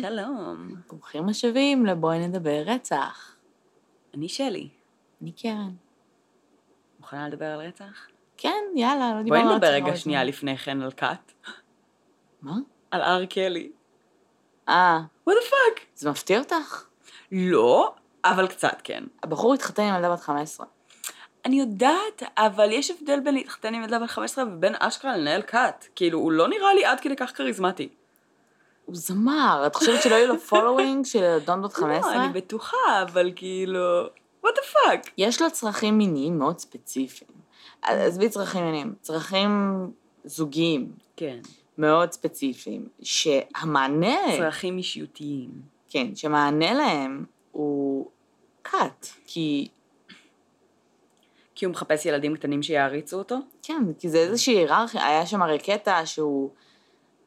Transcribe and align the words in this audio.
שלום. 0.00 0.74
ברוכים 0.88 1.28
השבים 1.28 1.86
לבואי 1.86 2.18
נדבר 2.18 2.62
רצח. 2.66 3.36
אני 4.14 4.28
שלי. 4.28 4.68
אני 5.22 5.32
קרן. 5.32 5.72
מוכנה 7.00 7.28
לדבר 7.28 7.44
על 7.44 7.60
רצח? 7.60 8.06
כן, 8.36 8.64
יאללה, 8.76 9.08
לא 9.08 9.12
בואי 9.12 9.24
דיברנו 9.24 9.48
על 9.48 9.54
נדבר 9.54 9.66
רצח 9.66 9.76
רגע 9.76 9.86
הרבה 9.86 9.96
שנייה. 9.96 10.24
לפני 10.24 10.58
כן 10.58 10.82
על 10.82 10.90
קאט. 10.90 11.32
מה? 12.42 12.56
על 12.90 13.02
אר 13.02 13.26
קלי. 13.26 13.70
אה, 14.68 15.00
what 15.28 15.32
the 15.32 15.50
fuck? 15.50 15.80
זה 15.94 16.10
מפתיע 16.10 16.38
אותך? 16.38 16.84
לא, 17.32 17.94
אבל 18.24 18.46
קצת 18.46 18.80
כן. 18.84 19.04
הבחור 19.22 19.54
התחתן 19.54 19.82
עם 19.82 19.94
ילדה 19.94 20.12
בת 20.12 20.20
15. 20.20 20.66
אני 21.44 21.60
יודעת, 21.60 22.22
אבל 22.36 22.72
יש 22.72 22.90
הבדל 22.90 23.20
בין 23.20 23.34
להתחתן 23.34 23.74
עם 23.74 23.82
ילדה 23.82 23.98
בת 23.98 24.10
15 24.10 24.44
ובין 24.44 24.74
אשכרה 24.78 25.16
לנהל 25.16 25.42
קאט. 25.42 25.86
כאילו, 25.94 26.18
הוא 26.18 26.32
לא 26.32 26.48
נראה 26.48 26.74
לי 26.74 26.84
עד 26.84 27.00
כדי 27.00 27.16
כך 27.16 27.36
כריזמטי. 27.36 27.88
הוא 28.86 28.96
זמר, 28.96 29.62
את 29.66 29.76
חושבת 29.76 30.02
שלא 30.02 30.14
יהיו 30.14 30.28
לו 30.28 30.38
following 30.38 31.04
של 31.04 31.22
ילדון 31.22 31.62
בת 31.62 31.72
15? 31.72 32.14
לא, 32.16 32.24
אני 32.24 32.32
בטוחה, 32.32 33.02
אבל 33.02 33.32
כאילו... 33.36 34.06
what 34.44 34.48
the 34.48 34.74
fuck? 34.74 35.10
יש 35.18 35.42
לו 35.42 35.50
צרכים 35.50 35.98
מיניים 35.98 36.38
מאוד 36.38 36.58
ספציפיים. 36.58 37.30
עזבי 37.82 38.28
צרכים 38.28 38.64
מיניים, 38.64 38.94
צרכים 39.00 39.50
זוגיים 40.24 40.92
כן. 41.16 41.38
מאוד 41.78 42.12
ספציפיים, 42.12 42.88
שהמענה, 43.02 44.16
צרכים 44.38 44.78
אישיותיים. 44.78 45.50
כן, 45.88 46.14
שמענה 46.14 46.74
להם 46.74 47.24
הוא 47.52 48.10
cult, 48.62 49.06
כי 49.26 49.68
כי 51.54 51.64
הוא 51.64 51.72
מחפש 51.72 52.06
ילדים 52.06 52.36
קטנים 52.36 52.62
שיעריצו 52.62 53.18
אותו? 53.18 53.36
כן, 53.62 53.82
כי 53.98 54.08
זה 54.08 54.18
איזושהי 54.18 54.54
היררכיה, 54.54 55.06
היה 55.06 55.26
שם 55.26 55.42
הרי 55.42 55.58
קטע 55.58 56.06
שהוא 56.06 56.50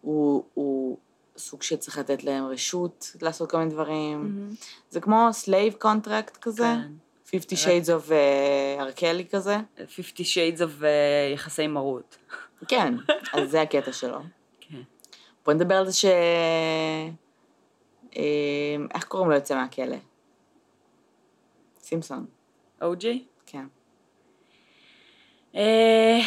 הוא, 0.01 0.43
הוא 0.53 0.97
סוג 1.39 1.63
שצריך 1.63 1.97
לתת 1.97 2.23
להם 2.23 2.45
רשות 2.45 3.15
לעשות 3.21 3.51
כל 3.51 3.57
מיני 3.57 3.71
דברים. 3.71 4.49
זה 4.89 5.01
כמו 5.01 5.29
slave 5.31 5.73
contract 5.73 6.37
כזה, 6.37 6.63
כן. 6.63 6.91
50 7.31 7.57
shades 7.57 7.85
of 7.85 8.09
uh, 8.09 8.81
אר 8.81 8.99
קלי 8.99 9.25
כזה. 9.31 9.57
50 9.95 10.25
shades 10.25 10.59
of 10.59 10.81
uh, 10.81 11.33
יחסי 11.33 11.67
מרות. 11.67 12.17
כן, 12.67 12.93
אז 13.33 13.51
זה 13.51 13.61
הקטע 13.61 13.93
שלו. 13.93 14.19
כן. 14.59 14.81
בוא 15.45 15.53
נדבר 15.53 15.75
על 15.75 15.85
זה 15.85 15.93
ש... 15.93 16.05
אה, 18.17 18.75
איך 18.95 19.03
קוראים 19.03 19.29
לו 19.29 19.35
יוצא 19.35 19.55
מהכלא? 19.55 19.97
סימפסון, 21.79 22.25
או 22.81 22.94
ג'יי? 22.94 23.25
כן. 23.45 23.65
אה, 25.55 26.19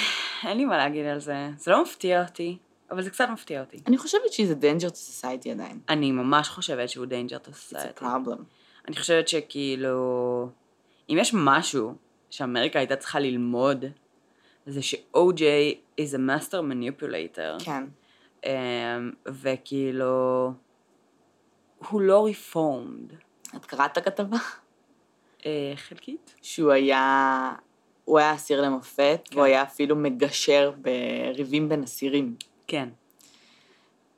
אין 0.44 0.56
לי 0.56 0.64
מה 0.64 0.76
להגיד 0.76 1.06
על 1.06 1.20
זה. 1.20 1.48
זה 1.56 1.70
לא 1.70 1.82
מפתיע 1.82 2.22
אותי, 2.22 2.58
אבל 2.92 3.02
זה 3.02 3.10
קצת 3.10 3.28
מפתיע 3.32 3.60
אותי. 3.60 3.76
אני 3.86 3.98
חושבת 3.98 4.32
שזה 4.32 4.54
danger 4.54 4.90
to 4.90 4.94
society 5.24 5.50
עדיין. 5.50 5.80
אני 5.88 6.12
ממש 6.12 6.48
חושבת 6.48 6.88
שהוא 6.88 7.06
danger 7.06 7.46
to 7.46 7.50
It's 7.50 7.72
a 7.72 7.76
society. 7.76 8.00
problem. 8.00 8.42
אני 8.88 8.96
חושבת 8.96 9.28
שכאילו, 9.28 10.48
אם 11.10 11.16
יש 11.20 11.34
משהו 11.34 11.94
שאמריקה 12.30 12.78
הייתה 12.78 12.96
צריכה 12.96 13.20
ללמוד, 13.20 13.84
זה 14.66 14.82
ש-OJ 14.82 15.40
is 16.00 16.14
a 16.14 16.18
master 16.18 16.54
manipulator. 16.72 17.64
כן. 17.64 17.84
אמ, 18.44 18.50
וכאילו, 19.26 20.52
הוא 21.90 22.00
לא 22.00 22.26
reformed. 22.28 23.14
את 23.56 23.66
קראת 23.66 23.92
את 23.92 23.96
הכתבה? 23.96 24.36
אה, 25.46 25.72
חלקית? 25.76 26.34
שהוא 26.42 26.70
היה... 26.72 27.52
הוא 28.04 28.18
היה 28.18 28.34
אסיר 28.34 28.60
למופת, 28.62 29.20
כן. 29.24 29.36
והוא 29.36 29.44
היה 29.46 29.62
אפילו 29.62 29.96
מגשר 29.96 30.72
בריבים 30.80 31.68
בין 31.68 31.82
אסירים. 31.82 32.34
כן. 32.72 32.88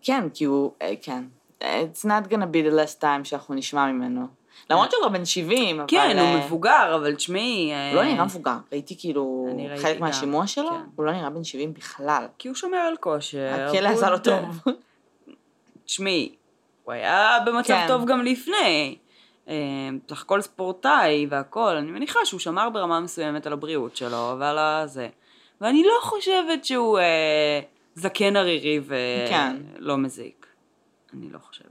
כן, 0.02 0.28
כי 0.34 0.44
הוא... 0.44 0.72
אה, 0.82 0.94
כן. 1.02 1.24
It's 1.60 2.04
not 2.04 2.30
gonna 2.30 2.46
be 2.52 2.70
the 2.70 2.74
last 2.74 3.00
time 3.00 3.24
שאנחנו 3.24 3.54
נשמע 3.54 3.86
ממנו. 3.86 4.26
למרות 4.70 4.90
שהוא 4.90 5.00
כבר 5.00 5.08
בן 5.08 5.24
70, 5.24 5.80
אבל... 5.80 5.88
כן, 5.88 6.18
אה, 6.18 6.34
הוא 6.34 6.44
מבוגר, 6.44 6.92
אבל 6.94 7.14
תשמעי... 7.14 7.72
אה, 7.72 7.90
הוא 7.90 7.96
לא 7.96 8.04
נראה 8.04 8.24
מבוגר. 8.24 8.56
ראיתי 8.72 8.98
כאילו 8.98 9.48
חלק 9.82 10.00
מהשימוע 10.00 10.46
שלו, 10.46 10.70
כן. 10.70 10.76
הוא 10.96 11.06
לא 11.06 11.12
נראה 11.12 11.30
בן 11.30 11.44
70 11.44 11.74
בכלל. 11.74 12.26
כי 12.38 12.48
הוא 12.48 12.54
שומר 12.54 12.78
על 12.78 12.96
כושר. 12.96 13.66
הכלא 13.68 13.88
עשה 13.88 14.10
לו. 14.10 14.18
טוב. 14.18 14.60
תשמעי, 15.86 16.34
הוא 16.84 16.92
היה 16.92 17.38
במצב 17.46 17.74
כן. 17.74 17.88
טוב 17.88 18.04
גם 18.04 18.22
לפני. 18.22 18.96
אה, 19.48 19.54
בסך 20.06 20.22
הכל 20.22 20.40
ספורטאי 20.40 21.26
והכל, 21.30 21.76
אני 21.76 21.90
מניחה 21.90 22.18
שהוא 22.24 22.40
שמר 22.40 22.70
ברמה 22.70 23.00
מסוימת 23.00 23.46
על 23.46 23.52
הבריאות 23.52 23.96
שלו 23.96 24.36
ועל 24.38 24.58
הזה. 24.58 25.08
ואני 25.60 25.82
לא 25.82 25.98
חושבת 26.02 26.64
שהוא 26.64 26.98
אה, 26.98 27.60
זקן 27.94 28.36
ערירי 28.36 28.80
כן. 29.28 29.56
ולא 29.78 29.98
מזיק. 29.98 30.46
אני 31.14 31.30
לא 31.30 31.38
חושבת. 31.38 31.66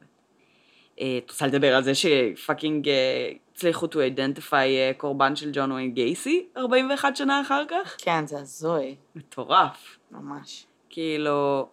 אה, 0.99 1.19
את 1.25 1.31
רוצה 1.31 1.47
לדבר 1.47 1.75
על 1.75 1.83
זה 1.83 1.91
שפאקינג 1.95 2.89
אה, 2.89 3.31
הצליחו 3.53 3.85
to 3.85 3.95
identify 3.95 4.53
אה, 4.53 4.91
קורבן 4.97 5.35
של 5.35 5.49
ג'ון 5.53 5.71
וויין 5.71 5.91
גייסי 5.91 6.45
41 6.57 7.15
שנה 7.15 7.41
אחר 7.41 7.63
כך? 7.69 7.95
כן, 7.97 8.27
זה 8.27 8.39
הזוי, 8.39 8.95
מטורף. 9.15 9.97
ממש. 10.11 10.65
כאילו, 10.89 11.67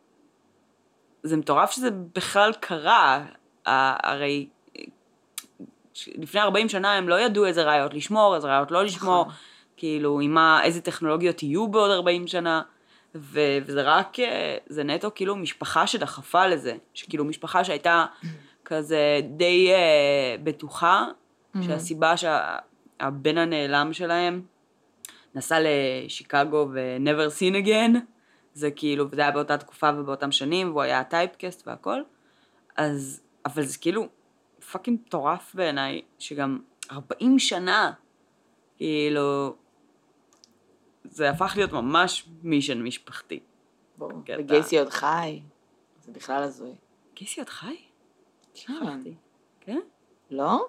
זה 1.23 1.37
מטורף 1.37 1.71
שזה 1.71 1.89
בכלל 2.15 2.53
קרה, 2.61 3.25
הרי 3.67 4.49
לפני 6.07 6.41
40 6.41 6.69
שנה 6.69 6.95
הם 6.95 7.09
לא 7.09 7.21
ידעו 7.21 7.47
איזה 7.47 7.63
ראיות 7.63 7.95
לשמור, 7.95 8.37
איזה 8.37 8.49
ראיות 8.49 8.71
לא 8.71 8.85
לשמור, 8.85 9.25
נכון. 9.25 9.35
כאילו, 9.77 10.21
עם 10.21 10.35
מה, 10.35 10.65
איזה 10.65 10.81
טכנולוגיות 10.81 11.43
יהיו 11.43 11.69
בעוד 11.69 11.91
40 11.91 12.27
שנה, 12.27 12.63
ו- 13.15 13.59
וזה 13.67 13.83
רק, 13.83 14.21
אה, 14.21 14.57
זה 14.67 14.85
נטו 14.85 15.11
כאילו 15.15 15.37
משפחה 15.37 15.87
שדחפה 15.87 16.47
לזה, 16.47 16.75
שכאילו 16.95 17.25
משפחה 17.25 17.65
שהייתה 17.65 18.07
כזה 18.65 19.21
די 19.37 19.71
אה, 19.73 20.37
בטוחה, 20.43 21.07
שהסיבה 21.67 22.15
שהבן 22.17 23.39
הנעלם 23.39 23.93
שלהם 23.93 24.43
נסע 25.35 25.59
לשיקגו 25.61 26.69
ו-never 26.73 27.31
seen 27.39 27.67
again, 27.67 27.99
זה 28.55 28.71
כאילו, 28.71 29.11
וזה 29.11 29.23
היה 29.23 29.31
באותה 29.31 29.59
תקופה 29.59 29.91
ובאותם 29.99 30.33
שנים, 30.33 30.71
והוא 30.71 30.83
היה 30.83 31.05
typecast 31.05 31.69
והכל, 31.69 32.03
אז, 32.77 33.21
אבל 33.47 33.63
זה 33.63 33.79
כאילו 33.79 34.09
fucking 34.73 34.99
מטורף 35.07 35.55
בעיניי, 35.55 36.03
שגם 36.19 36.59
40 36.93 37.39
שנה, 37.39 37.93
כאילו, 38.77 39.55
זה 41.11 41.31
הפך 41.31 41.53
להיות 41.57 41.73
ממש 41.73 42.29
mission 42.43 42.83
משפחתי. 42.83 43.41
ברור. 43.99 44.13
וגייסי 44.39 44.79
עוד 44.79 44.89
חי, 44.89 45.43
זה 46.05 46.13
בכלל 46.13 46.43
הזוי. 46.43 46.75
גייסי, 47.15 47.43
את 47.43 47.49
חי? 47.49 47.77
כן. 48.55 48.73
שכחתי. 48.75 49.15
כן? 49.61 49.81
לא? 50.31 50.67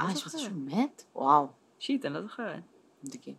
אה, 0.00 0.06
יש 0.12 0.24
זוכרת. 0.24 0.40
שהוא 0.40 0.52
מת? 0.54 1.04
וואו. 1.14 1.46
shit, 1.78 2.04
אני 2.04 2.14
לא 2.14 2.22
זוכרת. 2.22 2.60
תבדקי. 3.00 3.34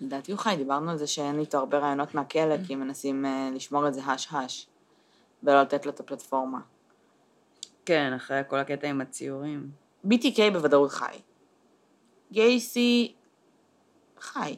לדעתי 0.00 0.32
הוא 0.32 0.38
חי, 0.40 0.54
דיברנו 0.56 0.90
על 0.90 0.96
זה 0.96 1.06
שאין 1.06 1.38
איתו 1.38 1.58
הרבה 1.58 1.78
רעיונות 1.78 2.14
מהכלא, 2.14 2.54
כי 2.66 2.74
מנסים 2.74 3.26
אה, 3.26 3.50
לשמור 3.54 3.88
את 3.88 3.94
זה 3.94 4.00
הש-הש, 4.04 4.66
ולא 5.42 5.62
לתת 5.62 5.86
לו 5.86 5.92
את 5.92 6.00
הפלטפורמה. 6.00 6.60
כן, 7.84 8.12
אחרי 8.16 8.40
כל 8.48 8.58
הקטע 8.58 8.88
עם 8.88 9.00
הציורים. 9.00 9.70
BTK 10.06 10.40
בוודאות 10.52 10.90
חי. 10.90 11.18
גייסי 12.32 13.14
חי. 14.20 14.56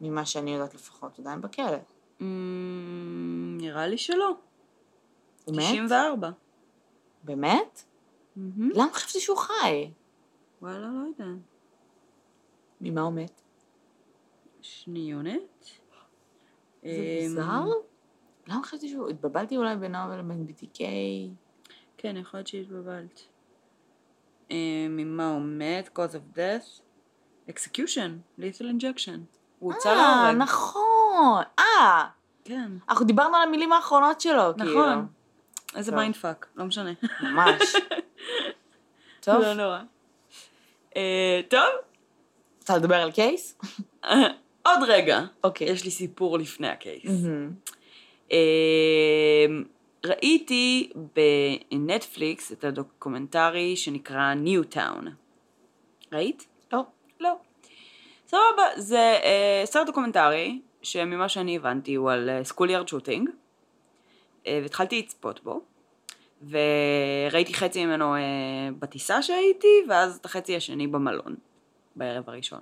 ממה 0.00 0.26
שאני 0.26 0.54
יודעת 0.54 0.74
לפחות, 0.74 1.18
עדיין 1.18 1.40
בכלא. 1.40 1.78
Mm, 2.20 2.22
נראה 3.58 3.86
לי 3.86 3.98
שלא. 3.98 4.36
הוא 5.44 5.56
מת? 5.56 5.62
94. 5.62 6.30
באמת? 7.22 7.84
מהמם. 8.36 8.70
למה 8.74 8.92
חשבתי 8.92 9.20
שהוא 9.20 9.38
חי? 9.38 9.90
וואלה, 10.62 10.78
לא 10.78 11.06
יודע. 11.08 11.32
ממה 12.80 13.00
הוא 13.00 13.12
מת? 13.12 13.40
שניונת. 14.60 15.64
זה 16.82 16.88
אמ, 16.88 17.28
מוזר? 17.28 17.64
למה 18.46 18.62
חשבתי 18.62 18.88
שהוא... 18.88 19.08
התבלבלתי 19.08 19.56
אולי 19.56 19.76
בינו 19.76 19.98
ובין 20.10 20.46
BTK? 20.48 20.80
כן, 21.96 22.16
יכול 22.16 22.38
להיות 22.38 22.46
שהתבלבלת. 22.46 23.20
אה, 24.50 24.86
ממה 24.88 25.32
הוא 25.32 25.42
מת? 25.42 25.98
cause 25.98 26.12
of 26.12 26.36
death? 26.36 26.82
execution, 27.48 28.22
lethal 28.38 28.66
injection. 28.66 29.37
הוא 29.58 29.72
הוצא 29.72 29.88
אה, 29.88 29.94
להורג. 29.94 30.36
נכון. 30.36 31.42
אה, 31.58 32.04
כן, 32.44 32.72
אנחנו 32.88 33.06
דיברנו 33.06 33.36
על 33.36 33.42
המילים 33.42 33.72
האחרונות 33.72 34.20
שלו, 34.20 34.52
כאילו. 34.56 34.80
נכון. 34.80 35.06
איזה. 35.76 35.96
mind 35.96 36.16
fuck, 36.16 36.46
לא 36.56 36.64
משנה. 36.64 36.90
ממש. 37.20 37.62
טוב, 39.20 39.42
לא 39.42 39.54
נורא. 39.54 39.78
אה, 40.96 41.40
טוב, 41.48 41.68
רוצה 42.60 42.76
לדבר 42.76 42.96
על 42.96 43.12
case? 43.12 43.58
עוד 44.66 44.78
רגע. 44.88 45.20
אוקיי. 45.44 45.70
יש 45.70 45.84
לי 45.84 45.90
סיפור 45.90 46.38
לפני 46.38 46.68
ה 46.68 46.77
case. 46.77 47.24
אמ, 48.30 48.36
ראיתי 50.06 50.92
בנטפליקס 51.72 52.52
את 52.52 52.64
הדוקומנטרי 52.64 53.76
שנקרא 53.76 54.34
ניוטאון. 54.34 55.08
ראית? 56.12 56.46
סבבה, 58.28 58.62
זה 58.76 59.18
אה, 59.22 59.62
סרט 59.64 59.86
דוקומנטרי, 59.86 60.60
שממה 60.82 61.28
שאני 61.28 61.56
הבנתי 61.56 61.94
הוא 61.94 62.10
על 62.10 62.30
schoolyard 62.42 62.88
shooting, 62.88 63.30
והתחלתי 64.46 64.98
לצפות 64.98 65.44
בו, 65.44 65.60
וראיתי 66.48 67.54
חצי 67.54 67.86
ממנו 67.86 68.14
אה, 68.14 68.20
בטיסה 68.78 69.22
שהייתי, 69.22 69.82
ואז 69.88 70.16
את 70.16 70.24
החצי 70.24 70.56
השני 70.56 70.86
במלון, 70.86 71.36
בערב 71.96 72.24
הראשון. 72.26 72.60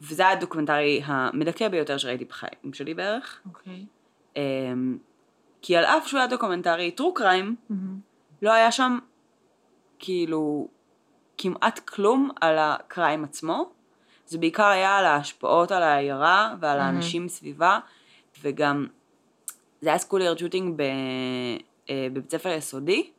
וזה 0.00 0.22
היה 0.22 0.32
הדוקומנטרי 0.32 1.02
המדכא 1.04 1.68
ביותר 1.68 1.98
שראיתי 1.98 2.24
בחיים 2.24 2.72
שלי 2.72 2.94
בערך. 2.94 3.42
אוקיי. 3.46 3.86
אמ, 4.36 4.98
כי 5.62 5.76
על 5.76 5.84
אף 5.84 6.08
שהוא 6.08 6.18
היה 6.18 6.26
דוקומנטרי 6.26 6.90
true 6.90 7.14
crime, 7.14 7.56
לא 8.42 8.52
היה 8.52 8.72
שם 8.72 8.98
כאילו 9.98 10.68
כמעט 11.38 11.78
כלום 11.78 12.30
על 12.40 12.58
ה 12.58 12.69
crime 12.69 13.24
עצמו. 13.24 13.77
זה 14.28 14.38
בעיקר 14.38 14.66
היה 14.66 14.96
על 14.96 15.04
ההשפעות 15.04 15.72
על 15.72 15.82
העיירה 15.82 16.54
ועל 16.60 16.80
האנשים 16.80 17.28
סביבה, 17.28 17.78
וגם 18.42 18.86
זה 19.80 19.88
היה 19.88 19.98
schoolyard 19.98 20.36
shooting 20.36 20.80
אה, 20.80 20.86
בבית 22.12 22.30
ספר 22.30 22.48
יסודי, 22.48 23.10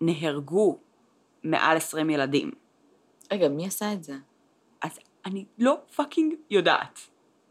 שנהרגו 0.00 0.76
מעל 1.44 1.76
20 1.76 2.10
ילדים. 2.10 2.50
רגע, 3.32 3.48
מי 3.48 3.66
עשה 3.66 3.92
את 3.92 4.04
זה? 4.04 4.14
אז 4.82 4.98
אני 5.26 5.44
לא 5.58 5.76
fucking 5.96 6.34
יודעת. 6.50 6.98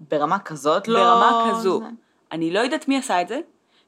ברמה 0.10 0.40
כזאת 0.40 0.88
לא... 0.88 1.00
ברמה 1.00 1.52
כזו. 1.52 1.80
זה- 1.80 1.86
אני 2.32 2.52
לא 2.52 2.60
יודעת 2.60 2.88
מי 2.88 2.98
עשה 2.98 3.22
את 3.22 3.28
זה, 3.28 3.40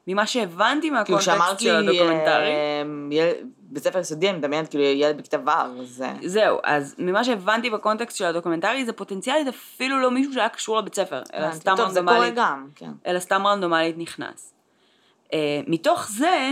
ממה 0.06 0.26
שהבנתי 0.26 0.80
כאילו 0.80 0.94
מהקונטקסט 0.96 1.24
שאמרת 1.26 1.60
של 1.60 1.74
הדוקומנטרי. 1.76 2.52
אה, 2.52 2.82
ילד- 3.10 3.46
בית 3.74 3.82
ספר 3.82 3.98
יסודי, 3.98 4.30
אני 4.30 4.38
מדמיינת 4.38 4.68
כאילו 4.70 4.84
ילד 4.84 5.18
בכיתה 5.18 5.36
ו', 5.46 5.50
אז... 5.50 6.04
אה, 6.06 6.28
זהו, 6.28 6.58
אז 6.64 6.94
ממה 6.98 7.24
שהבנתי 7.24 7.70
בקונטקסט 7.70 8.16
של 8.16 8.24
הדוקומנטרי, 8.24 8.84
זה 8.84 8.92
פוטנציאלית 8.92 9.48
אפילו 9.48 10.00
לא 10.00 10.10
מישהו 10.10 10.32
שהיה 10.32 10.48
קשור 10.48 10.78
לבית 10.78 10.94
ספר, 10.94 11.22
אלא 11.34 11.42
הבנתי. 11.44 11.56
סתם 11.56 11.74
רנדומלית, 11.78 12.34
כן. 12.74 12.90
אלא 13.06 13.18
סתם 13.18 13.46
רנדומלית 13.46 13.98
נכנס. 13.98 14.54
Uh, 15.26 15.34
מתוך 15.66 16.08
זה, 16.10 16.50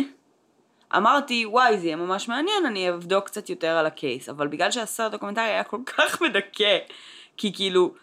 אמרתי, 0.96 1.46
וואי, 1.46 1.78
זה 1.78 1.86
יהיה 1.86 1.96
ממש 1.96 2.28
מעניין, 2.28 2.66
אני 2.66 2.90
אבדוק 2.90 3.24
קצת 3.26 3.50
יותר 3.50 3.69
על 3.76 3.86
ה 3.86 3.94
case, 3.94 4.28
אבל 4.28 4.46
בגלל 4.46 4.70
שהסרט 4.70 5.06
הדוקומנטרי 5.06 5.44
היה 5.44 5.64
כל 5.64 5.80
כך 5.86 6.20
מדכא, 6.22 6.78
כי 7.36 7.52
כאילו, 7.54 7.94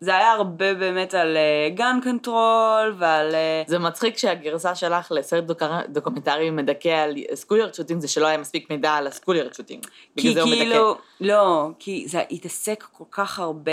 זה 0.00 0.16
היה 0.16 0.32
הרבה 0.32 0.74
באמת 0.74 1.14
על 1.14 1.36
gun 1.74 1.98
control 2.02 2.94
ועל... 2.98 3.34
אה, 3.34 3.62
זה 3.66 3.78
מצחיק 3.78 4.18
שהגרסה 4.18 4.74
שלך 4.74 5.12
לסרט 5.12 5.44
דוקר- 5.44 5.86
דוקומנטרי 5.88 6.50
מדכא 6.50 6.88
על 6.88 7.14
schoolyard 7.34 7.74
shooting, 7.74 8.00
זה 8.00 8.08
שלא 8.08 8.26
היה 8.26 8.38
מספיק 8.38 8.70
מידע 8.70 8.92
על 8.92 9.06
ה 9.06 9.10
schoolyard 9.10 9.54
shooting. 9.54 9.86
כי 10.16 10.30
בגלל 10.30 10.34
זה 10.34 10.40
הוא 10.40 10.50
מדכא. 10.50 10.60
כאילו, 10.60 10.96
לא, 11.20 11.68
כי 11.78 12.04
זה 12.08 12.22
התעסק 12.30 12.86
כל 12.92 13.04
כך 13.10 13.38
הרבה 13.38 13.72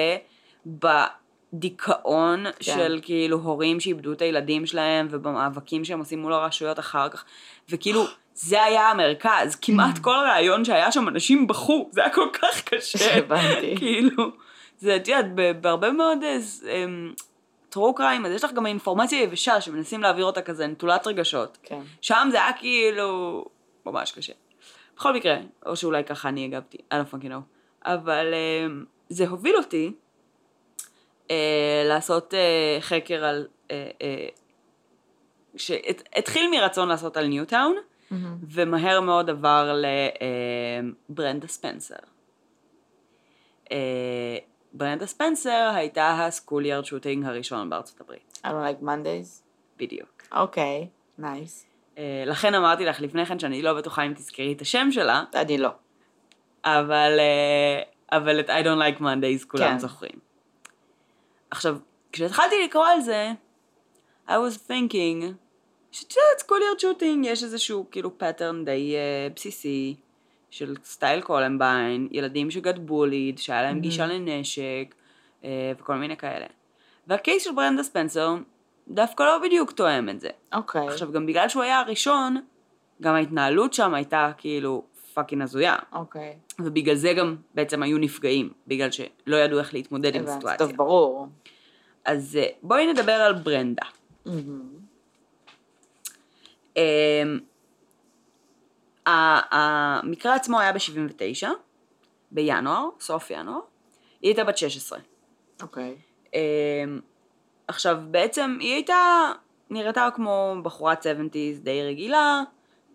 בדיכאון 0.66 2.46
כן. 2.46 2.52
של 2.60 3.00
כאילו 3.02 3.38
הורים 3.38 3.80
שאיבדו 3.80 4.12
את 4.14 4.22
הילדים 4.22 4.66
שלהם 4.66 5.08
ובמאבקים 5.10 5.86
שהם 5.86 6.00
עושים 6.00 6.20
מול 6.20 6.34
הרשויות 6.34 6.80
אחר 6.80 7.10
כך, 7.10 7.26
וכאילו 7.70 8.06
זה 8.34 8.64
היה 8.64 8.90
המרכז, 8.90 9.56
כמעט 9.62 9.98
כל 10.06 10.16
רעיון 10.28 10.66
שהיה 10.66 10.92
שם 10.92 11.08
אנשים 11.08 11.48
בכו, 11.48 11.90
זה 11.92 12.02
היה 12.02 12.14
כל 12.14 12.28
כך 12.34 12.62
קשה, 12.62 13.18
הבנתי. 13.18 13.76
כאילו, 13.80 14.32
זה, 14.78 14.96
את 14.96 15.08
יודעת, 15.08 15.26
בהרבה 15.62 15.92
מאוד 15.92 16.20
טרו 17.70 17.96
קריים, 17.96 18.26
אז 18.26 18.32
יש 18.32 18.44
לך 18.44 18.54
גם 18.54 18.66
אינפורמציה 18.66 19.24
יבשה 19.24 19.62
שמנסים 19.62 20.02
להעביר 20.02 20.26
אותה 20.26 20.42
כזה 20.42 20.68
נטולת 20.68 21.08
רגשות. 21.08 21.58
כן. 21.64 21.82
שם 22.02 22.28
זה 22.32 22.44
היה 22.44 22.54
כאילו 22.54 23.46
ממש 23.86 24.12
קשה. 24.12 24.34
בכל 24.96 25.14
מקרה, 25.14 25.38
או 25.66 25.76
שאולי 25.76 26.04
ככה 26.04 26.30
אני 26.30 26.46
הגבתי, 26.46 26.78
I 26.78 26.94
don't 26.94 27.14
fucking 27.14 27.28
know. 27.30 27.42
אבל 27.86 28.34
אה, 28.34 28.68
זה 29.10 29.28
הוביל 29.28 29.56
אותי 29.58 29.92
אה, 31.32 31.84
לעשות 31.86 32.34
אה, 32.34 32.78
חקר 32.82 33.26
על... 33.26 33.48
אה, 33.72 33.90
אה, 34.02 34.28
שהתחיל 35.58 36.52
מרצון 36.52 36.88
לעשות 36.88 37.18
על 37.18 37.28
ניוטאון, 37.28 37.76
מהמם. 38.12 38.38
ומהר 38.50 39.02
מאוד 39.02 39.30
עבר 39.30 39.82
לברנדה 41.10 41.48
ספנסר. 41.48 41.96
ברנדה 44.78 45.06
ספנסר 45.06 45.72
הייתה 45.76 46.26
ה 46.26 46.31
schoolyard 46.31 46.86
shooting 46.86 47.26
הראשון 47.26 47.70
בארצות 47.70 48.02
הברית, 48.02 48.40
I 48.44 48.48
don't 48.48 48.82
like 48.82 48.84
Mondays. 48.84 49.44
בדיוק. 49.78 50.24
אוקיי, 50.32 50.88
nice. 51.18 51.66
אה, 51.98 52.24
לכן 52.26 52.54
אמרתי 52.56 52.86
לך 52.86 53.02
לפני 53.02 53.26
כן 53.26 53.40
שאני 53.40 53.62
לא 53.62 53.74
בטוחה 53.74 54.04
אם 54.04 54.14
תזכרי 54.14 54.54
את 54.54 54.62
השם 54.62 54.88
שלה, 54.92 55.24
אני 55.36 55.58
לא. 55.58 55.70
אבל, 56.66 57.20
אה, 57.20 57.82
אבל 58.18 58.40
את 58.40 58.50
I 58.50 58.64
don't 58.64 58.98
like 58.98 59.02
Mondays 59.02 59.48
כולם 59.48 59.72
כן. 59.72 59.80
זוכרים. 59.80 60.20
עכשיו, 61.52 61.78
כשהתחלתי 62.12 62.56
לקרוא 62.66 62.86
על 62.86 63.02
זה, 63.02 63.32
I 64.28 64.32
was 64.32 64.58
thinking, 64.68 65.24
שאת 65.92 66.12
יודעת, 66.12 66.40
schoolyard 66.40 66.80
shooting, 66.80 67.26
יש 67.26 67.44
איזשהו 67.44 67.86
כאילו 67.92 68.18
pattern 68.18 68.66
די 68.66 68.96
uh, 68.96 69.34
בסיסי 69.36 69.96
של 70.56 70.76
style 70.84 71.22
קולמביין, 71.22 72.08
ילדים 72.12 72.52
ש 72.52 72.63
got 72.63 72.80
bullied, 72.80 73.38
שהיה 73.38 73.62
להם 73.62 73.80
גישה 73.80 74.06
לנשק, 74.08 74.96
uh, 75.42 75.46
וכל 75.80 75.96
מיני 75.96 76.18
כאלה. 76.18 76.46
וה 77.08 77.20
case 77.20 77.44
של 77.44 77.52
ברנדה 77.56 77.84
ספנסר 77.84 78.36
דווקא 78.88 79.24
לא 79.24 79.40
בדיוק 79.44 79.72
תואם 79.72 80.10
את 80.10 80.20
זה. 80.20 80.30
אוקיי. 80.54 80.88
עכשיו, 80.88 81.12
גם 81.12 81.26
בגלל 81.26 81.50
שהוא 81.50 81.64
היה 81.64 81.80
הראשון, 81.80 82.38
גם 83.02 83.16
ההתנהלות 83.16 83.74
שם 83.74 83.94
הייתה 83.94 84.32
כאילו 84.38 84.84
fucking 85.14 85.42
הזויה. 85.42 85.76
אוקיי. 85.94 86.38
ובגלל 86.60 86.96
זה 86.96 87.14
גם 87.14 87.36
בעצם 87.56 87.84
היו 87.84 87.98
נפגעים, 87.98 88.50
בגלל 88.68 88.92
שלא 88.92 89.36
ידעו 89.36 89.60
איך 89.60 89.74
להתמודד 89.74 90.16
עם. 90.16 90.24
הסיטואציה. 90.24 90.58
טוב, 90.68 90.76
ברור. 90.76 91.28
אז 92.06 92.40
אה, 92.42 92.48
בואי 92.64 92.94
נדבר 92.94 93.12
על 93.12 93.34
ברנדה. 93.34 93.86
ה- 96.78 97.55
המקרה 99.06 100.36
עצמו 100.36 100.60
היה 100.60 100.74
ב-79, 100.74 101.48
בינואר, 102.32 102.90
סוף 103.00 103.32
ינואר. 103.32 103.60
היא 104.22 104.30
הייתה 104.30 104.44
בת 104.44 104.58
16. 104.58 105.00
אוקיי. 105.62 105.96
אמ, 106.34 106.40
עכשיו, 107.68 107.98
בעצם 108.12 108.58
היא 108.60 108.74
הייתה, 108.74 109.32
נראתה 109.70 110.10
כמו 110.16 110.56
בחורת 110.64 111.06
70's 111.06 111.64
די 111.64 111.84
רגילה, 111.84 112.42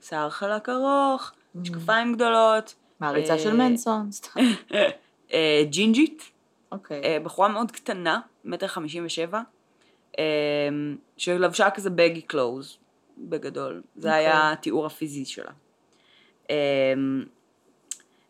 שיער 0.02 0.30
חלק 0.30 0.68
ארוך, 0.68 1.32
משקפיים 1.54 2.14
גדולות. 2.14 2.74
מעריצה 3.00 3.32
אה, 3.32 3.38
של 3.38 3.56
מנסון, 3.56 4.12
סתם. 4.12 4.40
אה, 5.32 5.62
ג'ינג'ית, 5.70 6.30
אוקיי. 6.72 7.02
אה, 7.04 7.18
בחורה 7.22 7.48
מאוד 7.48 7.70
קטנה, 7.70 8.20
מטר 8.44 8.66
חמישים 8.66 9.06
ושבע, 9.06 9.40
אה, 10.18 10.24
שלבשה 11.16 11.70
כזה 11.70 11.90
בגי 11.90 12.22
קלוז, 12.22 12.76
בגדול. 13.18 13.82
זה 13.96 14.08
אוקיי. 14.08 14.26
היה 14.26 14.52
התיאור 14.52 14.86
הפיזי 14.86 15.24
שלה. 15.24 15.50
אה, 16.50 16.94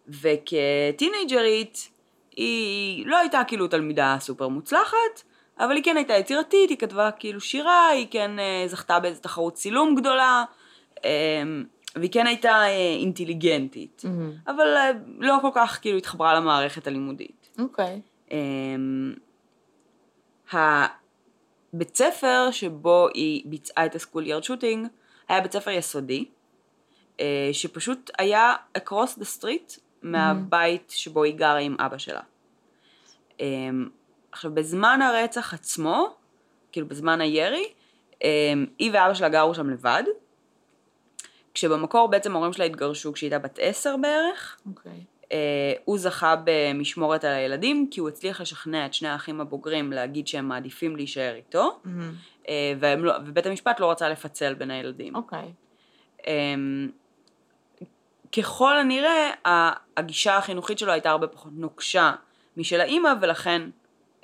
וכטינג'רית, 0.08 1.90
היא 2.36 3.06
לא 3.06 3.18
הייתה 3.18 3.42
כאילו 3.46 3.68
תלמידה 3.68 4.16
סופר 4.20 4.48
מוצלחת, 4.48 5.22
אבל 5.58 5.74
היא 5.74 5.84
כן 5.84 5.96
הייתה 5.96 6.14
יצירתית, 6.14 6.70
היא 6.70 6.78
כתבה 6.78 7.10
כאילו 7.10 7.40
שירה, 7.40 7.88
היא 7.88 8.06
כן 8.10 8.38
אה, 8.38 8.64
זכתה 8.66 9.00
באיזו 9.00 9.20
תחרות 9.20 9.54
צילום 9.54 9.94
גדולה, 9.94 10.44
אה, 11.04 11.42
והיא 11.96 12.10
כן 12.10 12.26
הייתה 12.26 12.50
אה, 12.50 12.94
אינטליגנטית. 13.00 14.02
מהמם. 14.04 14.32
אבל 14.46 14.76
אה, 14.76 14.90
לא 15.18 15.38
כל 15.42 15.50
כך 15.54 15.78
כאילו 15.82 15.98
התחברה 15.98 16.34
למערכת 16.34 16.86
הלימודית. 16.86 17.50
אוקיי. 17.58 18.00
אמ, 18.30 19.14
הבית 20.52 21.96
ספר 21.96 22.48
שבו 22.50 23.08
היא 23.14 23.42
ביצעה 23.46 23.86
את 23.86 23.94
הסקוליארד 23.94 24.44
שוטינג 24.44 24.86
היה 25.28 25.40
בית 25.40 25.52
ספר 25.52 25.70
יסודי, 25.70 26.24
שפשוט 27.52 28.10
היה 28.18 28.54
across 28.78 29.18
the 29.18 29.38
street 29.38 29.80
מהבית 30.02 30.92
שבו 30.96 31.24
היא 31.24 31.34
גרה 31.34 31.58
עם 31.58 31.76
אבא 31.78 31.98
שלה. 31.98 32.20
אמ, 33.40 33.88
עכשיו 34.32 34.54
בזמן 34.54 35.00
הרצח 35.02 35.54
עצמו, 35.54 36.14
כאילו 36.72 36.88
בזמן 36.88 37.20
הירי, 37.20 37.64
אמ, 38.24 38.66
היא 38.78 38.90
ואבא 38.94 39.14
שלה 39.14 39.28
גרו 39.28 39.54
שם 39.54 39.70
לבד, 39.70 40.02
כשבמקור 41.54 42.08
בעצם 42.08 42.32
ההורים 42.34 42.52
שלה 42.52 42.64
התגרשו 42.64 43.12
כשהיא 43.12 43.28
הייתה 43.32 43.48
בת 43.48 43.58
עשר 43.62 43.96
בערך, 43.96 44.60
אוקיי. 44.66 45.04
אה, 45.32 45.72
הוא 45.84 45.98
זכה 45.98 46.34
במשמורת 46.44 47.24
על 47.24 47.32
הילדים 47.32 47.88
כי 47.90 48.00
הוא 48.00 48.08
הצליח 48.08 48.40
לשכנע 48.40 48.86
את 48.86 48.94
שני 48.94 49.08
האחים 49.08 49.40
הבוגרים 49.40 49.92
להגיד 49.92 50.26
שהם 50.26 50.48
מעדיפים 50.48 50.96
להישאר 50.96 51.34
איתו. 51.34 51.80
אה, 52.48 52.72
והם 52.80 53.04
לא, 53.04 53.14
ובית 53.26 53.46
המשפט 53.46 53.80
לא 53.80 53.90
רצה 53.90 54.08
לפצל 54.08 54.54
בין 54.54 54.70
הילדים. 54.70 55.14
אוקיי. 55.16 55.52
אמ, 56.26 56.90
ככל 58.36 58.76
הנראה 58.76 59.30
הגישה 59.96 60.36
החינוכית 60.36 60.78
שלו 60.78 60.92
הייתה 60.92 61.10
הרבה 61.10 61.26
פחות 61.26 61.52
נוקשה 61.54 62.12
משל 62.56 62.80
האימא 62.80 63.12
ולכן 63.20 63.70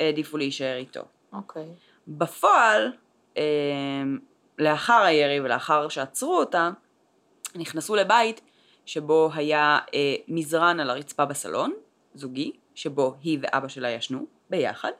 העדיפו 0.01 0.37
להישאר 0.37 0.77
איתו. 0.77 1.03
אוקיי. 1.33 1.67
בפועל, 2.09 2.93
אמ, 3.37 3.43
לאחר 4.59 5.03
הירי 5.03 5.41
ולאחר 5.41 5.89
שעצרו 5.89 6.39
אותה, 6.39 6.71
נכנסו 7.55 7.97
לבית 7.97 8.41
שבו 8.87 9.31
היה 9.35 9.79
אה, 9.95 10.15
מזרן 10.29 10.81
על 10.81 10.91
הרצפה 10.91 11.25
בסלון, 11.25 11.73
זוגי, 12.15 12.53
שבו 12.75 13.15
היא 13.23 13.39
ואבא 13.43 13.69
שלה 13.69 13.91
ישנו 13.91 14.27
ביחד, 14.51 14.91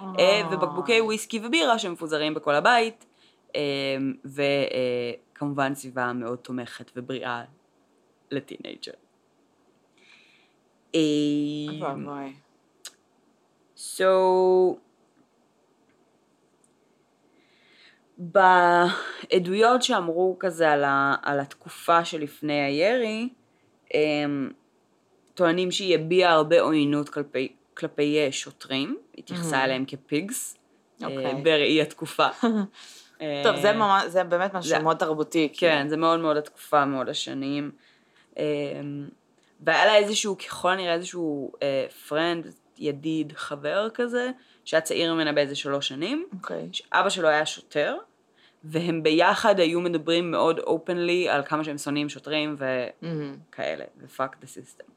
אה, 0.00 0.42
ובקבוקי 0.50 1.00
וויסקי 1.00 1.40
ובירה 1.42 1.78
שמפוזרים 1.78 2.34
בכל 2.34 2.54
הבית, 2.54 3.06
אה, 3.56 3.60
כמובן 5.34 5.74
סביבה 5.74 6.12
מאוד 6.12 6.38
תומכת 6.38 6.90
ובריאה 6.96 7.42
לטינג'ר. 8.32 8.92
אוי 10.94 11.80
ואבוי. 11.82 12.32
So, 13.76 14.02
בעדויות 18.18 19.82
שאמרו 19.82 20.36
כזה 20.40 20.70
על, 20.70 20.84
ה, 20.84 21.14
על 21.22 21.40
התקופה 21.40 22.04
שלפני 22.04 22.60
הירי, 22.60 23.28
הם 23.94 24.52
טוענים 25.34 25.70
שהיא 25.70 25.94
הביעה 25.94 26.32
הרבה 26.32 26.60
עוינות 26.60 27.08
כלפי, 27.08 27.52
כלפי 27.74 28.28
שוטרים, 28.32 28.96
התייחסה 29.18 29.60
Mhm. 29.60 29.64
אליהם 29.64 29.84
כפיגס, 29.86 30.56
אה, 31.02 31.06
אוקיי. 31.08 31.42
בראי 31.42 31.82
התקופה. 31.82 32.26
טוב, 33.44 33.56
זה 33.62 33.68
אה, 33.70 33.72
ממש, 33.76 34.04
זה 34.06 34.24
באמת 34.24 34.54
משהו 34.54 34.68
זה- 34.70 34.78
מאוד 34.78 34.96
תרבותי. 34.96 35.48
כן, 35.52 35.56
כאילו. 35.76 35.88
זה 35.90 35.96
מאוד 35.96 36.20
מאוד 36.20 36.36
התקופה, 36.36 36.84
מאוד 36.84 37.08
השנים. 37.08 37.70
אמ, 38.36 39.08
והיה 39.60 39.86
לה 39.86 39.96
איזשהו, 39.96 40.38
ככל 40.38 40.70
הנראה 40.70 40.94
איזשהו 40.94 41.52
פרנד, 42.08 42.46
ידיד, 42.78 43.32
חבר 43.36 43.90
כזה, 43.90 44.30
שהיה 44.64 44.80
צעיר 44.80 45.14
ממנה 45.14 45.32
באיזה 45.32 45.54
שלוש 45.54 45.88
שנים, 45.88 46.26
אוקיי. 46.32 46.68
שאבא 46.72 47.08
שלו 47.08 47.28
היה 47.28 47.46
שוטר, 47.46 47.96
והם 48.64 49.02
ביחד 49.02 49.60
היו 49.60 49.80
מדברים 49.80 50.30
מאוד 50.30 50.58
אופנלי 50.58 51.28
על 51.28 51.42
כמה 51.42 51.64
שהם 51.64 51.78
שונאים 51.78 52.08
שוטרים. 52.08 52.56
וכאלה, 52.58 53.84
ו-fuck 53.96 54.36
the 54.42 54.46
system. 54.46 54.90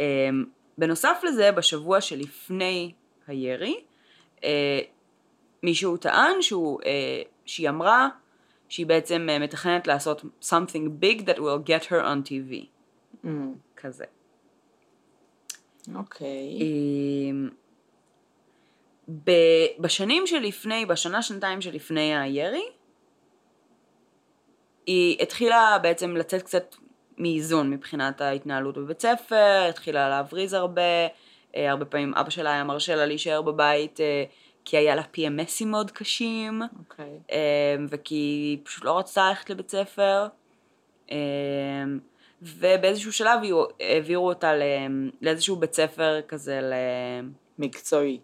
אמ, 0.00 0.44
בנוסף 0.78 1.20
לזה, 1.24 1.52
בשבוע 1.52 2.00
שלפני 2.00 2.92
הירי, 3.26 3.80
אה, 4.44 4.80
מישהו 5.62 5.96
טען 5.96 6.42
שהוא, 6.42 6.80
אה, 6.86 7.22
שהיא 7.44 7.68
אמרה 7.68 8.08
שהיא 8.68 8.86
בעצם 8.86 9.26
אה, 9.30 9.38
מתכננת 9.38 9.86
לעשות 9.86 10.24
something 10.42 11.02
big 11.02 11.22
that 11.22 11.36
will 11.38 11.68
get 11.68 11.84
her 11.88 12.02
on 12.02 12.28
TV, 12.28 12.66
מהמם. 13.22 13.54
כזה. 13.76 14.04
אוקיי. 15.94 16.58
אמ, 16.60 17.48
ב- 19.24 19.80
בשנים 19.80 20.26
שלפני, 20.26 20.86
בשנה 20.86 21.22
שנתיים 21.22 21.60
שלפני 21.60 22.16
הירי, 22.16 22.64
היא 24.86 25.22
התחילה 25.22 25.78
בעצם 25.82 26.16
לצאת 26.16 26.42
קצת 26.42 26.74
מאיזון 27.18 27.70
מבחינת 27.70 28.20
ההתנהלות 28.20 28.78
בבית 28.78 29.00
ספר, 29.00 29.66
התחילה 29.68 30.08
להבריז 30.08 30.52
הרבה, 30.52 30.82
אה, 31.56 31.70
הרבה 31.70 31.84
פעמים 31.84 32.14
אבא 32.14 32.30
שלה 32.30 32.52
היה 32.52 32.64
מרשה 32.64 32.94
לה 32.94 33.06
להישאר 33.06 33.42
בבית 33.42 34.00
אה, 34.00 34.24
כי 34.68 34.76
היה 34.76 34.94
לה 34.94 35.02
PMSים 35.02 35.66
מאוד 35.66 35.90
קשים, 35.90 36.62
אוקיי. 36.78 37.18
אמ, 37.30 37.86
וכי 37.90 38.14
היא 38.14 38.58
פשוט 38.62 38.84
לא 38.84 38.98
רצתה 38.98 39.28
ללכת 39.28 39.50
לבית 39.50 39.70
ספר. 39.70 40.26
אמ, 41.10 41.16
ובאיזשהו 42.42 43.12
שלב 43.12 43.40
העבירו 43.80 44.28
אותה 44.28 44.52
לאיזשהו 45.20 45.56
בית 45.56 45.74
ספר 45.74 46.20
כזה, 46.28 46.60
ל... 46.60 46.72
מקצועי. 47.58 48.20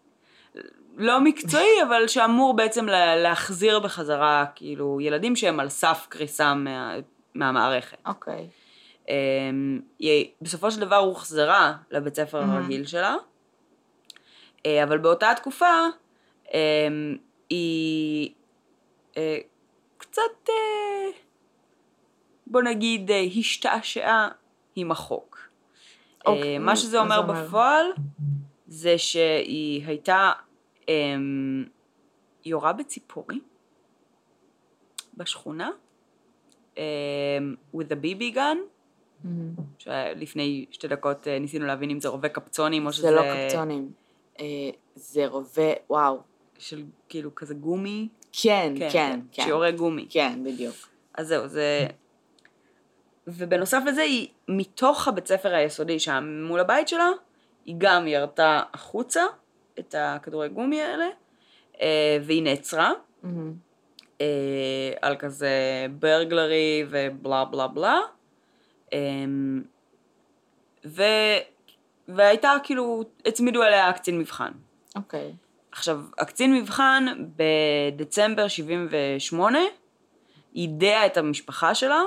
לא 0.97 1.21
מקצועי, 1.21 1.83
אבל 1.89 2.07
שאמור 2.09 2.57
בעצם 2.57 2.87
לה- 2.87 3.17
להחזיר 3.17 3.79
בחזרה, 3.79 4.45
כאילו, 4.55 5.01
ילדים 5.01 5.37
שהם 5.37 5.61
על 5.61 5.69
סף 5.69 6.07
קריסה 6.09 6.55
מה, 6.55 6.95
מהמערכת. 7.35 7.99
אוקיי. 8.07 8.49
אמ, 9.09 9.81
היא 9.99 10.27
בסופו 10.43 10.71
של 10.71 10.81
דבר 10.81 10.97
הוחזרה 10.97 11.73
לבית 11.91 12.15
ספר 12.17 12.41
מהמם. 12.41 12.53
הרגיל 12.57 12.87
שלה, 12.87 13.15
אה, 14.67 14.83
אבל 14.85 14.99
באותה 14.99 15.33
תקופה 15.37 15.67
אמ, 15.67 16.02
היא 17.51 18.35
אה, 19.17 19.39
קצת, 19.99 20.49
אה, 20.49 21.11
בוא 22.47 22.63
נגיד, 22.63 23.11
אה, 23.11 23.21
השתעשעה 23.39 24.29
עם 24.77 24.91
החוק. 24.91 25.39
אוקיי, 26.27 26.59
מה 26.59 26.77
שזה 26.77 27.01
אומר 27.01 27.19
אומר? 27.19 27.47
בפועל, 27.47 27.87
זה 28.67 28.99
שהיא 28.99 29.87
הייתה 29.87 30.33
אמ, 30.89 31.65
יורה 32.45 32.73
בציפורים 32.73 33.41
בשכונה, 35.17 35.71
אמ, 36.77 36.83
with 37.77 37.89
a 37.91 38.05
BB 38.05 38.35
gun, 38.35 38.39
מהמם. 39.25 39.55
שלפני 39.79 40.67
שתי 40.71 40.89
דקות 40.89 41.27
ניסינו 41.29 41.67
להבין 41.67 41.91
אם 41.91 42.01
זה 42.01 42.09
רובה 42.09 42.29
קפצונים 42.29 42.87
או 42.87 42.93
שזה... 42.93 43.09
זה 43.09 43.15
לא 43.15 43.23
קפצונים. 43.23 43.93
זה 44.95 45.27
רובה, 45.27 45.73
וואו. 45.91 46.32
של 46.63 46.83
כאילו 47.09 47.35
כזה 47.35 47.55
גומי. 47.55 48.09
כן, 48.33 48.75
כן, 48.79 49.21
כן. 49.33 49.45
שיורה 49.45 49.71
גומי. 49.71 50.07
כן, 50.11 50.45
בדיוק. 50.45 50.75
אז 51.15 51.29
זהו, 51.29 51.49
זה... 51.49 51.87
ובנוסף 53.27 53.83
לזה, 53.87 54.03
היא 54.03 54.29
מתוך 54.49 55.09
הבית 55.09 55.27
ספר 55.27 55.55
היסודי 55.55 56.01
שם 56.01 56.45
מול 56.49 56.61
הבית 56.61 56.89
שלה, 56.89 57.09
היא 57.65 57.75
גם 57.79 58.09
ירתה 58.09 58.63
החוצה 58.75 59.23
את 59.79 59.95
הכדורי 59.99 60.49
גומי 60.49 60.83
האלה, 60.83 61.09
אה, 61.81 62.19
והיא 62.23 62.43
נעצרה 62.43 62.93
מהמם. 63.23 63.55
אה, 64.21 64.93
על 65.03 65.17
כזה 65.17 65.87
ברגלרי 65.99 66.85
ובלה 66.91 67.45
בלה 67.45 67.67
בלה. 67.67 68.01
אמ, 68.93 69.63
ו... 70.87 71.03
והייתה 72.09 72.53
כאילו, 72.63 73.05
הצמידו 73.27 73.63
אליה 73.63 73.93
קצין 73.93 74.19
מבחן. 74.19 74.53
אוקיי. 74.97 75.33
עכשיו, 75.73 76.01
הקצין 76.19 76.55
מבחן 76.55 77.07
בדצמבר 77.37 78.49
78 78.49 79.59
יידע 80.55 81.07
את 81.07 81.17
המשפחה 81.17 81.75
שלה, 81.75 82.03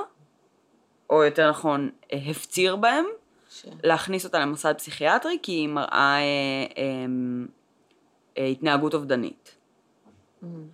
או 1.10 1.24
יותר 1.24 1.50
נכון, 1.50 1.90
הפציר 2.30 2.76
בהם, 2.76 3.04
ש- 3.50 3.66
להכניס 3.82 4.24
אותה 4.24 4.38
למוסד 4.38 4.74
פסיכיאטרי, 4.78 5.38
כי 5.42 5.52
היא 5.52 5.68
מראה 5.68 6.16
אה, 6.16 6.22
אה, 6.78 6.84
אה, 8.38 8.46
התנהגות 8.46 8.94
אובדנית. 8.94 9.56
מהמם. 10.42 10.66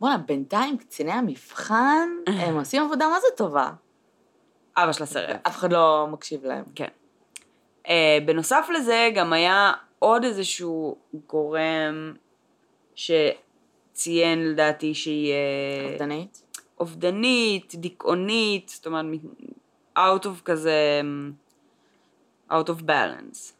בואנה, 0.00 0.18
בינתיים 0.18 0.78
קציני 0.78 1.12
המבחן, 1.12 2.08
הם 2.40 2.58
עושים 2.58 2.82
עבודה 2.82 3.08
מה 3.08 3.20
זה 3.20 3.26
טובה. 3.36 3.70
אבא 4.76 4.92
שלה 4.92 5.06
סירב. 5.06 5.36
אף 5.46 5.56
אחד 5.56 5.72
לא 5.72 6.06
מקשיב 6.10 6.44
להם. 6.44 6.64
כן. 6.74 6.88
Uh, 7.84 7.90
בנוסף 8.26 8.68
לזה 8.74 9.10
גם 9.14 9.32
היה 9.32 9.72
עוד 9.98 10.24
איזשהו 10.24 10.96
גורם 11.26 12.14
שציין 12.94 14.48
לדעתי 14.48 14.94
שהיא 14.94 15.34
אובדנית? 15.90 16.42
אובדנית, 16.80 17.74
דיכאונית, 17.74 18.68
זאת 18.68 18.86
אומרת, 18.86 19.06
out 19.96 20.24
of 20.24 20.42
כזה, 20.44 21.00
out 22.50 22.68
of 22.68 22.82
balance. 22.82 23.52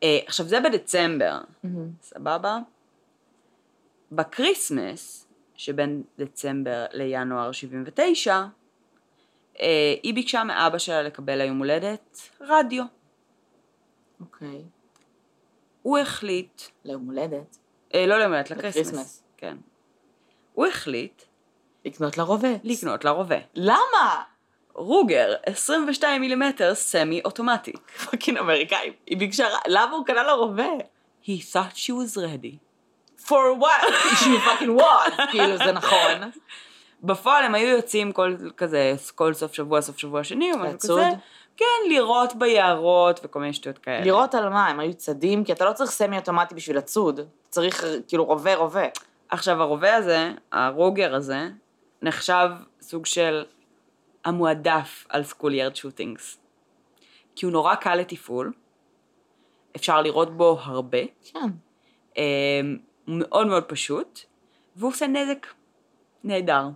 אה, 0.00 0.04
עכשיו 0.26 0.46
זה 0.46 0.60
בדצמבר, 0.60 1.38
מהמם. 1.64 1.90
סבבה? 2.02 2.58
בקריסמס, 4.12 5.26
שבין 5.56 6.02
דצמבר 6.18 6.84
לינואר 6.92 7.52
79, 7.52 8.44
אה, 9.60 9.94
היא 10.02 10.14
ביקשה 10.14 10.44
מאבא 10.44 10.78
שלה 10.78 11.02
לקבל 11.02 11.38
ליום 11.38 11.58
הולדת 11.58 12.30
רדיו. 12.40 12.84
אוקיי. 14.20 14.62
הוא 15.82 15.98
החליט, 15.98 16.62
ליום 16.84 17.06
הולדת. 17.06 17.58
אה, 17.94 18.06
לא 18.06 18.18
ליום 18.18 18.32
הולדת, 18.32 18.50
לקריסמס. 18.50 19.22
כן. 19.36 19.56
הוא 20.52 20.66
החליט 20.66 21.22
לקנות 21.84 22.18
לה 22.18 22.24
רובה. 22.24 22.48
לקנות 22.64 23.04
לה 23.04 23.10
רובה. 23.10 23.38
למה? 23.54 24.22
Ruger 24.74 25.34
22 25.46 26.20
מילימטר 26.20 26.74
סמי 26.74 27.20
אוטומטי. 27.24 27.72
fucking 28.10 28.38
אמריקאים. 28.38 28.92
היא 29.06 29.18
ביקשה, 29.18 29.46
למה 29.66 29.96
הוא 29.96 30.06
קנה 30.06 30.22
לה 30.22 30.32
רובה? 30.32 30.68
He 31.24 31.28
thought 31.52 31.76
she 31.76 31.92
was 31.92 32.16
ready. 32.16 32.68
for 33.28 33.54
what? 33.54 33.82
she 34.20 34.38
fucking 34.38 34.74
was. 34.80 35.30
כאילו, 35.30 35.56
זה 35.56 35.72
נכון. 35.72 36.30
בפועל 37.02 37.44
הם 37.44 37.54
היו 37.54 37.68
יוצאים 37.68 38.12
כל 38.12 38.36
כזה, 38.56 38.94
כל 39.14 39.34
סוף 39.34 39.54
שבוע, 39.54 39.80
סוף 39.80 39.98
שבוע 39.98 40.24
שני 40.24 40.52
או 40.52 40.58
משהו? 40.58 40.78
כזה. 40.78 41.08
כן, 41.58 41.88
לירות 41.88 42.34
ביערות 42.34 43.20
וכל 43.22 43.40
מיני 43.40 43.52
שטויות 43.52 43.78
כאלה. 43.78 44.04
לירות 44.04 44.34
על 44.34 44.48
מה, 44.48 44.66
הם 44.66 44.80
היו 44.80 44.94
צדים? 44.94 45.44
כי 45.44 45.52
אתה 45.52 45.64
לא 45.64 45.72
צריך 45.72 45.90
סמי 45.90 46.16
אוטומטי 46.16 46.54
בשביל 46.54 46.76
לצוד. 46.76 47.20
צריך 47.48 47.84
כאילו 48.08 48.24
רובה 48.24 48.54
רובה. 48.54 48.86
עכשיו 49.28 49.62
הרובה 49.62 49.94
הזה, 49.94 50.32
ה 50.52 50.62
Ruger 50.62 51.14
הזה, 51.14 51.48
נחשב 52.02 52.48
סוג 52.80 53.06
של 53.06 53.44
המועדף 54.24 55.06
על 55.08 55.24
schoolyard 55.24 55.76
shootings. 55.76 56.38
כי 57.36 57.46
הוא 57.46 57.52
נורא 57.52 57.74
קל 57.74 57.94
לתפעול, 57.94 58.52
אפשר 59.76 60.02
לירות 60.02 60.36
בו 60.36 60.58
הרבה, 60.62 60.98
כן. 61.32 61.48
אה, 62.18 62.60
הוא 63.06 63.16
מאוד 63.18 63.46
מאוד 63.46 63.64
פשוט, 63.64 64.20
והוא 64.76 64.90
עושה 64.90 65.06
נזק 65.06 65.46
נהדר. 66.24 66.68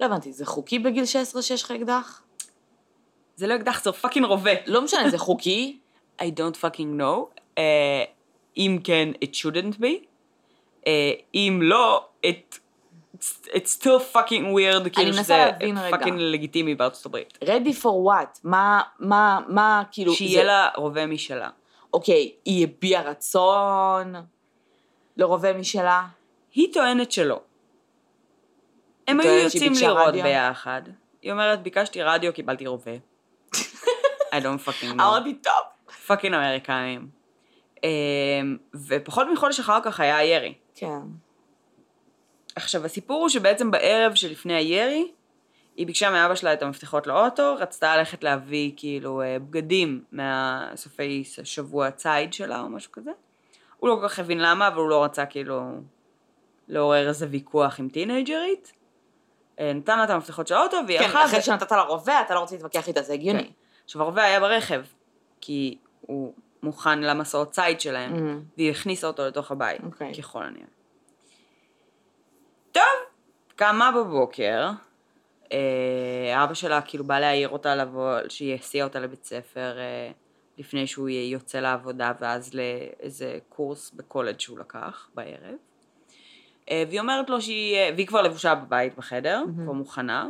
לא 0.00 0.06
הבנתי, 0.06 0.32
זה 0.32 0.46
חוקי 0.46 0.78
בגיל 0.78 1.04
16 1.04 1.42
שיש 1.42 1.62
לך 1.62 1.70
אקדח? 1.70 2.22
זה 3.40 3.46
לא 3.46 3.56
אקדח, 3.56 3.84
זה 3.84 3.92
fucking 3.92 4.26
רובה. 4.26 4.50
לא 4.66 4.82
משנה, 4.82 5.10
זה 5.10 5.18
חוקי? 5.18 5.78
I 6.18 6.22
don't 6.22 6.56
fucking 6.62 7.00
know. 7.00 7.38
אה, 7.56 7.60
אם 8.56 8.78
כן, 8.84 9.08
it 9.24 9.28
shouldn't 9.28 9.80
be. 9.80 10.04
אה, 10.80 10.86
אם 11.34 11.60
לא, 11.62 12.04
it 12.26 12.58
it's 13.46 13.76
still 13.78 14.14
fucking 14.14 14.44
weird, 14.54 14.90
כאילו 14.92 15.14
שזה. 15.14 15.50
fucking 15.90 16.18
לגיטימי 16.20 16.74
בארצות 16.74 17.06
הברית. 17.06 17.38
ready 17.44 17.82
for 17.82 17.84
what? 18.08 18.38
מה, 18.44 18.82
מה, 18.98 19.40
מה, 19.48 19.82
כאילו... 19.92 20.12
שיהיה 20.12 20.40
זה- 20.40 20.44
לה 20.46 20.68
רובה 20.76 21.06
משלה. 21.06 21.48
אוקיי, 21.92 22.32
היא 22.44 22.66
הביעה 22.66 23.02
רצון 23.02 24.14
לרובה 25.16 25.52
משלה? 25.52 26.06
היא 26.54 26.72
טוענת 26.72 27.12
שלא. 27.12 27.40
הם 29.08 29.20
היו 29.20 29.32
יוצאים 29.32 29.72
לראות 29.80 30.08
רדיו? 30.08 30.22
ביחד. 30.22 30.82
היא 31.22 31.32
אומרת, 31.32 31.62
ביקשתי 31.62 32.02
רדיו, 32.02 32.32
קיבלתי 32.32 32.66
רובה. 32.66 33.09
I 34.32 34.40
don't 34.42 34.66
fucking 34.66 34.90
know. 34.90 34.92
אמרתי, 34.92 35.34
טוב. 35.34 35.96
פאקינג 36.06 36.34
אמריקאים. 36.34 37.08
אמ, 37.84 38.56
ופחות 38.86 39.26
מחודש 39.32 39.60
אחר 39.60 39.78
כך 39.84 40.00
היה 40.00 40.16
הירי. 40.16 40.54
כן. 40.74 41.00
עכשיו, 42.56 42.84
הסיפור 42.84 43.20
הוא 43.20 43.28
שבעצם 43.28 43.70
בערב 43.70 44.14
שלפני 44.14 44.54
הירי, 44.54 45.10
היא 45.76 45.86
ביקשה 45.86 46.10
מאבא 46.10 46.34
שלה 46.34 46.52
את 46.52 46.62
המפתחות 46.62 47.06
לאוטו, 47.06 47.56
רצתה 47.58 47.96
ללכת 47.96 48.24
להביא 48.24 48.72
כאילו 48.76 49.22
אה, 49.22 49.36
בגדים 49.38 50.04
מהסופי 50.12 51.24
שבוע 51.44 51.90
ציד 51.90 52.32
שלה 52.32 52.60
או 52.60 52.68
משהו 52.68 52.92
כזה. 52.92 53.10
הוא 53.76 53.88
לא 53.88 53.98
כל 54.00 54.08
כך 54.08 54.18
הבין 54.18 54.38
למה, 54.38 54.68
אבל 54.68 54.76
הוא 54.76 54.88
לא 54.88 55.04
רצה 55.04 55.26
כאילו 55.26 55.60
לעורר 56.68 57.08
איזה 57.08 57.26
ויכוח 57.30 57.80
עם 57.80 57.88
טינג'רית. 57.88 58.72
אה, 59.60 59.72
נתן 59.72 59.98
לה 59.98 60.04
את 60.04 60.10
המפתחות 60.10 60.46
של 60.46 60.54
האוטו 60.54 60.76
והיא 60.86 60.98
כן, 60.98 61.04
הלכה. 61.04 61.24
אחרי 61.24 61.38
ו- 61.38 61.42
שנתת 61.42 61.72
לה 61.72 61.80
רובה, 61.82 62.20
אתה 62.20 62.34
לא 62.34 62.40
רוצה 62.40 62.54
להתווכח 62.54 62.88
איתה, 62.88 63.02
זה 63.02 63.12
הגיוני. 63.12 63.44
כן. 63.44 63.50
עכשיו 63.84 64.02
הרובה 64.02 64.24
היה 64.24 64.40
ברכב, 64.40 64.82
כי 65.40 65.78
הוא 66.00 66.34
מוכן 66.62 67.00
למסעות 67.00 67.50
ציד 67.50 67.80
שלהם, 67.80 68.14
Mhm. 68.14 68.54
והיא 68.56 68.70
הכניסה 68.70 69.06
אותו 69.06 69.26
לתוך 69.26 69.50
הבית, 69.50 69.80
אוקיי. 69.84 70.14
ככל 70.14 70.42
הנראה. 70.42 70.64
טוב, 72.72 72.82
קמה 73.56 73.92
בבוקר, 73.92 74.70
אה, 75.52 76.44
אבא 76.44 76.54
שלה 76.54 76.80
כאילו 76.82 77.04
בא 77.04 77.18
להעיר 77.18 77.48
אותה 77.48 77.74
לבוא, 77.76 78.18
שהיא 78.28 78.54
הסיעה 78.54 78.86
אותה 78.86 79.00
לבית 79.00 79.24
ספר 79.24 79.78
אה, 79.78 80.10
לפני 80.58 80.86
שהוא 80.86 81.08
יוצא 81.08 81.60
לעבודה 81.60 82.12
ואז 82.20 82.54
לאיזה 82.54 83.38
קורס 83.48 83.90
בקולג' 83.90 84.40
שהוא 84.40 84.58
לקח 84.58 85.08
בערב. 85.14 85.54
אה, 86.70 86.84
והיא 86.88 87.00
אומרת 87.00 87.30
לו 87.30 87.40
שהיא, 87.40 87.76
אה, 87.76 87.90
והיא 87.94 88.06
כבר 88.06 88.22
לבושה 88.22 88.54
בבית 88.54 88.94
בחדר, 88.96 89.44
מהמם. 89.46 89.64
כבר 89.64 89.72
מוכנה. 89.72 90.28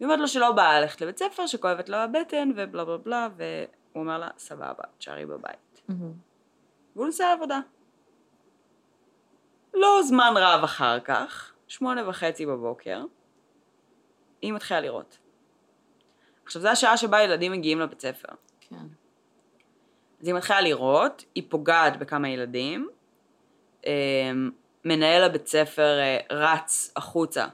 היא 0.00 0.06
אומרת 0.06 0.20
לו 0.20 0.28
שלא 0.28 0.52
באה 0.52 0.80
ללכת 0.80 1.00
לבית 1.00 1.18
ספר, 1.18 1.46
שכואבת 1.46 1.88
לו 1.88 1.96
הבטן 1.96 2.50
ובלה 2.56 2.84
בלה 2.84 2.98
בלה, 2.98 3.28
והוא 3.36 4.02
אומר 4.02 4.18
לה, 4.18 4.28
סבבה, 4.38 4.82
תשארי 4.98 5.26
בבית. 5.26 5.82
מהמם. 5.88 6.12
והוא 6.96 7.08
נסע 7.08 7.28
לעבודה. 7.28 7.60
לא 9.74 10.02
זמן 10.02 10.34
רב 10.36 10.64
אחר 10.64 11.00
כך, 11.00 11.52
שמונה 11.68 12.08
וחצי 12.08 12.46
בבוקר, 12.46 13.04
היא 14.42 14.52
מתחילה 14.52 14.80
לראות. 14.80 15.18
עכשיו, 16.44 16.62
זו 16.62 16.68
השעה 16.68 16.96
שבה 16.96 17.22
ילדים 17.22 17.52
מגיעים 17.52 17.80
לבית 17.80 18.00
ספר. 18.00 18.28
כן. 18.60 18.76
אז 20.20 20.26
היא 20.26 20.34
מתחילה 20.34 20.60
לראות, 20.60 21.24
היא 21.34 21.44
פוגעת 21.48 21.96
בכמה 21.96 22.28
ילדים, 22.28 22.88
אמ, 23.86 24.50
מנהל 24.84 25.22
הבית 25.22 25.46
ספר 25.46 25.98
אה, 25.98 26.18
רץ 26.30 26.92
החוצה 26.96 27.46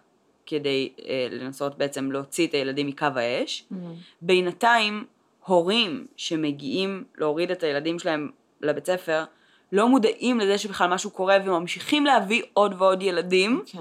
כדי 0.47 0.93
אה, 1.09 1.27
לנסות 1.31 1.79
בעצם 1.79 2.13
להוציא 2.13 2.47
את 2.47 2.55
הילדים 2.55 2.87
מקו 2.87 3.07
האש. 3.17 3.65
מהמם. 3.71 3.95
בינתיים, 4.21 5.05
הורים 5.45 6.07
שמגיעים 6.17 7.05
להוריד 7.19 7.51
את 7.51 7.63
הילדים 7.63 7.99
שלהם 7.99 8.31
לבית 8.61 8.87
ספר, 8.87 9.25
לא 9.73 9.89
מודעים 9.89 10.41
לזה 10.41 10.59
שבכלל 10.59 10.91
משהו 10.91 11.11
קורה 11.11 11.37
וממשיכים 11.45 12.07
להביא 12.07 12.43
עוד 12.53 12.75
ועוד 12.79 13.03
ילדים, 13.03 13.63
כן. 13.67 13.79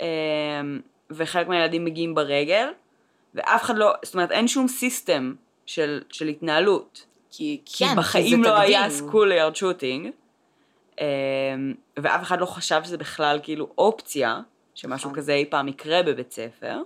אמ, 0.00 0.80
וחלק 1.10 1.48
מהילדים 1.48 1.84
מגיעים 1.84 2.14
ברגל, 2.14 2.68
ואף 3.34 3.62
אחד 3.62 3.76
לא, 3.76 3.92
זאת 4.02 4.14
אומרת 4.14 4.30
אין 4.30 4.48
שום 4.48 4.68
system 4.68 5.34
של, 5.66 6.02
של 6.10 6.28
התנהלות. 6.28 7.06
כי 7.30 7.60
כי 7.64 7.84
כן, 7.84 7.96
בחיים 7.96 8.42
זה 8.44 8.48
לא 8.48 8.58
היה 8.58 8.88
תקדים. 8.88 9.08
schoolyard 9.08 9.56
shooting, 9.56 10.10
ואף 11.96 12.22
אחד 12.22 12.40
לא 12.40 12.46
חשב 12.46 12.80
שזה 12.84 12.96
בכלל 12.96 13.40
כאילו 13.42 13.68
אופציה, 13.78 14.40
שמשהו 14.74 15.10
נכון. 15.10 15.20
כזה 15.20 15.32
אי 15.32 15.44
פעם 15.50 15.68
יקרה 15.68 16.02
בבית 16.02 16.32
ספר. 16.32 16.82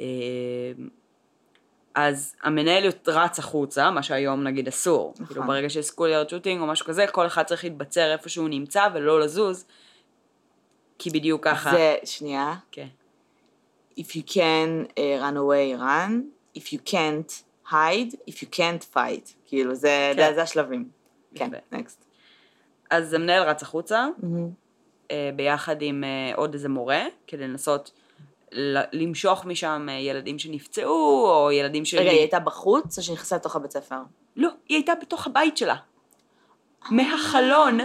אמ, 0.00 0.04
אז 1.94 2.34
המנהל 2.42 2.84
רץ 3.06 3.38
החוצה, 3.38 3.90
מה 3.90 4.02
שהיום 4.02 4.42
נגיד 4.42 4.68
אסור. 4.68 5.12
נכון. 5.14 5.26
כאילו 5.26 5.42
ברגע 5.46 5.70
שיש 5.70 5.86
schoolyard 5.86 6.28
shooting 6.28 6.60
או 6.60 6.66
משהו 6.66 6.86
כזה, 6.86 7.06
כל 7.06 7.26
אחד 7.26 7.42
צריך 7.42 7.64
להתבצר 7.64 8.12
איפה 8.12 8.28
שהוא 8.28 8.48
נמצא 8.48 8.88
ולא 8.94 9.20
לזוז, 9.20 9.64
כי 10.98 11.10
בדיוק 11.10 11.44
ככה. 11.44 11.70
זה, 11.70 11.96
שנייה. 12.04 12.54
כן. 12.72 12.86
If 13.98 14.12
you 14.12 14.22
can 14.28 14.90
uh, 14.90 15.22
run 15.22 15.36
away, 15.36 15.80
run. 15.80 16.12
If 16.58 16.72
you 16.72 16.90
can't, 16.90 17.42
hide. 17.70 18.14
If 18.30 18.34
you 18.34 18.56
can't, 18.56 18.94
fight. 18.94 19.32
כאילו, 19.46 19.74
זה, 19.74 20.12
כן. 20.16 20.28
זה, 20.28 20.34
זה 20.34 20.42
השלבים. 20.42 20.88
כן, 21.34 21.46
יפה. 21.46 21.76
נקסט. 21.76 22.05
אז 22.90 23.12
המנהל 23.12 23.42
רץ 23.42 23.62
החוצה, 23.62 24.06
אה, 25.10 25.30
ביחד 25.36 25.76
עם 25.80 26.04
אה, 26.04 26.34
עוד 26.36 26.54
איזה 26.54 26.68
מורה, 26.68 27.02
כדי 27.26 27.48
לנסות 27.48 27.92
למשוך 28.92 29.44
משם 29.44 29.86
אה, 29.90 29.94
ילדים 29.94 30.38
שנפצעו, 30.38 31.30
או 31.30 31.52
ילדים 31.52 31.84
ש... 31.84 31.94
רגע, 31.94 32.10
היא 32.10 32.18
הייתה 32.18 32.40
בחוץ 32.40 32.98
או 32.98 33.02
שנכנסה 33.02 33.36
לתוך 33.36 33.56
הבית 33.56 33.70
ספר? 33.70 33.98
לא, 34.36 34.48
היא 34.68 34.76
הייתה 34.76 34.92
בתוך 35.00 35.26
הבית 35.26 35.56
שלה. 35.56 35.76
מהחלון, 36.90 37.78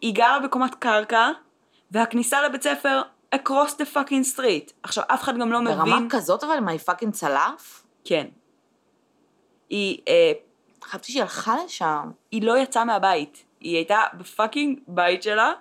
היא 0.00 0.14
גרה 0.14 0.38
בקומת 0.40 0.74
קרקע, 0.74 1.30
והכניסה 1.90 2.42
לבית 2.42 2.62
ספר 2.62 3.02
across 3.34 3.70
the 3.78 3.94
fucking 3.94 4.36
street. 4.36 4.72
עכשיו, 4.82 5.04
אף 5.06 5.22
אחד 5.22 5.38
גם 5.38 5.52
לא 5.52 5.60
ברמה 5.60 5.96
מבין... 5.96 6.08
כזאת 6.10 6.44
אבל, 6.44 6.60
מה, 6.60 6.70
היא 6.70 6.80
fucking 6.80 7.12
צלף? 7.12 7.86
כן. 8.04 8.26
היא, 9.70 9.98
אה, 10.08 10.32
חשבתי 10.84 11.12
שהיא 11.12 11.22
הלכה 11.22 11.56
לשם. 11.64 12.10
היא 12.30 12.42
לא 12.42 12.58
יצאה 12.58 12.84
מהבית. 12.84 13.44
היא 13.60 13.76
הייתה 13.76 14.00
ב 14.14 14.22
fucking 14.22 14.78
בית 14.88 15.22
שלה, 15.22 15.52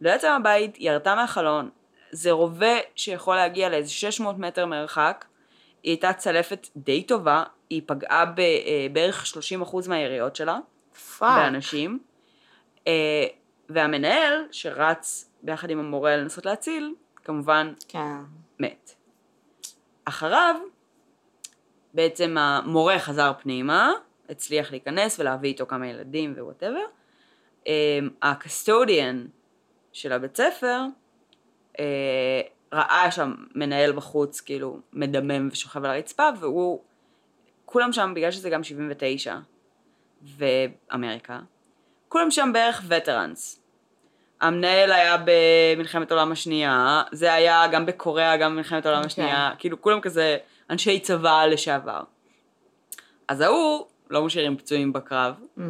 לא 0.00 0.10
יצאה 0.10 0.38
מהבית, 0.38 0.76
היא 0.76 0.90
ירתה 0.90 1.14
מהחלון. 1.14 1.70
זה 2.10 2.30
רובה 2.30 2.76
שיכול 2.94 3.36
להגיע 3.36 3.68
לאיזה 3.68 3.90
600 3.90 4.38
מטר 4.38 4.66
מרחק. 4.66 5.24
היא 5.82 5.90
הייתה 5.90 6.12
צלפת 6.12 6.66
די 6.76 7.02
טובה, 7.02 7.44
היא 7.70 7.82
פגעה 7.86 8.24
אה, 8.38 8.86
בערך 8.92 9.24
30% 9.62 9.88
מהיריות 9.88 10.36
שלה, 10.36 10.58
fuck. 11.18 11.28
באנשים. 11.36 11.98
אה, 12.86 13.26
והמנהל, 13.68 14.46
שרץ 14.52 15.30
ביחד 15.42 15.70
עם 15.70 15.78
המורה 15.78 16.16
לנסות 16.16 16.46
להציל, 16.46 16.94
כמובן 17.24 17.72
כן. 17.88 18.16
מת. 18.58 18.94
אחריו, 20.04 20.56
בעצם 21.94 22.36
המורה 22.38 22.98
חזר 22.98 23.32
פנימה, 23.42 23.92
הצליח 24.28 24.70
להיכנס 24.70 25.20
ולהביא 25.20 25.48
איתו 25.48 25.66
כמה 25.66 25.86
ילדים 25.86 26.32
whatever. 26.32 26.84
ה 28.22 28.32
custodian 28.32 29.26
של 29.92 30.12
הבית 30.12 30.36
ספר 30.36 30.80
אה, 31.80 32.40
ראה 32.72 33.10
שם 33.10 33.34
מנהל 33.54 33.92
בחוץ 33.92 34.40
כאילו 34.40 34.78
מדמם 34.92 35.48
ושוכב 35.52 35.84
על 35.84 35.90
הרצפה 35.90 36.28
והוא, 36.40 36.80
כולם 37.64 37.92
שם 37.92 38.12
בגלל 38.16 38.30
שזה 38.30 38.50
גם 38.50 38.64
79 38.64 39.36
ואמריקה, 40.22 41.38
כולם 42.08 42.30
שם 42.30 42.50
בערך 42.52 42.82
וטרנס. 42.88 43.62
המנהל 44.40 44.92
היה 44.92 45.16
במלחמת 45.24 46.10
העולם 46.10 46.32
השנייה, 46.32 47.02
זה 47.12 47.32
היה 47.34 47.68
גם 47.72 47.86
בקוריאה, 47.86 48.36
גם 48.36 48.52
במלחמת 48.52 48.86
העולם 48.86 49.02
אוקיי. 49.02 49.06
השנייה, 49.06 49.50
כאילו 49.58 49.82
כולם 49.82 50.00
כזה 50.00 50.36
אנשי 50.70 51.00
צבא 51.00 51.46
לשעבר. 51.46 52.02
אז 53.28 53.40
ההוא, 53.40 53.86
לא 54.10 54.24
משאירים 54.24 54.56
פצועים 54.56 54.92
בקרב, 54.92 55.34
Mm, 55.58 55.60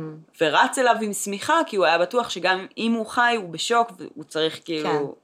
ורץ 0.40 0.78
אליו 0.78 0.96
עם 1.02 1.12
שמיכה, 1.12 1.60
כי 1.66 1.76
הוא 1.76 1.84
היה 1.84 1.98
בטוח 1.98 2.30
שגם 2.30 2.66
אם 2.78 2.92
הוא 2.92 3.06
חי 3.06 3.34
הוא 3.36 3.50
בשוק 3.50 3.92
והוא 3.98 4.24
צריך 4.24 4.60
כאילו... 4.64 4.90
כן. 4.90 5.20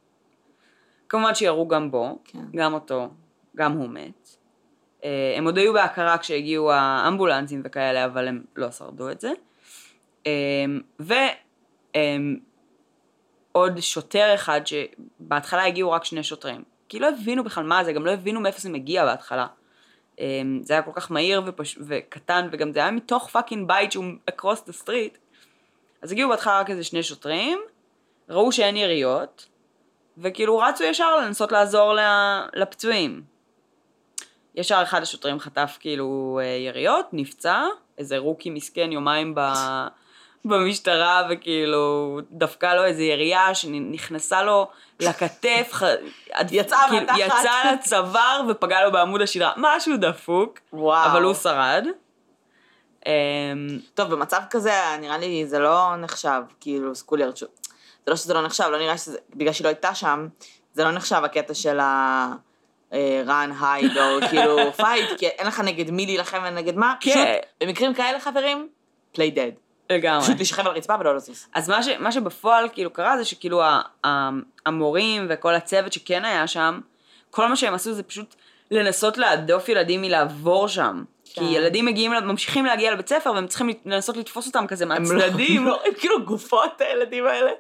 כמובן 1.09 1.35
שירו 1.35 1.69
גם 1.69 1.91
בו, 1.91 2.19
כן. 2.25 2.45
גם 2.57 2.75
אותו, 2.75 3.09
גם 3.57 3.73
הוא 3.73 3.89
מת. 3.89 4.37
אה, 5.05 5.35
הם 5.37 5.45
עוד 5.45 5.59
היו 5.59 5.73
בהכרה 5.73 6.19
כשהגיעו 6.19 6.73
האמבולנסים 6.73 7.63
וכאלה, 7.65 8.05
אבל 8.05 8.29
הם 8.29 8.45
לא 8.57 8.71
שרדו 8.71 9.11
את 9.11 9.21
זה. 9.21 9.31
ועוד 13.55 13.81
שוטר 13.81 14.35
אחד 14.35 14.61
שבהתחלה 14.65 15.67
הגיעו 15.67 15.91
רק 15.91 16.05
שני 16.05 16.23
שוטרים. 16.23 16.63
כי 16.89 16.99
לא 16.99 17.09
הבינו 17.09 17.45
בכלל 17.45 17.65
מה 17.65 17.85
זה, 17.85 17.93
גם 17.93 18.07
לא 18.07 18.11
הבינו 18.11 18.41
מאיפה 18.41 18.61
זה 18.61 18.71
מגיע 18.71 19.05
בהתחלה. 19.05 19.47
אה, 20.21 20.43
זה 20.63 20.75
היה 20.75 20.83
כל 20.83 20.91
כך 20.95 21.11
מהיר 21.11 21.43
ופש... 21.47 21.79
וקטן, 21.81 22.49
וגם 22.53 22.73
זה 22.73 22.81
היה 22.81 22.91
מתוך 22.91 23.29
fucking 23.29 23.69
בית 23.69 23.93
שהוא 23.93 24.05
across 24.31 24.69
the 24.69 24.83
street. 24.83 25.19
אז 26.03 26.13
הגיעו 26.13 26.31
בהתחלה 26.31 26.61
רק 26.61 26.71
איזה 26.71 26.85
שני 26.85 27.03
שוטרים, 27.03 27.59
ראו 28.29 28.53
שאין 28.53 28.77
יריות, 28.77 29.49
וכאילו 30.19 30.59
רצו 30.59 30.85
ישר 30.85 31.17
לנסות 31.17 31.53
לעזור 31.53 31.95
ל- 31.95 32.47
לפצועים. 32.55 33.23
ישר 34.55 34.81
אחד 34.83 35.03
השוטרים 35.03 35.39
חטף 35.41 35.77
כאילו 35.81 36.41
אה, 36.43 36.47
יריות, 36.47 37.07
נפצע, 37.13 37.65
איזה 37.99 38.19
רוקי 38.19 38.51
מסכן 38.51 38.93
יומיים 38.93 39.35
ב... 39.35 39.41
במשטרה, 40.49 41.23
וכאילו, 41.31 42.19
דפקה 42.31 42.75
לו 42.75 42.85
איזו 42.85 43.03
ירייה 43.03 43.55
שנכנסה 43.55 44.43
לו 44.43 44.69
לכתף, 45.01 45.69
ח- 45.73 45.83
יצאה 46.51 46.79
כאילו, 46.89 47.01
מהתחת. 47.07 47.19
יצאה 47.19 47.73
לצוואר 47.73 48.41
ופגעה 48.49 48.85
לו 48.85 48.93
בעמוד 48.93 49.23
השדרה, 49.23 49.53
משהו 49.57 49.97
דפוק, 49.97 50.59
וואו. 50.73 51.11
אבל 51.11 51.23
הוא 51.23 51.35
שרד. 51.35 51.87
אמ, 53.07 53.13
טוב, 53.95 54.11
במצב 54.11 54.41
כזה, 54.51 54.73
נראה 55.01 55.19
לי 55.19 55.47
זה 55.47 55.59
לא 55.59 55.97
נחשב, 55.97 56.43
כאילו, 56.61 56.95
schoolyard, 56.95 57.37
ש- 57.37 57.41
זה 58.05 58.11
לא 58.11 58.17
שזה 58.17 58.35
לא 58.35 58.43
נחשב, 58.43 58.65
לא 58.73 58.79
נראה 58.79 58.99
שזה, 58.99 59.19
בגלל 59.37 59.53
שהיא 59.53 59.65
לא 59.65 59.69
הייתה 59.69 59.95
שם, 59.95 60.29
זה 60.73 60.85
לא 60.85 60.91
נחשב 60.91 61.21
הקטע 61.25 61.55
של 61.55 61.81
ה... 61.81 62.27
אה, 62.93 63.23
run, 63.27 63.63
hide, 63.63 63.99
או 64.01 64.29
כאילו 64.31 64.57
fight, 64.83 65.19
כי 65.19 65.27
אין 65.27 65.47
לך 65.47 65.61
נגד 65.61 65.91
מי 65.91 66.07
להילחם 66.07 66.43
ונגד 66.47 66.77
מה, 66.77 66.95
כן. 67.01 67.11
פשוט, 67.11 67.27
במקרים 67.61 67.95
כאלה, 67.95 68.21
חברים, 68.21 68.69
play 69.15 69.35
dead. 69.35 69.66
לגמרי. 69.91 70.23
פשוט 70.23 70.37
להישכב 70.37 70.67
על 70.67 70.73
הרצפה 70.73 70.95
ולא 71.01 71.17
לזוז. 71.17 71.47
אז 71.55 71.69
מה, 71.69 71.83
ש, 71.83 71.89
מה 71.99 72.13
שבפועל 72.13 72.69
כאילו 72.73 72.91
קרה 72.91 73.19
זה 73.19 73.25
שכאילו 73.25 73.63
ה, 73.63 73.81
ה, 74.07 74.31
המורים 74.67 75.27
וכל 75.31 75.55
הצוות 75.55 75.93
שכן 75.93 76.25
היה 76.25 76.47
שם, 76.47 76.81
כל 77.31 77.47
מה 77.49 77.57
שהם 77.57 77.75
עשו 77.75 77.93
זה 77.93 78.03
פשוט 78.03 78.35
לנסות 78.71 79.19
להדוף 79.19 79.69
ילדים 79.69 80.03
מלעבור 80.03 80.69
שם. 80.69 81.05
כן. 81.35 81.41
כי 81.41 81.47
ילדים 81.47 81.85
מגיעים, 81.85 82.13
ממשיכים 82.13 82.65
להגיע 82.67 82.93
לבית 82.93 83.09
ספר 83.09 83.33
והם 83.33 83.47
צריכים 83.47 83.71
לנסות 83.87 84.17
לתפוס 84.17 84.47
אותם 84.47 84.67
כזה 84.67 84.85
לא- 84.85 84.99
מהצדדים. 84.99 85.61
הם 85.63 85.69
לא- 85.69 85.81
הם 85.87 85.93
כאילו 85.99 86.25
גופות 86.25 86.81
הילדים 86.81 87.27
האלה. 87.27 87.51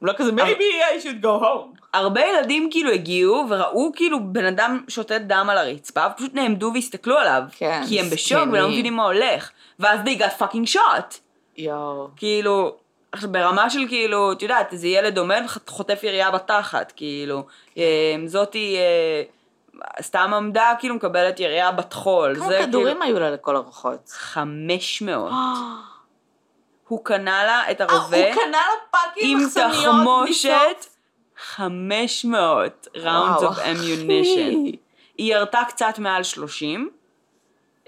הם 0.00 0.06
לא 0.06 0.12
כזה, 0.16 0.30
maybe 0.30 0.62
I 1.00 1.04
should 1.04 1.24
go 1.24 1.42
home. 1.42 1.80
הרבה 1.94 2.20
ילדים 2.20 2.68
כאילו 2.70 2.90
הגיעו 2.90 3.46
וראו 3.48 3.90
כאילו 3.96 4.18
בן 4.32 4.44
אדם 4.44 4.84
שותת 4.88 5.20
דם 5.20 5.46
על 5.50 5.58
הרצפה 5.58 6.06
ופשוט 6.12 6.34
נעמדו 6.34 6.70
והסתכלו 6.74 7.18
עליו. 7.18 7.42
כן, 7.56 7.82
כי 7.88 8.00
הם 8.00 8.10
בשוק. 8.10 8.38
ולא 8.52 8.68
מבינים 8.68 8.96
מה 8.96 9.04
הולך. 9.04 9.50
ואז 9.78 10.00
they 10.00 10.18
got 10.20 10.42
fucking 10.42 10.74
shot. 10.74 11.14
יואו. 11.60 12.08
כאילו, 12.16 12.76
עכשיו 13.12 13.32
ברמה 13.32 13.70
של 13.70 13.88
כאילו, 13.88 14.32
את 14.32 14.42
יודעת, 14.42 14.72
איזה 14.72 14.88
ילד 14.88 15.18
עומד 15.18 15.42
וחוטף 15.66 16.00
ירייה 16.02 16.30
בתחת, 16.30 16.92
כאילו, 16.96 17.46
אה, 17.78 18.16
זאתי 18.26 18.76
אה, 18.76 19.22
סתם 20.02 20.30
עמדה, 20.34 20.72
כאילו 20.78 20.94
מקבלת 20.94 21.40
ירייה 21.40 21.72
בטחול. 21.72 22.36
כמה 22.36 22.48
זה 22.48 22.58
כדורים 22.62 22.96
כאילו, 23.00 23.04
היו 23.04 23.20
לה 23.20 23.30
לכל 23.30 23.56
הרוחות? 23.56 24.08
500. 24.08 25.32
הוא 26.88 27.04
קנה 27.04 27.44
לה 27.44 27.70
את 27.70 27.80
הרובה 27.80 28.16
אה, 28.16 28.34
הוא 28.34 28.42
קנה 28.42 28.50
לה 28.50 28.74
fucking 28.90 29.40
עם 29.40 29.46
מחסניות. 29.46 29.72
תחמושת 29.72 30.86
500 31.36 32.88
rounds 32.94 33.00
וואו, 33.00 33.52
of 33.52 33.56
ammunition. 33.56 34.50
אחי. 34.50 34.76
היא 35.18 35.34
ירתה 35.34 35.60
קצת 35.68 35.98
מעל 35.98 36.22
30, 36.22 36.90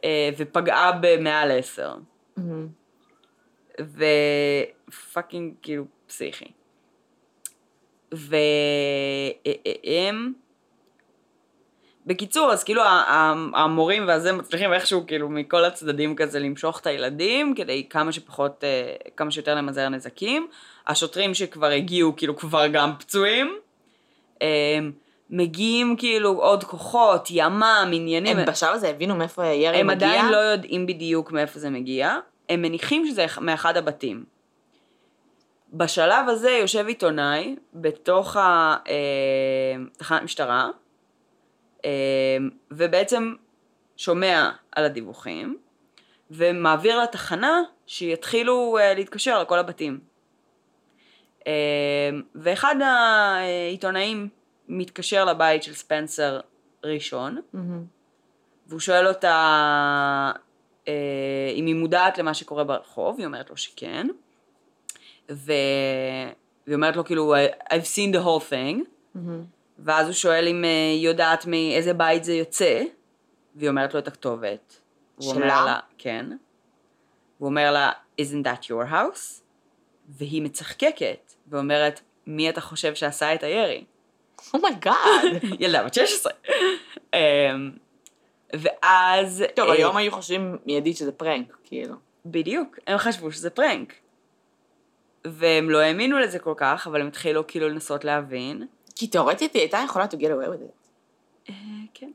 אה, 0.05 0.31
ופגעה 0.39 0.93
במעל 1.01 1.51
10. 1.59 1.95
מהמם. 2.37 2.82
ו 3.81 4.03
fucking 4.03 5.55
כאילו 5.63 5.85
פסיכי. 6.07 6.45
והם... 8.13 8.43
בקיצור, 12.07 12.53
אז 12.53 12.65
כאילו 12.65 12.83
המורים 13.55 14.09
והזה 14.09 14.33
מצליחים 14.33 14.73
איכשהו 14.73 15.07
כאילו 15.07 15.29
מכל 15.29 15.65
הצדדים 15.65 16.17
כזה 16.17 16.39
למשוך 16.39 16.81
את 16.81 16.87
הילדים 16.87 17.55
כדי 17.55 17.89
כמה 17.91 18.13
שפחות, 18.13 18.65
אה, 18.65 18.95
כמה 19.17 19.31
שיותר 19.31 19.55
למזער 19.55 19.89
נזקים. 19.89 20.47
השוטרים 20.87 21.35
שכבר 21.35 21.67
הגיעו 21.67 22.17
כאילו 22.17 22.37
כבר 22.37 22.67
גם 22.67 22.93
פצועים. 22.99 23.59
מגיעים 25.33 25.97
כאילו 25.97 26.31
עוד 26.31 26.65
כוחות, 26.65 27.29
ימ"מ, 27.31 27.91
עניינים. 27.93 28.39
הם 28.39 28.47
בשלב 28.47 28.75
הזה 28.75 28.89
הבינו 28.89 29.15
מאיפה 29.15 29.43
הירי 29.43 29.77
הם 29.77 29.87
מגיע? 29.87 30.09
עדיין 30.09 30.33
לא 30.33 30.37
יודעים 30.37 30.87
בדיוק 30.87 31.33
מאיפה 31.33 31.59
זה 31.59 31.71
מגיע, 31.71 32.17
הם 32.53 32.63
מניחים 32.63 33.07
שזה 33.07 33.25
אח- 33.25 33.39
מאחד 33.39 33.77
הבתים. 33.77 34.25
בשלב 35.73 36.29
הזה 36.29 36.51
יושב 36.51 36.87
עיתונאי 36.87 37.57
בתוך 37.75 38.37
ה- 38.37 38.77
אה, 40.09 40.21
משטרה, 40.21 40.71
אה, 41.85 41.91
ובעצם 42.71 43.35
שומע 43.97 44.51
על 44.73 44.85
הדיווחים, 44.85 45.59
ומעביר 46.31 47.03
לתחנה 47.03 47.61
שיתחילו 47.87 48.79
אה, 48.81 48.95
להתקשר 48.95 49.43
לכל 49.43 49.59
הבתים. 49.59 50.01
ואחד 52.35 52.77
העיתונאים 52.83 54.29
מתקשר 54.69 55.25
לבית 55.25 55.63
של 55.63 55.75
ספנסר 55.75 56.41
ראשון, 56.85 57.41
מהמם. 57.53 57.85
והוא 58.67 58.81
שואל 58.81 59.09
אותה 59.09 60.33
אם 61.55 61.67
היא 61.67 61.75
מודעת 61.75 62.19
למה 62.19 62.35
שקורה 62.35 62.65
ברחוב, 62.65 63.19
היא 63.19 63.27
אומרת 63.27 63.51
לו 63.51 63.57
שכן, 63.57 64.07
ו... 65.31 65.53
והיא 66.67 66.75
אומרת 66.75 66.97
לו 66.97 67.05
כאילו, 67.05 67.35
I've 67.71 67.97
seen 67.97 68.15
the 68.15 68.25
whole 68.25 68.51
thing, 68.51 68.85
מהמם. 69.15 69.45
ואז 69.79 70.07
הוא 70.07 70.15
שואל 70.15 70.49
אם 70.49 70.65
אה, 70.65 70.91
היא 70.93 71.09
יודעת 71.09 71.47
מאיזה 71.47 71.95
בית 71.95 72.25
זה 72.25 72.35
יוצא, 72.35 72.83
והיא 73.55 73.69
אומרת 73.69 73.95
לו 73.95 74.01
את 74.01 74.09
הכתובת. 74.09 74.81
שלה? 75.21 75.65
לה, 75.65 75.79
כן. 75.99 76.27
הוא 77.39 77.49
אומר 77.49 77.73
לה, 77.73 77.93
isn't 78.21 78.47
that 78.47 78.65
your 78.65 78.93
house? 78.93 79.41
והיא 80.09 80.43
מצחקקת, 80.43 81.35
ואומרת, 81.49 82.01
מי 82.27 82.51
אתה 82.51 82.61
חושב 82.61 82.95
שעשה 82.95 83.35
את 83.35 83.43
הירי? 83.43 83.85
oh 84.55 84.77
my 84.77 84.99
god. 84.99 85.43
ילדה 85.61 85.85
בת 85.85 85.95
16. 85.95 86.33
ואז... 88.53 89.45
טוב, 89.55 89.69
אה, 89.69 89.75
היום 89.75 89.97
היו 89.97 90.13
חושבים 90.13 90.57
מיידית 90.67 90.97
שזה 90.97 91.13
פרנק, 91.13 91.57
כאילו. 91.65 91.95
בדיוק, 92.27 92.79
הם 92.87 92.99
חשבו 92.99 93.33
שזה 93.33 93.51
פרנק. 93.51 93.95
והם 95.25 95.71
לא 95.71 95.79
האמינו 95.79 96.19
לזה 96.19 96.39
כל 96.39 96.55
כך, 96.57 96.87
אבל 96.87 97.01
הם 97.01 97.07
התחילו 97.07 97.47
כאילו 97.47 97.69
לנסות 97.69 98.05
להבין. 98.05 98.67
כי 98.95 99.07
תאורטית 99.07 99.53
היא 99.55 99.61
הייתה 99.61 99.83
יכולה 99.85 100.05
to 100.05 100.17
get 100.17 100.29
away 100.29 100.49
with 100.49 100.63
it. 100.63 100.83
אה, 101.51 101.55
כן. 101.95 102.11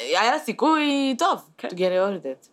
היה 0.00 0.30
לה 0.30 0.38
סיכוי 0.38 1.14
טוב 1.18 1.50
כן. 1.58 1.68
to 1.68 1.72
get 1.72 1.74
away 1.74 2.22
with 2.22 2.26
it. 2.26 2.48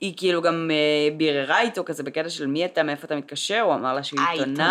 היא 0.00 0.14
כאילו 0.16 0.42
גם 0.42 0.70
אה, 0.70 1.16
ביררה 1.16 1.60
איתו 1.60 1.84
כזה 1.84 2.02
בקטע 2.02 2.28
של 2.28 2.46
מי 2.46 2.64
אתה, 2.64 2.82
מאיפה 2.82 3.06
אתה 3.06 3.16
מתקשר, 3.16 3.60
הוא 3.60 3.74
אמר 3.74 3.94
לה 3.94 4.02
שהוא 4.02 4.20
אה, 4.20 4.30
עיתונאי. 4.30 4.62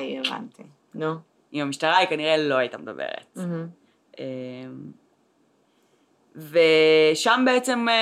עיתונאי, 0.00 0.18
הבנתי. 0.18 0.62
נו. 0.94 1.14
עם 1.52 1.66
המשטרה 1.66 1.96
היא 1.96 2.08
כנראה 2.08 2.36
לא 2.36 2.54
הייתה 2.54 2.78
מדברת. 2.78 3.38
אמ, 4.18 4.24
ושם 6.36 7.42
בעצם 7.46 7.88
אה, 7.88 7.94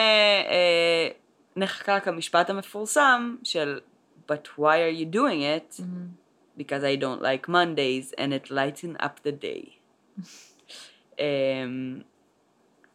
אה, 0.50 1.08
נחקק 1.56 2.08
המשפט 2.08 2.50
המפורסם 2.50 3.36
של 3.42 3.80
But 4.28 4.58
why 4.58 4.78
are 4.78 4.94
you 5.00 5.06
doing 5.14 5.42
it? 5.42 5.80
מהמם. 5.80 6.24
Because 6.58 6.84
I 6.84 6.96
don't 6.96 7.20
like 7.20 7.48
Mondays 7.48 8.14
and 8.18 8.32
it 8.32 8.50
lighten 8.50 8.96
up 9.02 9.20
the 9.26 9.32
day. 9.32 9.70
אמ, 11.18 12.00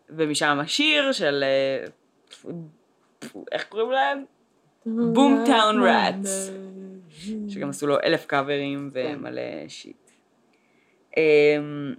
ומשם 0.09 0.57
השיר 0.61 1.11
של... 1.11 1.43
אה, 1.43 1.85
איך 3.51 3.63
קוראים 3.63 3.91
להם? 3.91 4.25
Boomtown 4.87 5.75
Rats. 5.83 6.29
שגם 7.49 7.69
עשו 7.69 7.87
לו 7.87 7.97
אלף 8.03 8.25
קאברים 8.25 8.91
כן. 8.93 9.15
ומלא 9.17 9.41
שיט. 9.67 10.11
אמ, 11.17 11.93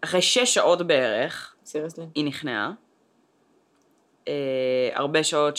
אחרי 0.00 0.22
שש 0.22 0.54
שעות 0.54 0.86
בערך, 0.86 1.49
סיריוסלי? 1.70 2.04
היא 2.14 2.24
נכנעה. 2.24 2.70
אה, 4.28 4.32
הרבה 4.94 5.24
שעות 5.24 5.56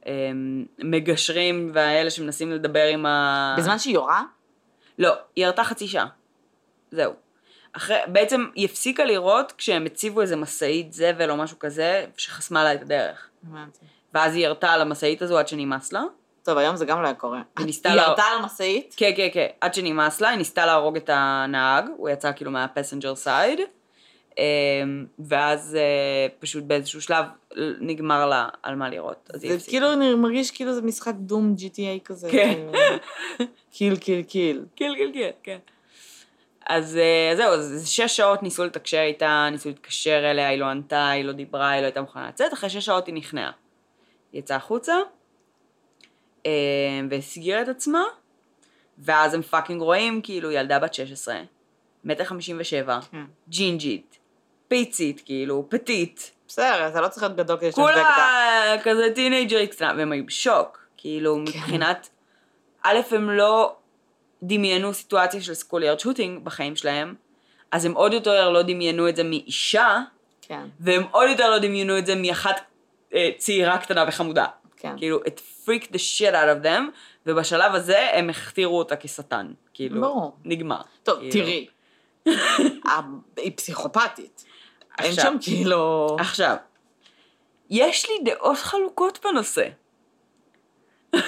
שהמגשרים 0.00 1.70
והאלה 1.74 2.10
שמנסים 2.10 2.52
לדבר 2.52 2.84
עם 2.84 3.06
ה... 3.06 3.54
בזמן 3.58 3.78
שהיא 3.78 3.94
יורה? 3.94 4.22
לא, 4.98 5.12
היא 5.36 5.44
ירתה 5.46 5.64
חצי 5.64 5.88
שעה. 5.88 6.06
זהו. 6.90 7.12
אחרי, 7.72 7.96
בעצם 8.06 8.44
היא 8.54 8.64
הפסיקה 8.64 9.04
לראות 9.04 9.52
כשהם 9.52 9.84
הציבו 9.86 10.20
איזה 10.20 10.36
משאית 10.36 10.92
זבל 10.92 11.30
או 11.30 11.36
משהו 11.36 11.58
כזה, 11.58 12.06
שחסמה 12.16 12.64
לה 12.64 12.74
את 12.74 12.82
הדרך. 12.82 13.28
הבנתי. 13.48 13.78
ואז 14.14 14.34
היא 14.34 14.44
ירתה 14.44 14.70
על 14.70 14.80
המשאית 14.80 15.22
הזו 15.22 15.38
עד 15.38 15.48
שנמאס 15.48 15.92
לה. 15.92 16.02
טוב, 16.42 16.58
היום 16.58 16.76
זה 16.76 16.84
גם 16.84 17.02
לא 17.02 17.06
היה 17.06 17.14
קורה. 17.14 17.42
היא 17.58 17.66
ניסתה 17.66 17.94
לה- 17.94 18.02
ירתה 18.02 18.22
על 18.22 18.38
המשאית? 18.38 18.94
כן, 18.96 19.10
כן, 19.16 19.28
כן, 19.32 19.46
עד 19.60 19.74
שנמאס 19.74 20.20
לה, 20.20 20.28
היא 20.28 20.38
ניסתה 20.38 20.66
להרוג 20.66 20.96
את 20.96 21.10
הנהג, 21.12 21.84
הוא 21.96 22.08
יצא 22.08 22.32
כאילו 22.36 22.50
מה 22.50 22.62
passenger 22.62 23.14
side, 23.14 23.60
ואז 25.18 25.76
אה, 25.76 26.26
פשוט 26.38 26.64
באיזשהו 26.64 27.00
שלב 27.00 27.24
נגמר 27.80 28.26
לה 28.26 28.48
על 28.62 28.74
מה 28.74 28.90
לירות, 28.90 29.30
אז 29.34 29.40
זה. 29.40 29.70
כאילו 29.70 29.92
אני 29.92 30.14
מרגיש 30.14 30.50
כאילו 30.50 30.74
זה 30.74 30.82
משחק 30.82 31.14
Doom 31.14 31.54
GTA 31.58 32.04
כזה. 32.04 32.30
כן. 32.30 32.58
kill, 33.72 33.96
kill, 33.96 34.22
kill. 34.22 34.64
כן, 34.76 34.90
כן, 34.98 35.10
כן, 35.14 35.30
כן. 35.42 35.58
אז 36.66 36.96
אה, 36.96 37.36
זהו, 37.36 37.52
אז 37.52 37.88
שש 37.88 38.16
שעות 38.16 38.42
ניסו 38.42 38.64
לתקשר 38.64 39.00
איתה, 39.00 39.48
ניסו 39.50 39.68
להתקשר 39.68 40.30
אליה, 40.30 40.48
היא 40.48 40.58
לא 40.58 40.66
ענתה, 40.66 41.08
היא 41.08 41.24
לא 41.24 41.32
דיברה, 41.32 41.70
היא 41.70 41.80
לא 41.80 41.86
הייתה 41.86 42.00
מוכנה 42.00 42.28
לצאת, 42.28 42.52
אחרי 42.52 42.70
שש 42.70 42.86
שעות 42.86 43.06
היא 43.06 43.14
נכנעה. 43.14 43.50
היא 44.32 44.38
יצאה 44.38 44.56
החוצה, 44.56 44.94
אה, 46.46 46.50
והסגירה 47.10 47.62
את 47.62 47.68
עצמה, 47.68 48.04
ואז 48.98 49.34
הם 49.34 49.42
fucking 49.42 49.82
רואים 49.82 50.20
כאילו 50.22 50.50
ילדה 50.50 50.78
בת 50.78 50.94
16, 50.94 51.40
מטר 52.04 52.24
חמישים 52.24 52.56
ושבע, 52.60 53.00
כן. 53.00 53.24
ג'ינג'ית, 53.48 54.13
פיצית, 54.68 55.22
כאילו, 55.24 55.66
petite, 55.68 56.30
בסדר, 56.48 56.88
אתה 56.88 57.00
לא 57.00 57.08
צריך 57.08 57.22
להיות 57.22 57.36
גדול 57.36 57.56
כדי 57.56 57.68
לשחק 57.68 57.78
אותה. 57.80 57.92
כולה 57.94 58.76
כזה 58.84 59.08
טינאייג'רית 59.14 59.70
קטנה, 59.74 59.92
והם 59.96 60.12
היו 60.12 60.26
בשוק. 60.26 60.86
כאילו, 60.96 61.36
מבחינת, 61.38 62.08
א', 62.82 62.98
הם 63.10 63.30
לא 63.30 63.76
דמיינו 64.42 64.94
סיטואציה 64.94 65.40
של 65.42 65.54
schoolyard 65.54 66.00
shooting 66.00 66.44
בחיים 66.44 66.76
שלהם, 66.76 67.14
אז 67.72 67.84
הם 67.84 67.92
עוד 67.92 68.12
יותר 68.12 68.50
לא 68.50 68.62
דמיינו 68.62 69.08
את 69.08 69.16
זה 69.16 69.24
מאישה, 69.24 70.00
כן, 70.42 70.64
והם 70.80 71.02
עוד 71.10 71.28
יותר 71.28 71.50
לא 71.50 71.58
דמיינו 71.58 71.98
את 71.98 72.06
זה 72.06 72.14
מאחת 72.14 72.60
אה, 73.14 73.30
צעירה 73.36 73.78
קטנה 73.78 74.04
וחמודה. 74.08 74.46
כן. 74.76 74.94
כאילו, 74.98 75.20
it 75.20 75.40
freaked 75.66 75.88
the 75.92 75.98
shit 75.98 76.32
out 76.32 76.62
of 76.62 76.64
them, 76.64 76.82
ובשלב 77.26 77.74
הזה 77.74 78.10
הם 78.12 78.30
הכתירו 78.30 78.78
אותה 78.78 78.96
כשטן. 78.96 79.52
כאילו, 79.74 80.00
ברור. 80.00 80.36
נגמר. 80.44 80.80
טוב, 81.02 81.18
כאילו. 81.30 81.32
תראי. 81.46 81.66
ה- 82.88 83.00
היא 83.36 83.52
פסיכופתית. 83.56 84.44
אין 84.98 85.10
עכשיו. 85.10 85.24
שם 85.24 85.36
כאילו... 85.40 86.06
עכשיו, 86.20 86.56
יש 87.70 88.10
לי 88.10 88.32
דעות 88.32 88.56
חלוקות 88.56 89.18
בנושא. 89.24 89.68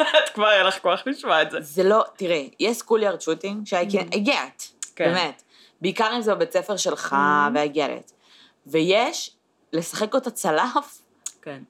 את 0.00 0.28
כבר 0.34 0.52
אין 0.52 0.66
לך 0.66 0.78
כוח 0.78 1.02
לשמוע 1.06 1.42
את 1.42 1.50
זה. 1.50 1.58
זה 1.60 1.82
לא, 1.84 2.04
תראי, 2.16 2.50
יש 2.60 2.76
סקוליארד 2.76 3.20
שוטינג 3.20 3.68
can, 3.68 4.14
I 4.14 4.26
get, 4.26 4.64
כן. 4.96 5.04
באמת. 5.04 5.42
בעיקר 5.80 6.16
אם 6.16 6.22
זה 6.22 6.34
בבית 6.34 6.52
ספר 6.52 6.76
שלך, 6.76 7.16
get 7.74 7.76
it. 7.76 8.12
ויש 8.66 9.36
לשחק 9.72 10.14
אותה 10.14 10.30
צלף, 10.30 11.02
כן. 11.42 11.62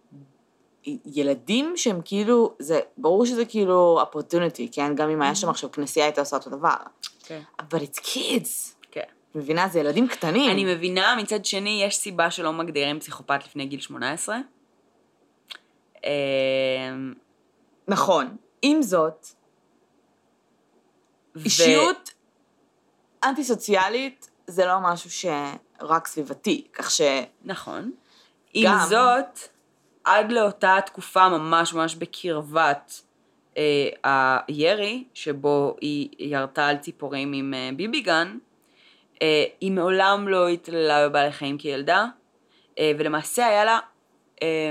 ילדים 1.07 1.73
שהם 1.77 2.01
כאילו, 2.05 2.55
זה, 2.59 2.81
ברור 2.97 3.27
שזה 3.27 3.45
כאילו 3.45 4.03
opportunity, 4.03 4.63
כן? 4.73 4.95
גם 4.95 5.11
אם 5.11 5.23
היה 5.23 5.35
שם 5.35 5.49
עכשיו 5.49 5.73
כנסייה 5.73 6.07
הייתה 6.07 6.21
עושה 6.21 6.37
אותו 6.37 6.51
דבר. 6.51 6.75
כן. 7.27 7.41
אבל 7.61 7.79
it's 7.79 7.99
kids. 7.99 8.74
מבינה? 9.35 9.69
זה 9.69 9.81
ילדים 9.81 10.09
קטנים. 10.09 10.51
אני 10.51 10.75
מבינה, 10.75 11.17
מצד 11.19 11.45
שני, 11.45 11.83
יש 11.87 11.97
סיבה 11.97 12.31
שלא 12.31 12.53
מגדירים 12.53 13.01
פסיכופת 13.01 13.45
לפני 13.45 13.67
גיל 13.67 13.81
18. 13.81 14.37
אמ, 16.05 16.11
נכון. 17.89 18.37
עם 18.63 18.83
זאת, 18.83 19.27
ו- 21.37 21.45
אישיות 21.45 22.11
אנטי-סוציאלית 23.25 24.31
זה 24.47 24.67
לא 24.67 24.75
משהו 24.83 25.11
שרק 25.11 26.07
סביבתי, 26.07 26.67
כך 26.73 26.91
ש... 26.91 27.01
נכון. 27.45 27.93
עם 28.55 28.65
גם- 28.73 28.87
זאת, 28.89 29.39
עד 30.05 30.33
לאותה 30.33 30.79
תקופה 30.87 31.29
ממש 31.29 31.75
ממש 31.75 31.95
בקרבת 31.95 33.01
אה, 33.57 33.89
הירי, 34.49 35.05
שבו 35.15 35.77
היא 35.81 36.09
ירתה 36.19 36.67
על 36.67 36.77
ציפורים 36.77 37.33
עם 37.33 37.55
אה, 37.55 37.71
ביבי 37.77 38.01
גן, 38.01 38.29
אה, 38.29 38.39
היא 39.61 39.73
מעולם 39.73 40.29
לא 40.29 40.49
התעללה 40.49 41.09
בבעלי 41.09 41.33
חיים 41.33 41.59
כילדה, 41.59 42.07
אה, 42.79 42.93
ולמעשה 42.99 43.47
היה 43.47 43.65
לה 43.65 43.79
אה, 44.43 44.71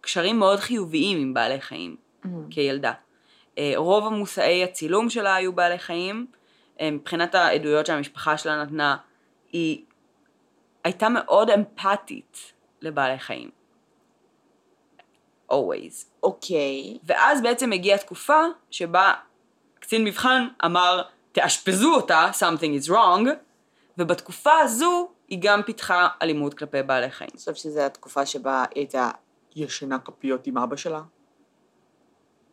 קשרים 0.00 0.38
מאוד 0.38 0.58
חיוביים 0.58 1.18
עם 1.18 1.34
בעלי 1.34 1.60
חיים 1.60 1.96
כילדה. 2.50 2.92
אה, 3.58 3.72
רוב 3.76 4.06
המושאי 4.06 4.64
הצילום 4.64 5.10
שלה 5.10 5.34
היו 5.34 5.52
בעלי 5.52 5.78
חיים. 5.78 6.26
אה, 6.80 6.90
מבחינת 6.90 7.34
העדויות 7.34 7.86
שהמשפחה 7.86 8.38
שלה 8.38 8.62
נתנה, 8.62 8.96
היא 9.52 9.84
הייתה 10.84 11.08
מאוד 11.08 11.50
אמפתית 11.50 12.52
לבעלי 12.80 13.18
חיים. 13.18 13.50
always. 15.50 16.06
אוקיי. 16.22 16.98
ואז 17.04 17.42
בעצם 17.42 17.72
הגיעה 17.72 17.98
תקופה 17.98 18.42
שבה 18.70 19.12
קצין 19.80 20.04
מבחן 20.04 20.46
אמר, 20.64 21.02
תאשפזו 21.34 21.94
אותה, 21.94 22.30
something 22.32 22.84
is 22.84 22.90
wrong, 22.90 23.28
ובתקופה 23.98 24.58
הזו 24.60 25.08
היא 25.28 25.38
גם 25.42 25.62
פיתחה 25.62 26.08
אלימות 26.22 26.54
כלפי 26.54 26.82
בעלי 26.82 27.10
חיים. 27.10 27.30
אני 27.32 27.38
חושב 27.38 27.54
שזו 27.54 27.80
התקופה 27.80 28.26
שבה 28.26 28.64
היא 28.74 28.80
הייתה 28.80 29.10
ישנה 29.56 29.98
כפיות 29.98 30.46
עם 30.46 30.58
אבא 30.58 30.76
שלה, 30.76 31.02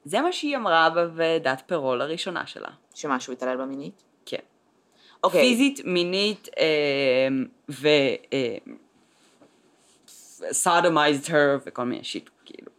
זה 0.06 0.22
מה 0.22 0.32
שהיא 0.32 0.58
אמרה 0.58 0.90
בוועדת 0.90 1.62
parole 1.66 2.02
הראשונה 2.02 2.48
שלה. 2.48 2.70
שהוא 2.96 3.34
התעלל 3.34 3.58
בה 3.58 3.66
מינית. 3.66 4.04
כן. 4.26 4.38
אוקיי. 5.24 5.42
פיזית, 5.42 5.86
מינית, 5.86 6.48
אה, 6.60 7.28
ו... 7.70 7.88
אה, 8.34 8.58
sodomized 10.52 11.34
her 11.34 11.62
וכל 11.66 11.84
מיני 11.84 12.04
shit, 12.04 12.30
כאילו. 12.46 12.72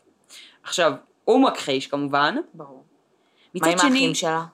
עכשיו, 0.62 0.92
הוא 1.24 1.42
מכחיש 1.42 1.86
כמובן. 1.86 2.34
ברור. 2.54 2.84
מה 3.54 3.68
עם 3.68 3.78
האחים 3.78 4.14
שלה? 4.14 4.44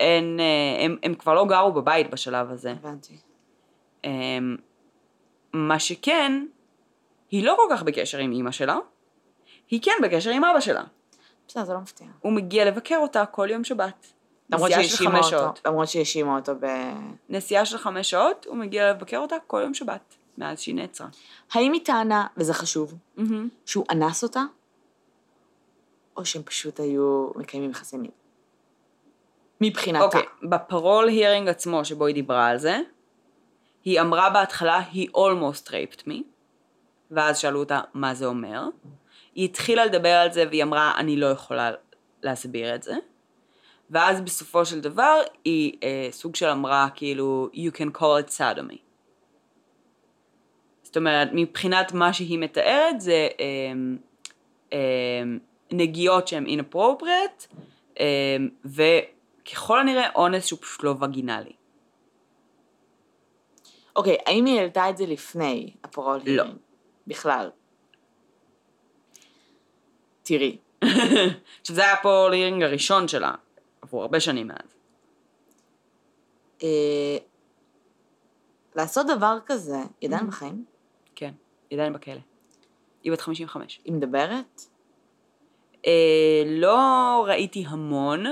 אין, 0.00 0.40
אה, 0.40 0.84
הם, 0.84 0.96
הם 1.02 1.14
כבר 1.14 1.34
לא 1.34 1.44
גרו 1.44 1.72
בבית 1.72 2.10
בשלב 2.10 2.50
הזה. 2.50 2.70
הבנתי. 2.70 3.16
אמ, 4.04 4.56
מה 5.52 5.78
שכן, 5.78 6.46
היא 7.30 7.44
לא 7.44 7.54
כל 7.56 7.76
כך 7.76 7.82
בקשר 7.82 8.18
עם 8.18 8.32
אימא 8.32 8.50
שלה, 8.50 8.78
היא 9.70 9.80
כן 9.82 9.92
בקשר 10.02 10.30
עם 10.30 10.44
אבא 10.44 10.60
שלה. 10.60 10.84
בסדר, 11.48 11.64
זה 11.64 11.72
לא 11.72 11.80
מפתיע. 11.80 12.06
הוא 12.20 12.32
מגיע 12.32 12.64
לבקר 12.64 12.96
אותה 12.96 13.26
כל 13.26 13.48
יום 13.50 13.64
שבת. 13.64 14.12
למרות 14.50 14.70
שהאשימה 14.70 15.20
אותו. 15.20 15.60
למרות 15.66 15.88
שהאשימה 15.88 16.36
אותו 16.36 16.52
ב... 16.60 16.66
נסיעה 17.28 17.64
של 17.64 17.78
חמש 17.78 18.10
שעות, 18.10 18.46
הוא 18.48 18.56
מגיע 18.56 18.90
לבקר 18.90 19.18
אותה 19.18 19.36
כל 19.46 19.60
יום 19.62 19.74
שבת, 19.74 20.14
מאז 20.38 20.60
שהיא 20.60 20.74
נעצרה. 20.74 21.08
האם 21.52 21.72
היא 21.72 21.84
טענה, 21.84 22.26
וזה 22.36 22.54
חשוב, 22.54 22.94
מהמם. 23.16 23.48
שהוא 23.66 23.84
אנס 23.90 24.22
אותה, 24.22 24.42
או 26.16 26.24
שהם 26.24 26.42
פשוט 26.42 26.80
היו 26.80 27.30
מקיימים 27.36 27.70
יחסי 27.70 27.96
מין? 27.96 28.10
מבחינתה. 29.60 30.04
אוקיי, 30.04 30.22
בפרול 30.42 31.08
הירינג 31.08 31.48
עצמו 31.48 31.84
שבו 31.84 32.06
היא 32.06 32.14
דיברה 32.14 32.46
על 32.46 32.58
זה, 32.58 32.78
היא 33.84 34.00
אמרה 34.00 34.30
בהתחלה, 34.30 34.82
he 34.92 35.08
almost 35.16 35.68
raped 35.68 36.02
me, 36.08 36.22
ואז 37.10 37.38
שאלו 37.38 37.60
אותה 37.60 37.80
מה 37.94 38.14
זה 38.14 38.26
אומר. 38.26 38.62
היא 39.34 39.44
התחילה 39.44 39.84
לדבר 39.86 40.14
על 40.14 40.32
זה 40.32 40.44
והיא 40.48 40.62
אמרה, 40.62 40.92
אני 40.96 41.16
לא 41.16 41.26
יכולה 41.26 41.70
להסביר 42.22 42.74
את 42.74 42.82
זה. 42.82 42.94
ואז 43.90 44.20
בסופו 44.20 44.64
של 44.64 44.80
דבר 44.80 45.20
היא 45.44 45.72
אה, 45.82 46.08
סוג 46.10 46.36
של 46.36 46.46
אמרה 46.46 46.88
כאילו, 46.94 47.48
you 47.54 47.76
can 47.76 47.98
call 47.98 48.26
it 48.26 48.38
sodomy. 48.38 48.76
זאת 50.82 50.96
אומרת, 50.96 51.28
מבחינת 51.32 51.92
מה 51.92 52.12
שהיא 52.12 52.38
מתארת 52.38 53.00
זה 53.00 53.28
אה, 53.40 53.72
אה, 54.72 55.22
נגיעות 55.72 56.28
שהן 56.28 56.46
inappropriate, 56.46 57.54
אה, 58.00 58.36
וככל 59.50 59.80
הנראה 59.80 60.08
אונס 60.14 60.44
שהוא 60.46 60.58
פשוט 60.62 60.82
לא 60.84 60.90
וגינלי. 60.90 61.52
אוקיי, 63.96 64.16
האם 64.26 64.44
היא 64.44 64.60
העלתה 64.60 64.90
את 64.90 64.96
זה 64.96 65.06
לפני 65.06 65.74
הפרול 65.84 66.20
לא. 66.26 66.42
הירינג? 66.42 66.58
בכלל. 67.06 67.50
תראי, 70.22 70.58
עכשיו 71.60 71.76
זה 71.76 71.82
היה 71.84 71.96
פה 72.02 72.28
לירינג 72.30 72.62
הראשון 72.62 73.08
שלה, 73.08 73.32
עבור 73.82 74.02
הרבה 74.02 74.20
שנים 74.20 74.46
מאז. 74.48 74.76
אה, 76.62 77.16
לעשות 78.76 79.06
דבר 79.16 79.38
כזה, 79.46 79.76
היא 80.00 80.08
עדיין 80.08 80.24
Mhm. 80.24 80.28
בחיים? 80.28 80.64
כן, 81.14 81.32
היא 81.70 81.78
עדיין 81.78 81.92
בכלא. 81.92 82.14
היא 83.02 83.12
בת 83.12 83.20
55. 83.20 83.80
היא 83.84 83.92
מדברת? 83.92 84.60
אה, 85.86 86.42
לא 86.46 86.78
ראיתי 87.28 87.64
המון. 87.68 88.24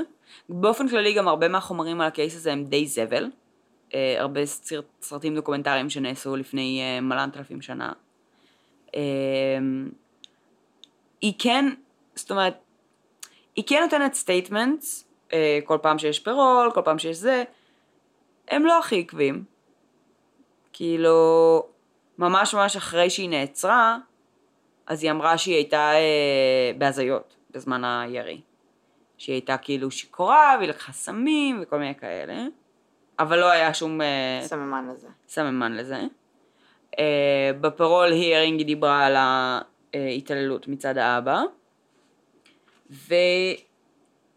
באופן 0.48 0.88
כללי 0.88 1.14
גם 1.14 1.28
הרבה 1.28 1.48
מהחומרים 1.48 2.00
על 2.00 2.06
ה 2.06 2.12
case 2.12 2.36
הזה 2.36 2.52
הם 2.52 2.64
די 2.64 2.86
זבל. 2.86 3.30
אה, 3.94 4.16
הרבה 4.18 4.46
סרט, 4.46 4.84
סרטים 5.02 5.34
דוקומנטריים 5.34 5.90
שנעשו 5.90 6.36
לפני 6.36 6.80
אה, 6.82 7.00
מלאנתלפים 7.00 7.62
שנה. 7.62 7.92
אה, 8.94 9.00
היא 11.20 11.32
כן, 11.38 11.64
זאת 12.14 12.30
אומרת, 12.30 12.54
היא 13.56 13.64
כן 13.66 13.80
נותנת 13.82 14.14
statements, 14.14 15.04
אה, 15.32 15.58
כל 15.64 15.78
פעם 15.82 15.98
שיש 15.98 16.18
parole, 16.18 16.70
כל 16.74 16.82
פעם 16.84 16.98
שיש 16.98 17.16
זה, 17.16 17.44
הם 18.48 18.66
לא 18.66 18.78
הכי 18.78 19.00
עקביים. 19.00 19.44
כאילו, 20.72 21.62
ממש 22.18 22.54
ממש 22.54 22.76
אחרי 22.76 23.10
שהיא 23.10 23.28
נעצרה, 23.28 23.98
אז 24.86 25.02
היא 25.02 25.10
אמרה 25.10 25.38
שהיא 25.38 25.54
הייתה 25.54 25.92
אה, 25.92 26.72
בהזיות 26.78 27.36
בזמן 27.50 27.84
הירי. 27.84 28.40
שהיא 29.24 29.34
הייתה 29.34 29.56
כאילו 29.56 29.90
שיכורה, 29.90 30.54
והיא 30.58 30.68
לקחה 30.68 30.92
סמים 30.92 31.58
וכל 31.62 31.78
מיני 31.78 31.94
כאלה, 31.94 32.46
אבל 33.18 33.38
לא 33.38 33.50
היה 33.50 33.74
שום 33.74 34.00
אה, 34.00 34.40
סממן 34.42 34.88
לזה. 34.88 35.08
סממן 35.28 35.72
לזה. 35.72 36.02
אה, 36.98 37.50
בפרול 37.60 38.12
הירינג 38.12 38.58
היא 38.58 38.66
דיברה 38.66 39.06
על 39.06 39.16
ההתעללות 39.94 40.68
מצד 40.68 40.98
האבא. 40.98 41.42
ו... 42.90 43.14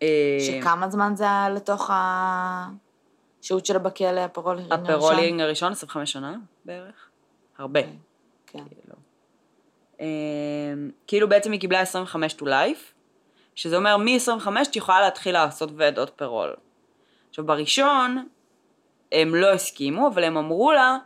אה, 0.02 0.38
שכמה 0.40 0.90
זמן 0.90 1.14
זה 1.16 1.24
היה 1.24 1.50
לתוך 1.50 1.92
השהות 3.44 3.66
שלה 3.66 3.80
בכלא, 3.80 4.20
הפרול 4.20 4.58
הירינג 4.58 4.72
הראשון? 4.72 4.96
הפרול 4.96 5.16
הירינג 5.16 5.42
הראשון, 5.42 5.72
25 5.72 6.12
שנה 6.12 6.36
בערך. 6.66 7.10
הרבה. 7.58 7.82
כן. 8.48 8.64
כאילו. 8.70 8.96
אמ, 10.00 10.92
כאילו 11.08 11.30
בעצם 11.30 11.52
היא 11.52 11.60
קיבלה 11.60 11.82
25 11.82 12.36
to 12.36 12.44
life, 12.44 12.97
שזה 13.58 13.78
אומר 13.78 13.98
מ-25 13.98 14.48
את 14.62 14.76
יכולה 14.76 15.02
להתחיל 15.02 15.34
לעשות 15.34 15.70
ועדות 15.76 16.12
פירול. 16.16 16.54
עכשיו 17.30 17.46
בראשון 17.46 18.28
הם 19.12 19.36
לא 19.36 19.54
הסכימו, 19.54 20.08
אבל 20.08 20.24
הם 20.24 20.38
אמרו 20.38 20.72
לה 20.72 20.98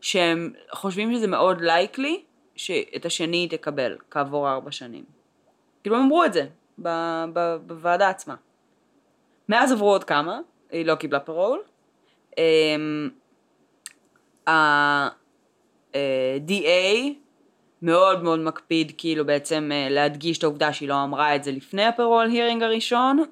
שהם 0.00 0.52
חושבים 0.72 1.14
שזה 1.14 1.26
מאוד 1.26 1.60
לייקלי 1.60 2.22
שאת 2.56 3.06
השני 3.06 3.36
היא 3.36 3.50
תקבל 3.50 3.96
כעבור 4.10 4.50
ארבע 4.50 4.70
שנים. 4.72 5.04
כאילו 5.82 5.96
הם 5.96 6.02
אמרו 6.02 6.24
את 6.24 6.32
זה 6.32 6.46
ב- 6.82 7.24
ב- 7.32 7.56
בוועדה 7.66 8.08
עצמה. 8.08 8.34
מאז 9.48 9.72
עברו 9.72 9.90
עוד 9.90 10.04
כמה, 10.04 10.40
היא 10.70 10.86
לא 10.86 10.94
קיבלה 10.94 11.20
פרול. 11.20 11.62
אמ, 12.38 13.10
ה-DA 14.46 15.98
מאוד 17.84 18.22
מאוד 18.22 18.40
מקפיד 18.40 18.92
כאילו 18.98 19.26
בעצם 19.26 19.70
אה, 19.72 19.88
להדגיש 19.90 20.38
את 20.38 20.42
העובדה 20.42 20.72
שהיא 20.72 20.88
לא 20.88 21.04
אמרה 21.04 21.36
את 21.36 21.44
זה 21.44 21.52
לפני 21.52 21.84
הפרול 21.84 22.26
הירינג 22.26 22.62
הראשון, 22.62 23.24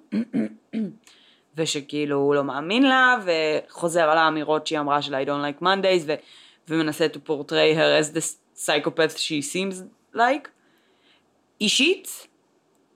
ושכאילו 1.56 2.16
הוא 2.16 2.34
לא 2.34 2.44
מאמין 2.44 2.82
לה, 2.82 3.16
וחוזר 3.24 4.10
על 4.10 4.18
האמירות 4.18 4.66
שהיא 4.66 4.78
אמרה 4.78 5.02
של 5.02 5.14
I 5.14 5.26
don't 5.26 5.60
like 5.60 5.62
Mondays, 5.62 6.02
ו- 6.06 6.14
ומנסה 6.68 7.06
to 7.12 7.28
portray 7.28 7.76
her 7.76 8.00
as 8.00 8.16
the 8.16 8.34
psychopath 8.66 9.16
she 9.16 9.54
seems 9.54 9.82
like. 10.16 10.48
אישית, 11.60 12.28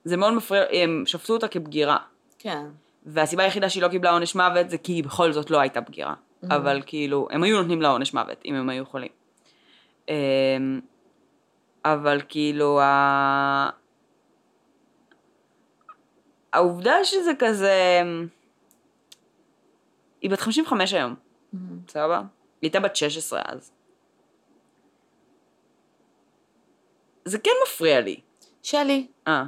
זה 0.05 0.17
מאוד 0.17 0.33
מפריע, 0.33 0.63
הם 0.73 1.03
שפטו 1.07 1.33
אותה 1.33 1.49
כבגירה. 1.49 1.99
כן. 2.39 2.65
והסיבה 3.07 3.45
היחידה 3.45 3.69
שהיא 3.69 3.83
לא 3.83 3.89
קיבלה 3.89 4.11
עונש 4.11 4.35
מוות 4.35 4.71
זה 4.71 4.79
כי 4.79 4.93
היא 4.93 5.05
בכל 5.05 5.33
זאת 5.33 5.51
לא 5.51 5.61
הייתה 5.61 5.81
בגירה. 5.81 6.15
אבל 6.51 6.83
כאילו, 6.87 7.29
הם 7.31 7.43
היו 7.43 7.57
נותנים 7.57 7.83
לה 7.83 7.89
עונש 7.89 8.15
מוות 8.15 8.43
אם 8.45 8.55
הם 8.55 8.69
היו 8.69 8.83
יכולים. 8.83 9.09
אבל 11.93 12.21
כאילו, 12.29 12.81
ה... 12.81 13.71
העובדה 16.53 17.05
שזה 17.05 17.31
כזה... 17.39 18.03
היא 20.21 20.31
בת 20.31 20.41
55 20.41 20.95
היום, 20.95 21.15
סבבה? 21.89 22.17
היא 22.19 22.25
הייתה 22.63 22.81
בת 22.81 22.97
16 22.97 23.43
אז. 23.45 23.73
זה 27.25 27.39
כן 27.39 27.51
מפריע 27.67 28.01
לי. 28.01 28.21
שלי. 28.63 29.07
אה. 29.29 29.45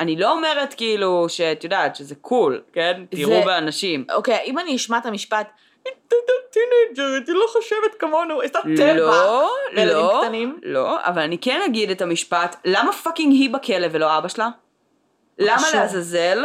אני 0.00 0.16
לא 0.16 0.32
אומרת 0.32 0.74
כאילו 0.74 1.28
שאת 1.28 1.64
יודעת 1.64 1.96
שזה 1.96 2.14
cool, 2.14 2.62
כן? 2.72 3.04
תירו 3.10 3.44
באנשים. 3.44 4.06
אוקיי, 4.14 4.38
אם 4.44 4.58
אני 4.58 4.76
אשמע 4.76 4.98
את 4.98 5.06
המשפט, 5.06 5.50
טינאייג'רית, 6.54 7.28
היא 7.28 7.36
לא 7.36 7.46
חושבת 7.48 7.94
כמונו, 7.98 8.42
איזה 8.42 8.58
טבע. 8.76 8.94
לא, 8.94 9.50
לא, 9.72 10.20
קטנים. 10.22 10.58
לא, 10.62 10.98
אבל 11.04 11.22
אני 11.22 11.38
כן 11.38 11.60
אגיד 11.66 11.90
את 11.90 12.02
המשפט, 12.02 12.56
למה 12.64 12.92
fucking 12.92 13.32
היא 13.32 13.50
בכלא 13.50 13.86
ולא 13.92 14.18
אבא 14.18 14.28
שלה? 14.28 14.48
למה? 15.38 15.62
לעזאזל, 15.74 16.44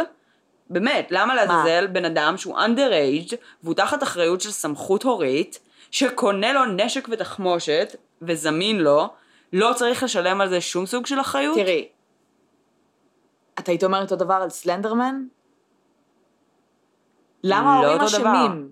באמת, 0.70 1.08
למה 1.10 1.34
לעזאזל 1.34 1.86
בן 1.86 2.04
אדם 2.04 2.36
שהוא 2.36 2.58
underaged, 2.58 3.34
והוא 3.62 3.74
תחת 3.74 4.02
אחריות 4.02 4.40
של 4.40 4.50
סמכות 4.50 5.02
הורית, 5.02 5.58
שקונה 5.90 6.52
לו 6.52 6.64
נשק 6.64 7.08
ותחמושת, 7.10 7.96
וזמין 8.22 8.78
לו, 8.78 9.08
לא 9.52 9.72
צריך 9.74 10.02
לשלם 10.02 10.40
על 10.40 10.48
זה 10.48 10.60
שום 10.60 10.86
סוג 10.86 11.06
של 11.06 11.20
אחריות? 11.20 11.58
תראי, 11.58 11.88
את 13.58 13.68
היית 13.68 13.84
אומרת 13.84 14.12
אותו 14.12 14.24
דבר 14.24 14.34
על 14.34 14.50
סלנדרמן? 14.50 15.22
למה 17.44 17.82
לא 17.82 17.86
ההורים. 17.86 18.00
אשמים? 18.00 18.68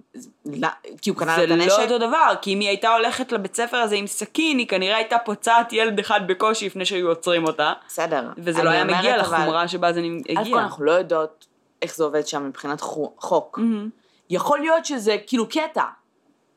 לא, 0.46 0.68
כי 1.02 1.10
הוא 1.10 1.18
קנה 1.18 1.36
זה 1.36 1.46
לה 1.46 1.54
את 1.54 1.58
לא 1.58 1.64
הנשק? 1.64 1.78
אותו 1.80 1.98
דבר, 1.98 2.34
כי 2.42 2.54
אם 2.54 2.60
היא 2.60 2.68
הייתה 2.68 2.94
הולכת 2.94 3.32
לבית 3.32 3.54
ספר 3.56 3.76
הזה 3.76 3.94
עם 3.96 4.06
סכין, 4.06 4.58
היא 4.58 4.68
כנראה 4.68 4.96
הייתה 4.96 5.16
פוצעת 5.24 5.72
ילד 5.72 5.98
אחד 5.98 6.20
בקושי 6.26 6.66
לפני 6.66 6.84
שהיו 6.84 7.08
עוצרים 7.08 7.44
אותה, 7.46 7.72
בסדר. 7.86 8.28
וזה 8.38 8.62
לא 8.62 8.70
היה 8.70 8.84
מגיע 8.84 9.14
אבל- 9.14 9.20
לחומרה 9.20 9.68
שבה 9.68 9.92
זה 9.92 10.00
אלף 10.30 10.38
הגיע. 10.38 10.54
כל 10.56 10.60
אנחנו 10.62 10.84
לא 10.84 10.92
יודעות 10.92 11.46
איך 11.82 11.96
זה 11.96 12.04
עובד 12.04 12.26
שם 12.26 12.46
מבחינת 12.48 12.80
חו- 12.80 13.12
חוק. 13.18 13.58
מהמם. 13.58 13.88
יכול 14.30 14.58
להיות 14.58 14.84
שזה 14.84 15.16
כאילו 15.26 15.48
קטע, 15.48 15.82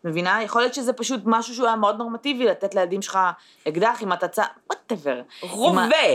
מבינה? 0.05 0.43
יכול 0.43 0.61
להיות 0.61 0.73
שזה 0.73 0.93
פשוט 0.93 1.21
משהו 1.25 1.55
שהוא 1.55 1.67
היה 1.67 1.75
מאוד 1.75 1.97
נורמטיבי, 1.97 2.45
לתת 2.45 2.75
לילדים 2.75 3.01
שלך 3.01 3.19
אקדח 3.67 3.97
עם 4.01 4.11
התצה, 4.11 4.43
whatever. 4.69 5.21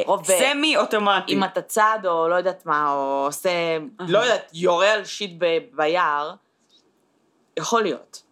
רובה, 0.06 0.24
סמי 0.38 0.76
אוטומטי. 0.76 1.32
אם 1.32 1.44
אתה 1.44 1.62
צד 1.62 1.98
או 2.04 2.28
לא 2.28 2.34
יודעת 2.34 2.66
מה, 2.66 2.92
או 2.92 3.24
עושה, 3.26 3.50
לא 4.00 4.18
יודעת, 4.18 4.50
יורה 4.54 4.92
על 4.92 5.04
shit 5.04 5.30
ב- 5.38 5.58
ביער, 5.72 6.34
יכול 7.58 7.82
להיות. 7.82 8.22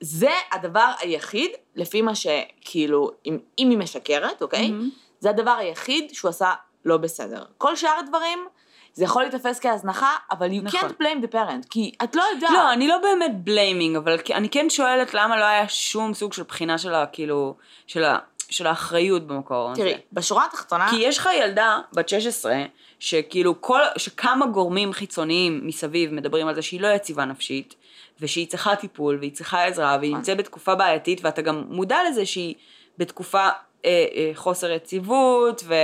זה 0.00 0.30
הדבר 0.52 0.90
היחיד, 1.00 1.50
לפי 1.76 2.02
מה 2.02 2.14
שכאילו, 2.14 3.10
אם, 3.26 3.38
אם 3.58 3.70
היא 3.70 3.78
משקרת, 3.78 4.42
אוקיי? 4.42 4.70
מהמם. 4.70 4.90
זה 5.20 5.30
הדבר 5.30 5.50
היחיד 5.50 6.10
שהוא 6.14 6.28
עשה 6.28 6.52
לא 6.84 6.96
בסדר. 6.96 7.44
כל 7.58 7.76
שאר 7.76 7.98
הדברים, 7.98 8.46
זה 8.92 9.04
יכול 9.04 9.22
להיתפס 9.22 9.60
כהזנחה, 9.60 10.16
אבל 10.30 10.50
you 10.50 10.62
נכון. 10.62 10.80
can't 10.80 11.02
blame 11.02 11.24
the 11.24 11.34
parent, 11.34 11.68
כי 11.70 11.92
את 12.04 12.16
לא 12.16 12.22
יודעת. 12.34 12.50
לא, 12.52 12.72
אני 12.72 12.88
לא 12.88 12.98
באמת 12.98 13.44
בליימינג, 13.44 13.96
אבל 13.96 14.16
אני 14.34 14.48
כן 14.48 14.70
שואלת 14.70 15.14
למה 15.14 15.38
לא 15.38 15.44
היה 15.44 15.68
שום 15.68 16.14
סוג 16.14 16.32
של 16.32 16.42
בחינה 16.42 16.78
של 16.78 16.94
ה... 16.94 17.06
כאילו, 17.06 17.56
של 17.86 18.04
ה... 18.04 18.18
של 18.50 18.66
האחריות 18.66 19.26
במקור 19.26 19.70
הזה. 19.70 19.82
תראי, 19.82 19.94
בשורה 20.12 20.44
התחתונה, 20.44 20.90
כי 20.90 20.96
יש 20.96 21.18
לך 21.18 21.28
ילדה 21.38 21.78
בת 21.92 22.08
16, 22.08 22.62
שכאילו 22.98 23.60
כל, 23.60 23.80
שכמה 23.96 24.46
גורמים 24.46 24.92
חיצוניים 24.92 25.60
מסביב 25.64 26.14
מדברים 26.14 26.48
על 26.48 26.54
זה 26.54 26.62
שהיא 26.62 26.80
לא 26.80 26.88
יציבה 26.88 27.24
נפשית, 27.24 27.74
ושהיא 28.20 28.46
צריכה 28.46 28.76
טיפול, 28.76 29.18
והיא 29.20 29.32
צריכה 29.32 29.64
עזרה, 29.64 29.96
והיא 30.00 30.14
נמצאת 30.14 30.36
בתקופה 30.36 30.74
בעייתית, 30.74 31.20
ואתה 31.24 31.42
גם 31.42 31.64
מודע 31.68 31.98
לזה 32.08 32.26
שהיא 32.26 32.54
בתקופה 32.98 33.48
אה, 33.84 34.06
אה, 34.14 34.30
חוסר 34.34 34.70
יציבות, 34.70 35.62
ו... 35.66 35.74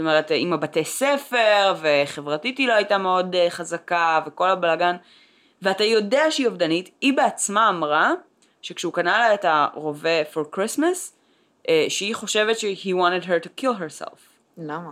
אומרת, 0.00 0.30
עם 0.34 0.52
הבתי 0.52 0.84
ספר, 0.84 1.74
וחברתית 1.80 2.58
היא 2.58 2.68
לא 2.68 2.72
הייתה 2.72 2.98
מאוד 2.98 3.34
אה, 3.34 3.50
חזקה, 3.50 4.20
וכל 4.26 4.50
הבלאגן, 4.50 4.96
ואתה 5.62 5.84
יודע 5.84 6.30
שהיא 6.30 6.46
אובדנית, 6.46 6.90
היא 7.00 7.12
בעצמה 7.16 7.68
אמרה, 7.68 8.12
שכשהוא 8.62 8.92
קנה 8.92 9.18
לה 9.18 9.34
את 9.34 9.44
הרובה 9.44 10.22
for 10.32 10.56
Christmas, 10.56 11.12
אה, 11.68 11.86
שהיא 11.88 12.14
חושבת 12.14 12.58
ש-he 12.58 12.88
wanted 12.88 13.24
her 13.24 13.46
to 13.46 13.62
kill 13.62 13.80
herself. 13.80 14.18
למה? 14.58 14.90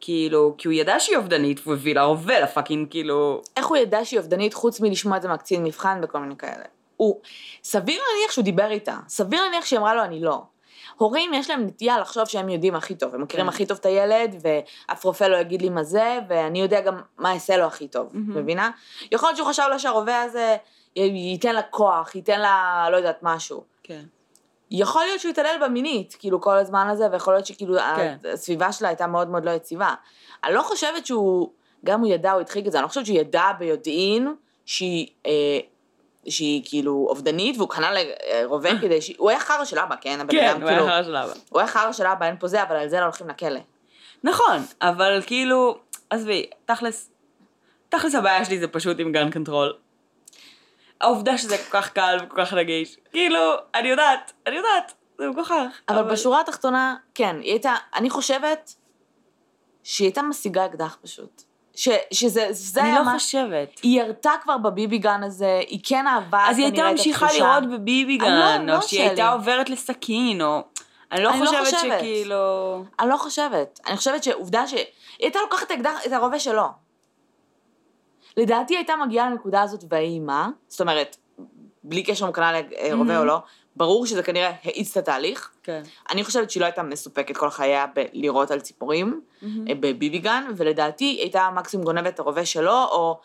כאילו, 0.00 0.54
כי 0.58 0.68
הוא 0.68 0.72
ידע 0.72 1.00
שהיא 1.00 1.16
אובדנית, 1.16 1.60
והוא 1.62 1.74
הביא 1.74 1.94
לה 1.94 2.02
רובה 2.02 2.40
לפאקינג, 2.40 2.90
כאילו... 2.90 3.42
איך 3.56 3.66
הוא 3.66 3.76
ידע 3.76 4.04
שהיא 4.04 4.20
אובדנית 4.20 4.54
חוץ 4.54 4.80
מלשמוע 4.80 5.16
את 5.16 5.22
זה 5.22 5.28
מהקצין 5.28 5.64
מבחן 5.64 6.00
וכל 6.02 6.18
מיני 6.18 6.36
כאלה? 6.36 6.64
הוא, 6.96 7.20
סביר 7.64 8.00
להניח 8.12 8.32
שהוא 8.32 8.44
דיבר 8.44 8.70
איתה, 8.70 8.96
סביר 9.08 9.42
להניח 9.42 9.64
שהיא 9.64 9.78
אמרה 9.78 9.94
לו 9.94 10.04
אני 10.04 10.20
לא. 10.20 10.42
הורים 11.00 11.34
יש 11.34 11.50
להם 11.50 11.66
נטייה 11.66 11.98
לחשוב 11.98 12.24
שהם 12.24 12.48
יודעים 12.48 12.74
הכי 12.74 12.94
טוב, 12.94 13.14
הם 13.14 13.22
מכירים 13.22 13.46
כן. 13.46 13.52
הכי 13.52 13.66
טוב 13.66 13.78
את 13.80 13.86
הילד, 13.86 14.36
ואף 14.42 15.04
רופא 15.04 15.24
לא 15.24 15.36
יגיד 15.36 15.62
לי 15.62 15.68
מה 15.68 15.84
זה, 15.84 16.18
ואני 16.28 16.60
יודע 16.60 16.80
גם 16.80 17.00
מה 17.18 17.32
אעשה 17.32 17.56
לו 17.56 17.64
הכי 17.64 17.88
טוב, 17.88 18.08
מבינה? 18.14 18.70
יכול 19.12 19.28
להיות 19.28 19.36
שהוא 19.36 19.48
חשב 19.48 19.62
לו 19.70 19.78
שהרובה 19.78 20.22
הזה 20.22 20.56
ייתן 20.96 21.54
לה 21.54 21.62
כוח, 21.62 22.14
ייתן 22.14 22.40
לה 22.40 22.86
לא 22.92 22.96
יודעת 22.96 23.18
משהו. 23.22 23.64
כן. 23.82 24.02
יכול 24.70 25.02
להיות 25.04 25.20
שהוא 25.20 25.30
התעלל 25.30 25.56
בה 25.60 25.68
מינית, 25.68 26.16
כאילו, 26.18 26.40
כל 26.40 26.56
הזמן 26.58 26.88
הזה, 26.90 27.06
ויכול 27.12 27.34
להיות 27.34 27.46
שכאילו, 27.46 27.78
כן. 27.96 28.16
הסביבה 28.32 28.72
שלה 28.72 28.88
הייתה 28.88 29.06
מאוד 29.06 29.28
מאוד 29.28 29.44
לא 29.44 29.50
יציבה. 29.50 29.94
אני 30.44 30.54
לא 30.54 30.62
חושבת 30.62 31.06
שהוא, 31.06 31.50
גם 31.84 32.00
הוא 32.00 32.08
ידע, 32.08 32.32
הוא 32.32 32.40
הדחיק 32.40 32.66
את 32.66 32.72
זה, 32.72 32.78
אני 32.78 32.82
לא 32.82 32.88
חושבת 32.88 33.06
שהוא 33.06 33.18
ידע 33.18 33.44
ביודעין 33.58 34.34
שהיא, 34.64 35.06
אה, 35.26 35.58
שהיא 36.28 36.62
כאילו 36.64 37.06
אובדנית, 37.08 37.56
והוא 37.56 37.68
קנה 37.68 37.90
לה 37.90 38.00
אה, 38.00 38.42
רובה 38.44 38.70
כדי 38.80 39.02
ש... 39.02 39.12
הוא 39.18 39.30
היה 39.30 39.40
חרא 39.40 39.64
של 39.64 39.78
אבא, 39.78 39.94
כן? 40.00 40.18
כן, 40.30 40.62
הוא 40.62 40.68
היה 40.70 40.74
כאילו, 40.76 40.86
חרא 40.86 41.02
של 41.02 41.16
אבא. 41.16 41.32
הוא 41.48 41.60
היה 41.60 41.68
חרא 41.68 41.92
של 41.92 42.06
אבא, 42.06 42.26
אין 42.26 42.36
פה 42.38 42.48
זה, 42.48 42.62
אבל 42.62 42.76
על 42.76 42.88
זה 42.88 43.00
לא 43.00 43.04
הולכים 43.04 43.28
לכלא. 43.28 43.60
נכון, 44.24 44.62
אבל 44.82 45.20
כאילו, 45.26 45.78
עזבי, 46.10 46.50
תכלס, 46.64 47.10
תכלס 47.88 48.14
הבעיה 48.14 48.44
שלי 48.44 48.60
זה 48.60 48.68
פשוט 48.68 48.96
עם 49.00 49.12
gun 49.12 49.30
control. 49.30 49.72
העובדה 51.00 51.38
שזה 51.38 51.58
כל 51.58 51.70
כך 51.70 51.92
קל 51.92 52.16
וכל 52.22 52.44
כך 52.44 52.54
נגיש, 52.54 52.96
כאילו, 53.10 53.54
אני 53.74 53.88
יודעת, 53.88 54.32
אני 54.46 54.56
יודעת, 54.56 54.92
זה 55.18 55.28
מגוחך. 55.28 55.80
אבל 55.88 56.02
בשורה 56.02 56.40
התחתונה, 56.40 56.96
כן, 57.14 57.36
היא 57.40 57.50
הייתה, 57.50 57.74
אני 57.94 58.10
חושבת 58.10 58.74
שהיא 59.82 60.06
הייתה 60.06 60.22
משיגה 60.22 60.66
אקדח 60.66 60.98
פשוט. 61.02 61.42
ש, 61.80 61.88
שזה 62.12 62.46
זה 62.50 62.82
אני 62.82 62.92
לא 62.94 63.04
מה... 63.04 63.12
חושבת. 63.14 63.80
היא 63.82 64.00
ירתה 64.02 64.30
כבר 64.42 64.58
בביבי 64.58 64.98
גן 64.98 65.22
הזה, 65.22 65.60
היא 65.68 65.80
כן 65.82 66.06
אהבה 66.06 66.46
אז 66.48 66.58
היא 66.58 66.66
כנראה 66.70 66.86
הייתה 66.86 67.02
את 67.02 67.06
ממשיכה 67.06 67.26
התחושה. 67.26 67.44
לראות 67.60 67.80
בביבי 67.80 68.18
לא- 68.18 68.24
גן, 68.26 68.66
לא 68.66 68.76
או 68.76 68.82
שהיא 68.82 69.00
שלי. 69.00 69.08
הייתה 69.08 69.32
עוברת 69.32 69.70
לסכין, 69.70 70.42
או... 70.42 70.60
אני 71.12 71.22
לא 71.22 71.30
אני 71.30 71.40
לא 71.40 71.46
חושבת 71.46 71.60
חושבת. 71.64 71.98
שכאילו... 71.98 72.84
אני 73.00 73.08
לא 73.08 73.16
חושבת. 73.16 73.80
אני 73.86 73.96
חושבת 73.96 74.24
שעובדה 74.24 74.66
שהיא 74.66 74.84
הייתה 75.18 75.38
לוקחת 75.40 75.72
את 75.72 75.76
את 76.06 76.12
הרובה 76.12 76.38
שלו. 76.38 76.64
לדעתי 78.36 78.76
הייתה 78.76 78.96
מגיעה 78.96 79.30
לנקודה 79.30 79.62
הזאת 79.62 79.84
והיא 79.90 80.20
מה? 80.20 80.48
זאת 80.68 80.80
אומרת, 80.80 81.16
בלי 81.84 82.02
קשר 82.02 82.24
אם 82.24 82.28
הוא 82.28 82.34
קנה 82.34 82.52
לרובה 82.90 83.18
או 83.18 83.24
לא, 83.24 83.38
ברור 83.76 84.06
שזה 84.06 84.22
כנראה 84.22 84.52
האיץ 84.64 84.96
את 84.96 85.02
התהליך. 85.02 85.50
כן. 85.62 85.82
אני 86.10 86.24
חושבת 86.24 86.50
שהיא 86.50 86.60
לא 86.60 86.66
הייתה 86.66 86.82
מסופקת 86.82 87.36
כל 87.36 87.50
חייה 87.50 87.86
בלירות 87.86 88.50
על 88.50 88.60
ציפורים, 88.60 89.20
אה, 89.42 89.48
בביבי 89.80 90.18
גן, 90.18 90.44
ולדעתי 90.56 91.04
היא 91.04 91.20
הייתה 91.20 91.48
מקסימום 91.54 91.84
גונבת 91.86 92.14
את 92.14 92.18
הרובה 92.18 92.46
שלו, 92.46 92.84
או 92.84 93.20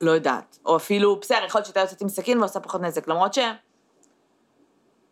לא 0.00 0.10
יודעת, 0.10 0.58
או 0.66 0.76
אפילו, 0.76 1.16
בסדר, 1.16 1.44
יכול 1.46 1.58
להיות 1.58 1.66
שהייתה 1.66 1.80
יוצאת 1.80 2.00
עם 2.02 2.08
סכין 2.08 2.38
ועושה 2.38 2.60
פחות 2.60 2.80
נזק, 2.80 3.08
למרות 3.08 3.34
ש... 3.34 3.38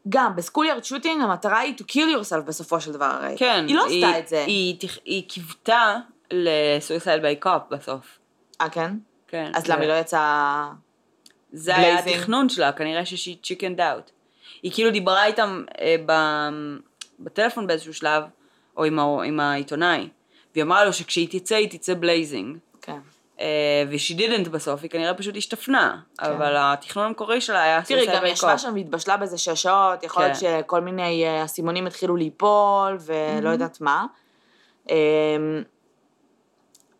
גם, 0.08 0.36
בסקוליארד 0.36 0.84
שוטינג 0.84 1.22
המטרה 1.22 1.58
היא 1.58 1.74
to 1.78 1.82
kill 1.82 2.20
yourself 2.20 2.40
בסופו 2.40 2.80
של 2.80 2.92
דבר, 2.92 3.04
הרי. 3.04 3.34
כן. 3.38 3.64
היא 3.68 3.76
לא 3.76 3.86
עשתה 3.86 4.18
את 4.18 4.28
זה. 4.28 4.44
היא, 4.44 4.76
תכ- 4.80 5.00
היא 5.04 5.28
קיוותה 5.28 5.96
לסויסייד 6.30 7.22
ביי 7.22 7.36
קופ 7.36 7.62
בסוף. 7.70 8.18
אה, 8.60 8.68
כן? 8.70 8.92
כן. 9.28 9.50
אז 9.54 9.66
למה 9.66 9.80
היא 9.80 9.88
לא 9.88 9.94
יצאה... 9.94 10.70
זה 11.56 11.76
היה. 11.76 11.98
התכנון 11.98 12.48
שלה, 12.48 12.72
כנראה 12.72 13.06
שהיא 13.06 13.36
chickened 13.42 13.80
out. 13.80 14.10
היא 14.62 14.72
כאילו 14.72 14.90
דיברה 14.90 15.26
איתם 15.26 15.64
אה, 15.80 15.96
ב... 16.06 16.12
בטלפון 17.20 17.66
באיזשהו 17.66 17.94
שלב, 17.94 18.22
או 18.76 18.84
עם, 18.84 18.98
ה, 18.98 19.22
עם 19.24 19.40
העיתונאי. 19.40 20.08
והיא 20.54 20.64
אמרה 20.64 20.84
לו 20.84 20.92
שכשהיא 20.92 21.28
תצא, 21.30 21.54
היא 21.54 21.68
תצא 21.70 21.94
blazing. 21.94 22.58
כן. 22.82 22.98
ושהיא 23.88 24.18
didn't 24.18 24.48
בסוף, 24.48 24.82
היא 24.82 24.90
כנראה 24.90 25.14
פשוט 25.14 25.36
השתפנה. 25.36 26.00
אבל 26.20 26.54
התכנון 26.58 27.06
המקורי 27.06 27.40
שלה 27.40 27.62
היה 27.62 27.82
כן. 27.82 27.94
תראי, 27.94 28.16
גם 28.16 28.26
ישבה. 28.26 28.58
שם 28.58 28.72
והתבשלה 28.74 29.16
באיזה 29.16 29.38
שש 29.38 29.62
שעות, 29.62 30.02
יכול 30.02 30.22
להיות 30.22 30.36
כן. 30.40 30.60
שכל 30.62 30.80
מיני 30.80 31.24
אה, 31.24 31.44
אסימונים 31.44 31.86
התחילו 31.86 32.16
ליפול, 32.16 32.98
ולא 33.00 33.50
יודעת 33.50 33.80
מה. 33.80 34.06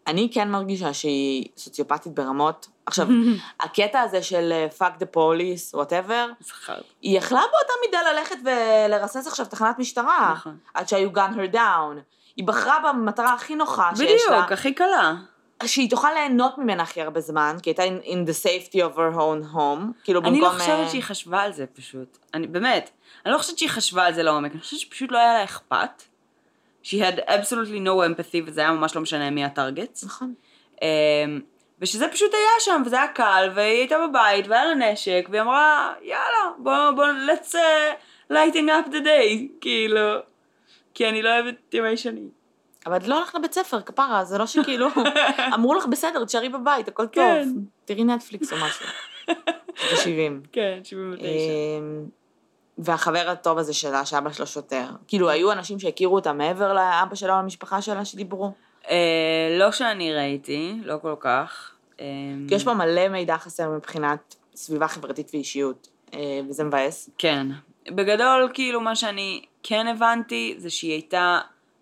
אני 0.07 0.30
כן 0.32 0.50
מרגישה 0.50 0.94
שהיא 0.94 1.48
סוציופטית 1.57 2.14
ברמות. 2.14 2.68
עכשיו, 2.86 3.09
הקטע 3.61 4.00
הזה 4.00 4.22
של 4.22 4.52
אה, 4.52 4.66
fuck 4.78 5.02
the 5.02 5.16
police, 5.16 5.78
whatever, 5.78 6.32
זכרת. 6.40 6.84
היא 7.02 7.18
יכלה 7.18 7.40
באותה 7.40 7.72
מידה 7.86 8.12
ללכת 8.12 8.36
ולרסס 8.44 9.26
עכשיו 9.26 9.46
תחנת 9.46 9.78
משטרה. 9.78 10.32
נכון. 10.36 10.57
עד 10.74 10.88
שהיו 10.88 11.11
gun 11.11 11.34
her 11.36 11.54
down. 11.54 12.00
היא 12.36 12.46
בחרה 12.46 12.78
במטרה 12.88 13.34
הכי 13.34 13.54
נוחה 13.54 13.90
שיש 13.96 14.22
לה. 14.30 14.36
בדיוק, 14.36 14.52
הכי 14.52 14.74
קלה. 14.74 15.14
שהיא 15.64 15.90
תוכל 15.90 16.12
ליהנות 16.14 16.59
ממנה 16.59 16.82
הכי 16.82 17.02
הרבה 17.02 17.20
זמן, 17.20 17.57
כי 17.62 17.70
הייתה 17.70 17.82
in, 17.84 18.07
in 18.07 18.28
the 18.28 18.44
safety 18.44 18.76
of 18.76 18.96
her 18.96 19.16
own 19.16 19.54
home, 19.54 20.04
כאילו 20.04 20.22
במקום... 20.22 20.34
אני 20.34 20.40
לא 20.40 20.46
אה, 20.46 20.59
חושבת 20.59 20.90
שהיא 20.90 21.02
חשבה 21.02 21.42
על 21.42 21.52
זה 21.52 21.66
פשוט. 21.66 22.18
אני, 22.34 22.46
באמת, 22.46 22.90
אני 23.26 23.32
לא 23.32 23.38
חושבת 23.38 23.59
שהיא 23.59 23.70
חשבה 23.70 24.07
על 24.07 24.14
זה 24.14 24.22
לעומק, 24.22 24.52
אני 24.52 24.61
חושבת 24.61 24.80
שפשוט 24.80 25.12
לא 25.12 25.18
היה 25.18 25.34
לה 25.34 25.44
אכפת. 25.44 26.02
She 26.87 26.99
had 26.99 27.18
absolutely 27.28 27.80
no 27.80 27.97
empathy, 28.09 28.43
וזה 28.47 28.61
היה 28.61 28.72
ממש 28.72 28.97
לא 28.97 29.03
משנה 29.03 29.30
מי 29.30 29.45
הטרגטס. 29.45 30.05
נכון. 30.05 30.34
אמ, 30.82 31.41
ושזה 31.80 32.09
פשוט 32.09 32.34
היה 32.34 32.61
שם, 32.61 32.82
וזה 32.87 32.97
היה 32.97 33.09
קל, 33.09 33.51
והיא 33.55 33.78
הייתה 33.78 33.97
בבית, 34.09 34.49
והיה 34.49 34.64
לה 34.64 34.74
נשק, 34.74 35.26
והיא 35.30 35.43
אמרה, 35.43 35.95
יאללה, 36.03 36.51
בוא, 36.59 36.91
בוא, 36.91 37.05
let's 37.07 37.53
uh, 37.53 38.32
lighting 38.32 38.68
up 38.68 38.91
the 38.91 39.05
day, 39.05 39.47
כאילו, 39.61 40.01
כי 40.95 41.09
אני 41.09 41.22
לא 41.22 41.30
אוהבת 41.39 41.74
ימי 41.74 41.97
שני. 41.97 42.28
אבל 42.87 42.97
את 42.97 43.09
לא 43.09 43.16
הולכת 43.16 43.34
לבית 43.34 43.53
ספר, 43.53 43.80
כפרה, 43.80 44.24
זה 44.24 44.39
לא 44.39 44.47
שכאילו, 44.47 44.89
אמרו 45.55 45.74
לך 45.74 45.87
בסדר, 45.87 46.24
תשארי 46.24 46.49
בבית, 46.49 46.89
הכל 46.89 47.07
טוב. 47.07 47.24
כן. 47.24 47.49
תראי 47.84 48.05
נטפליקס 48.05 48.53
או 48.53 48.57
משהו. 48.57 48.87
זה 49.91 49.97
70. 49.97 50.43
כן, 50.53 50.80
79. 50.84 51.30
והחבר 52.79 53.31
הטוב 53.31 53.59
הזה 53.59 53.72
שלה, 53.72 54.07
שאבא 54.07 54.33
שלו 54.33 54.47
שוטר. 54.47 54.87
כאילו, 55.09 55.31
היו 55.31 55.53
אנשים 55.53 55.79
שהכירו 55.79 56.14
אותה 56.14 56.33
מעבר 56.33 56.72
לאבא 56.72 57.14
שלה 57.14 57.37
או 57.37 57.43
למשפחה 57.43 57.83
שלה 57.83 58.05
שדיברו? 58.05 58.53
אה, 58.91 59.57
לא 59.59 59.72
שאני 59.72 60.14
ראיתי, 60.14 60.74
לא 60.85 60.97
כל 61.03 61.14
כך. 61.20 61.72
כי 62.49 62.55
יש 62.55 62.64
פה 62.64 62.74
מלא 62.74 63.09
מידע 63.09 63.39
חסר 63.39 63.68
מבחינת 63.70 64.35
סביבה 64.55 64.89
חברתית 64.89 65.31
ואישיות, 65.33 65.89
אה, 66.14 66.41
וזה 66.49 66.64
מבאס. 66.64 67.11
כן. 67.18 67.47
בגדול, 67.91 68.51
כאילו, 68.55 68.81
מה 68.81 68.97
שאני 68.97 69.43
כן 69.62 69.87
הבנתי, 69.87 70.55
זה 70.59 70.70
שהיא 70.70 70.93
הייתה 70.93 71.39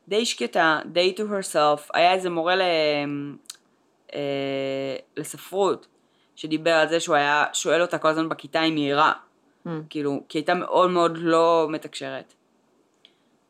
די 0.09 0.27
שקטה, 0.27 0.81
די 0.87 1.15
to 1.17 1.21
herself. 1.21 1.91
היה 1.95 2.13
איזה 2.13 2.31
מורה 2.31 2.57
ל... 2.57 2.63
אה, 4.15 4.97
לספרות, 5.17 5.87
שדיבר 6.37 6.71
על 6.71 6.89
זה 6.89 7.01
שהוא 7.01 7.17
היה 7.17 7.45
שואל 7.53 7.83
אותה 7.83 7.99
כל 7.99 8.09
הזמן 8.09 8.29
בכיתה 8.29 8.63
אם 8.63 8.77
היא 8.77 8.93
ערה. 8.93 9.13
Hmm. 9.67 9.71
כאילו, 9.91 10.23
כי 10.29 10.39
הייתה 10.39 10.55
מאוד 10.55 10.91
מאוד 10.91 11.19
לא 11.19 11.67
מתקשרת. 11.71 12.35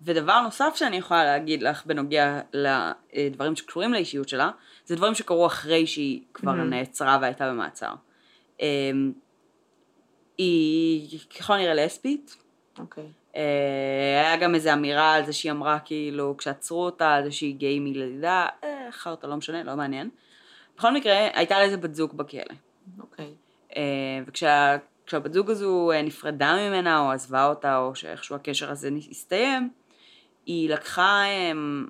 ודבר 0.03 0.41
נוסף 0.41 0.73
שאני 0.75 0.97
יכולה 0.97 1.25
להגיד 1.25 1.63
לך 1.63 1.87
בנוגע 1.87 2.41
לדברים 3.13 3.57
שקשורים 3.57 3.93
לאישיות 3.93 4.29
שלה, 4.29 4.51
זה 4.85 4.97
דברים 4.97 5.15
שקרו 5.15 5.47
אחרי 5.47 5.87
שהיא 5.87 6.23
כבר 6.35 6.53
Mhm. 6.53 6.65
נעצרה 6.65 7.19
והייתה 7.21 7.49
במעצר. 7.51 7.93
אמ, 8.61 9.13
היא 10.39 11.19
ככל 11.39 11.53
הנראה 11.55 11.75
לסבית, 11.75 12.37
אוקיי. 12.79 13.05
אה, 13.37 14.21
היה 14.21 14.37
גם 14.37 14.55
איזו 14.55 14.73
אמירה 14.73 15.15
על 15.15 15.27
זה 15.27 15.33
שהיא 15.33 15.53
אמרה 15.53 15.79
כאילו 15.79 16.37
כשעצרו 16.37 16.85
אותה 16.85 17.13
על 17.15 17.25
זה 17.25 17.33
שהיא 17.33 17.55
גיי 17.55 17.79
מלידה, 17.79 18.47
אה, 18.65 18.89
חרטא 18.91 19.27
לא 19.27 19.37
משנה, 19.37 19.63
לא 19.63 19.77
מעניין. 19.77 20.11
בכל 20.77 20.95
מקרה, 20.95 21.29
הייתה 21.35 21.59
לה 21.59 21.65
איזה 21.65 21.77
בת 21.77 21.95
זוג 21.95 22.17
בכלא. 22.17 22.41
אוקיי. 23.01 23.35
אה, 23.77 23.83
וכשה... 24.27 24.77
כשהבת 25.07 25.33
זוג 25.33 25.51
הזו 25.51 25.91
אה, 25.93 26.03
נפרדה 26.03 26.57
ממנה 26.57 27.01
או 27.01 27.11
עזבה 27.11 27.47
אותה 27.47 27.79
או 27.79 27.95
שאיכשהו 27.95 28.37
הקשר 28.37 28.71
הזה 28.71 28.91
הסתיים, 29.11 29.71
היא 30.47 30.71
לקחה 30.71 31.25
הם, 31.25 31.89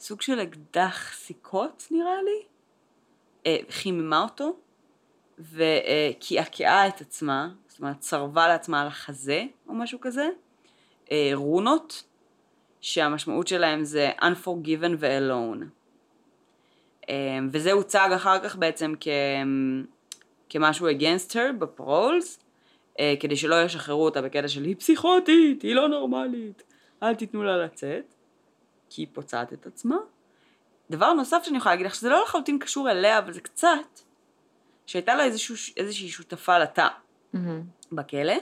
סוג 0.00 0.22
של 0.22 0.40
אקדח 0.40 1.12
סיכות 1.14 1.88
נראה 1.90 2.22
לי, 2.22 2.46
אה, 3.46 3.56
חיממה 3.70 4.22
אותו 4.22 4.56
וקעקעה 5.38 6.88
את 6.88 7.00
עצמה, 7.00 7.48
זאת 7.68 7.80
אומרת 7.80 7.98
צרבה 7.98 8.48
לעצמה 8.48 8.80
על 8.80 8.86
החזה 8.86 9.44
או 9.68 9.74
משהו 9.74 10.00
כזה, 10.00 10.28
אה, 11.12 11.30
רונות 11.34 12.04
שהמשמעות 12.80 13.46
שלהם 13.46 13.84
זה 13.84 14.10
unforgiven 14.20 14.94
ו-alone. 14.98 15.64
אה, 17.08 17.38
וזה 17.50 17.72
הוצג 17.72 18.08
אחר 18.14 18.38
כך 18.44 18.56
בעצם 18.56 18.94
כ... 19.00 19.08
כמשהו 20.48 20.88
against 20.88 21.32
her 21.32 21.52
בפרולס, 21.58 22.38
אה, 23.00 23.14
כדי 23.20 23.36
שלא 23.36 23.62
ישחררו 23.62 24.04
אותה 24.04 24.22
בקטע 24.22 24.48
של 24.48 24.64
היא 24.64 24.76
פסיכוטית, 24.76 25.62
היא 25.62 25.74
לא 25.74 25.88
נורמלית, 25.88 26.62
אל 27.02 27.14
תיתנו 27.14 27.42
לה 27.42 27.56
לצאת, 27.56 28.14
כי 28.90 29.02
היא 29.02 29.08
פוצעת 29.12 29.52
את 29.52 29.66
עצמה. 29.66 29.96
דבר 30.90 31.12
נוסף 31.12 31.42
שאני 31.44 31.56
יכולה 31.56 31.74
להגיד 31.74 31.86
לך, 31.86 31.94
שזה 31.94 32.08
לא 32.08 32.22
לחלוטין 32.22 32.58
קשור 32.58 32.90
אליה, 32.90 33.18
אבל 33.18 33.32
זה 33.32 33.40
קצת, 33.40 34.00
שהייתה 34.86 35.14
לה 35.14 35.24
איזשהו, 35.24 35.54
איזושהי 35.76 36.08
שותפה 36.08 36.58
לתא 36.58 36.88
מהמם. 37.32 37.62
בכלא, 37.92 38.34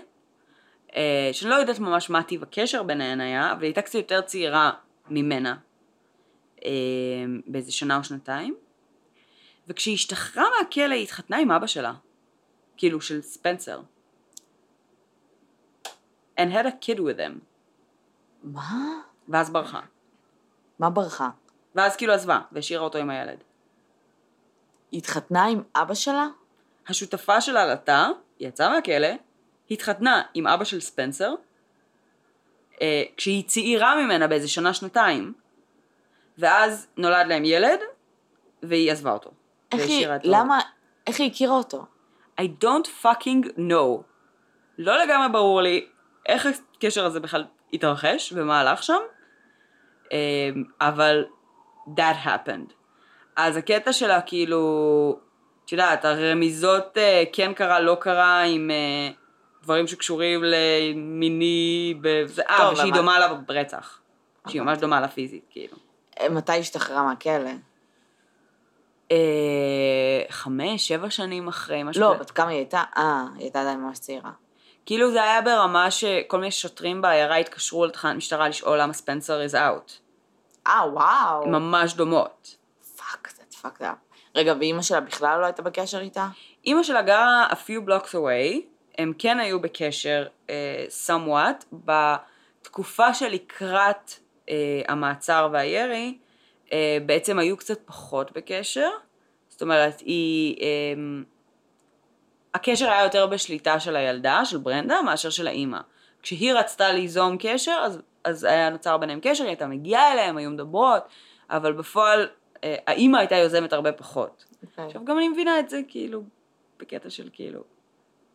אה, 0.96 1.30
שאני 1.32 1.50
לא 1.50 1.54
יודעת 1.54 1.78
ממש 1.78 2.10
מה 2.10 2.22
טיב 2.22 2.42
הקשר 2.42 2.82
ביניהן 2.82 3.20
היה, 3.20 3.52
אבל 3.52 3.62
היא 3.62 3.68
הייתה 3.68 3.82
קצת 3.82 3.94
יותר 3.94 4.20
צעירה 4.20 4.70
ממנה, 5.10 5.56
אה, 6.64 6.70
באיזה 7.46 7.72
שנה 7.72 7.98
או 7.98 8.04
שנתיים. 8.04 8.54
וכשהיא 9.68 9.94
השתחררה 9.94 10.46
מהכלא 10.58 10.94
היא 10.94 11.02
התחתנה 11.02 11.38
עם 11.38 11.50
אבא 11.50 11.66
שלה, 11.66 11.92
כאילו 12.76 13.00
של 13.00 13.22
ספנסר. 13.22 13.80
And 16.40 16.50
had 16.52 16.66
a 16.66 16.84
kid 16.84 16.98
with 16.98 17.18
him, 17.18 17.38
מה? 18.42 19.00
ואז 19.28 19.50
ברחה. 19.50 19.80
מה 20.78 20.90
ברחה? 20.90 21.30
ואז 21.74 21.96
כאילו 21.96 22.12
עזבה, 22.12 22.40
והשאירה 22.52 22.84
אותו 22.84 22.98
עם 22.98 23.10
הילד. 23.10 23.38
היא 24.90 24.98
התחתנה 24.98 25.44
עם 25.44 25.62
אבא 25.74 25.94
שלה? 25.94 26.26
השותפה 26.88 27.40
שלה 27.40 27.66
לתא, 27.66 28.06
יצאה 28.40 28.70
מהכלא, 28.70 29.08
התחתנה 29.70 30.22
עם 30.34 30.46
אבא 30.46 30.64
של 30.64 30.80
ספנסר, 30.80 31.34
אה, 32.82 33.02
כשהיא 33.16 33.44
צעירה 33.46 34.04
ממנה 34.04 34.26
באיזה 34.26 34.48
שנה-שנתיים, 34.48 35.32
ואז 36.38 36.86
נולד 36.96 37.26
להם 37.26 37.44
ילד, 37.44 37.80
והיא 38.62 38.92
עזבה 38.92 39.12
אותו. 39.12 39.30
איך 39.74 39.88
היא, 39.88 40.06
למה, 40.24 40.60
איך 41.06 41.20
היא 41.20 41.30
הכירה 41.30 41.54
אותו? 41.54 41.84
I 42.40 42.44
don't 42.64 43.04
fucking 43.04 43.46
know. 43.58 44.02
לא 44.78 45.04
לגמרי 45.04 45.28
ברור 45.32 45.62
לי 45.62 45.86
איך 46.26 46.46
הקשר 46.76 47.04
הזה 47.04 47.20
בכלל 47.20 47.44
התרחש 47.72 48.32
ומה 48.36 48.60
הלך 48.60 48.82
שם, 48.82 49.00
אמ, 50.12 50.64
אבל 50.80 51.24
that 51.86 52.26
happened. 52.26 52.72
אז 53.36 53.56
הקטע 53.56 53.92
שלה 53.92 54.20
כאילו, 54.20 55.18
את 55.64 55.72
יודעת, 55.72 56.04
הרמיזות 56.04 56.98
אה, 56.98 57.22
כן 57.32 57.52
קרה, 57.54 57.80
לא 57.80 57.96
קרה 58.00 58.42
עם 58.42 58.70
אה, 58.70 59.10
דברים 59.62 59.86
שקשורים 59.86 60.40
למיני, 60.44 61.94
אה, 62.50 62.72
ושהיא 62.72 62.92
דומה 62.92 63.18
לה 63.18 63.34
ברצח. 63.34 64.00
שהיא 64.48 64.62
ממש 64.62 64.78
דומה 64.78 65.00
לה 65.00 65.08
פיזית, 65.08 65.44
כאילו. 65.50 65.76
אה, 66.20 66.28
מתי 66.28 66.58
השתחררה 66.58 67.02
מהכלא? 67.02 67.50
אה, 69.14 70.22
חמש, 70.30 70.88
שבע 70.88 71.10
שנים 71.10 71.48
אחרי, 71.48 71.82
משהו 71.82 72.02
לא. 72.02 72.14
בת 72.14 72.30
כמה 72.30 72.48
היא 72.48 72.58
הייתה? 72.58 72.82
אה, 72.96 73.24
היא 73.34 73.42
הייתה 73.42 73.60
עדיין 73.60 73.80
ממש 73.80 73.98
צעירה. 73.98 74.30
כאילו 74.86 75.10
זה 75.10 75.22
היה 75.22 75.40
ברמה 75.42 75.90
שכל 75.90 76.38
מיני 76.38 76.50
שוטרים 76.50 77.02
בעיירה 77.02 77.36
התקשרו 77.36 77.86
לתחנת 77.86 78.16
משטרה 78.16 78.48
לשאול 78.48 78.80
למה 78.80 78.92
ספנסר 78.92 79.46
is 79.46 79.54
out. 79.54 79.92
אה, 80.66 80.80
וואו. 80.92 81.48
ממש 81.48 81.94
דומות. 81.94 82.56
פאק, 82.96 83.28
זה 83.36 83.42
פאק 83.62 83.78
זה. 83.78 83.86
רגע, 84.34 84.54
ואימא 84.58 84.82
שלה 84.82 85.00
בכלל 85.00 85.40
לא 85.40 85.44
הייתה 85.44 85.62
בקשר 85.62 86.00
איתה? 86.00 86.28
אימא 86.66 86.82
שלה 86.82 87.02
גרה 87.02 87.46
a 87.50 87.54
few 87.54 87.88
blocks 87.88 88.10
away, 88.14 88.60
הם 88.98 89.12
כן 89.18 89.40
היו 89.40 89.60
בקשר 89.60 90.26
uh, 90.46 90.50
somewhat, 91.08 91.64
בתקופה 91.72 93.14
שלקראת 93.14 94.10
uh, 94.46 94.50
המעצר 94.88 95.48
והירי, 95.52 96.18
בעצם 97.06 97.38
היו 97.38 97.56
קצת 97.56 97.78
פחות 97.84 98.32
בקשר, 98.32 98.90
זאת 99.48 99.62
אומרת, 99.62 100.00
היא... 100.00 100.56
Um, 100.56 101.24
הקשר 102.54 102.90
היה 102.90 103.04
יותר 103.04 103.26
בשליטה 103.26 103.80
של 103.80 103.96
הילדה, 103.96 104.44
של 104.44 104.58
ברנדה, 104.58 105.02
מאשר 105.02 105.30
של 105.30 105.46
האימא. 105.46 105.78
כשהיא 106.22 106.52
רצתה 106.52 106.92
ליזום 106.92 107.36
קשר, 107.40 107.80
אז, 107.84 107.98
אז 108.24 108.44
היה 108.44 108.70
נוצר 108.70 108.96
ביניהם 108.96 109.18
קשר, 109.22 109.44
היא 109.44 109.50
הייתה 109.50 109.66
מגיעה 109.66 110.12
אליהם, 110.12 110.36
היו 110.36 110.50
מדברות, 110.50 111.02
אבל 111.50 111.72
בפועל 111.72 112.28
אה, 112.64 112.76
האימא 112.86 113.16
הייתה 113.16 113.36
יוזמת 113.36 113.72
הרבה 113.72 113.92
פחות. 113.92 114.44
אוקיי. 114.62 114.84
עכשיו 114.84 115.04
גם 115.04 115.18
אני 115.18 115.28
מבינה 115.28 115.58
את 115.58 115.68
זה 115.68 115.80
כאילו, 115.88 116.22
בקטע 116.78 117.10
של 117.10 117.28
כאילו, 117.32 117.60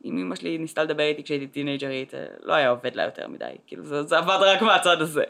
אם 0.06 0.18
אמא 0.18 0.36
שלי 0.36 0.58
ניסתה 0.58 0.84
לדבר 0.84 1.04
איתי 1.04 1.24
כשהייתי 1.24 1.48
טינג'רית, 1.48 2.14
אה, 2.14 2.26
לא 2.42 2.54
היה 2.54 2.70
עובד 2.70 2.96
לה 2.96 3.04
יותר 3.04 3.28
מדי, 3.28 3.52
כאילו 3.68 3.86
זה, 3.86 4.04
זה 4.04 4.18
עבד 4.18 4.40
רק 4.42 4.62
מהצד 4.62 5.02
הזה. 5.02 5.24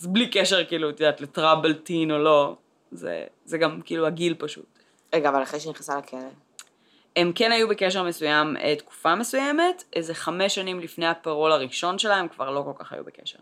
אז 0.00 0.06
בלי 0.06 0.30
קשר, 0.30 0.64
כאילו, 0.64 0.90
את 0.90 1.00
יודעת, 1.00 1.20
לטראבל 1.20 1.74
טין 1.74 2.10
או 2.10 2.18
לא, 2.18 2.56
זה, 2.90 3.24
זה 3.44 3.58
גם 3.58 3.80
כאילו 3.84 4.06
הגיל 4.06 4.34
פשוט. 4.38 4.78
רגע, 5.14 5.28
אבל 5.28 5.42
אחרי 5.42 5.60
שהיא 5.60 5.70
נכנסה 5.70 5.98
לכלא. 5.98 6.18
הם 7.16 7.32
כן 7.34 7.52
היו 7.52 7.68
בקשר 7.68 8.02
מסוים 8.02 8.56
אה, 8.56 8.76
תקופה 8.76 9.14
מסוימת, 9.14 9.84
איזה 9.92 10.14
חמש 10.14 10.54
שנים 10.54 10.80
לפני 10.80 11.06
הפרול 11.06 11.52
הראשון 11.52 11.98
שלהם, 11.98 12.18
הם 12.18 12.28
כבר 12.28 12.50
לא 12.50 12.62
כל 12.64 12.84
כך 12.84 12.92
היו 12.92 13.04
בקשר. 13.04 13.38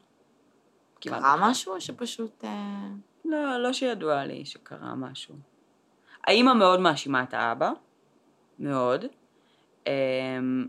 קרה. 1.01 1.37
משהו 1.51 1.75
או 1.75 1.81
שפשוט... 1.81 2.45
אה, 2.45 2.89
לא, 3.25 3.63
לא 3.63 3.73
שידוע 3.73 4.25
לי 4.25 4.45
שקרה 4.45 4.95
משהו. 4.95 5.35
האימא 6.27 6.55
מאוד 6.55 6.81
מאשימה 6.81 7.23
את 7.23 7.35
האבא, 7.35 7.71
מאוד. 8.59 9.05
אמ, 9.87 10.67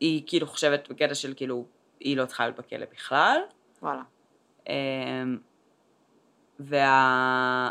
היא 0.00 0.22
כאילו 0.26 0.46
חושבת 0.46 0.88
בקטע 0.90 1.14
של 1.14 1.34
כאילו, 1.36 1.64
היא 2.00 2.16
לא 2.16 2.26
צריכה 2.26 2.44
להיות 2.44 2.58
בכלא 2.58 2.86
בכלל. 2.92 3.38
וואלה. 3.82 4.02
אמ, 4.68 5.38
וה... 6.60 7.70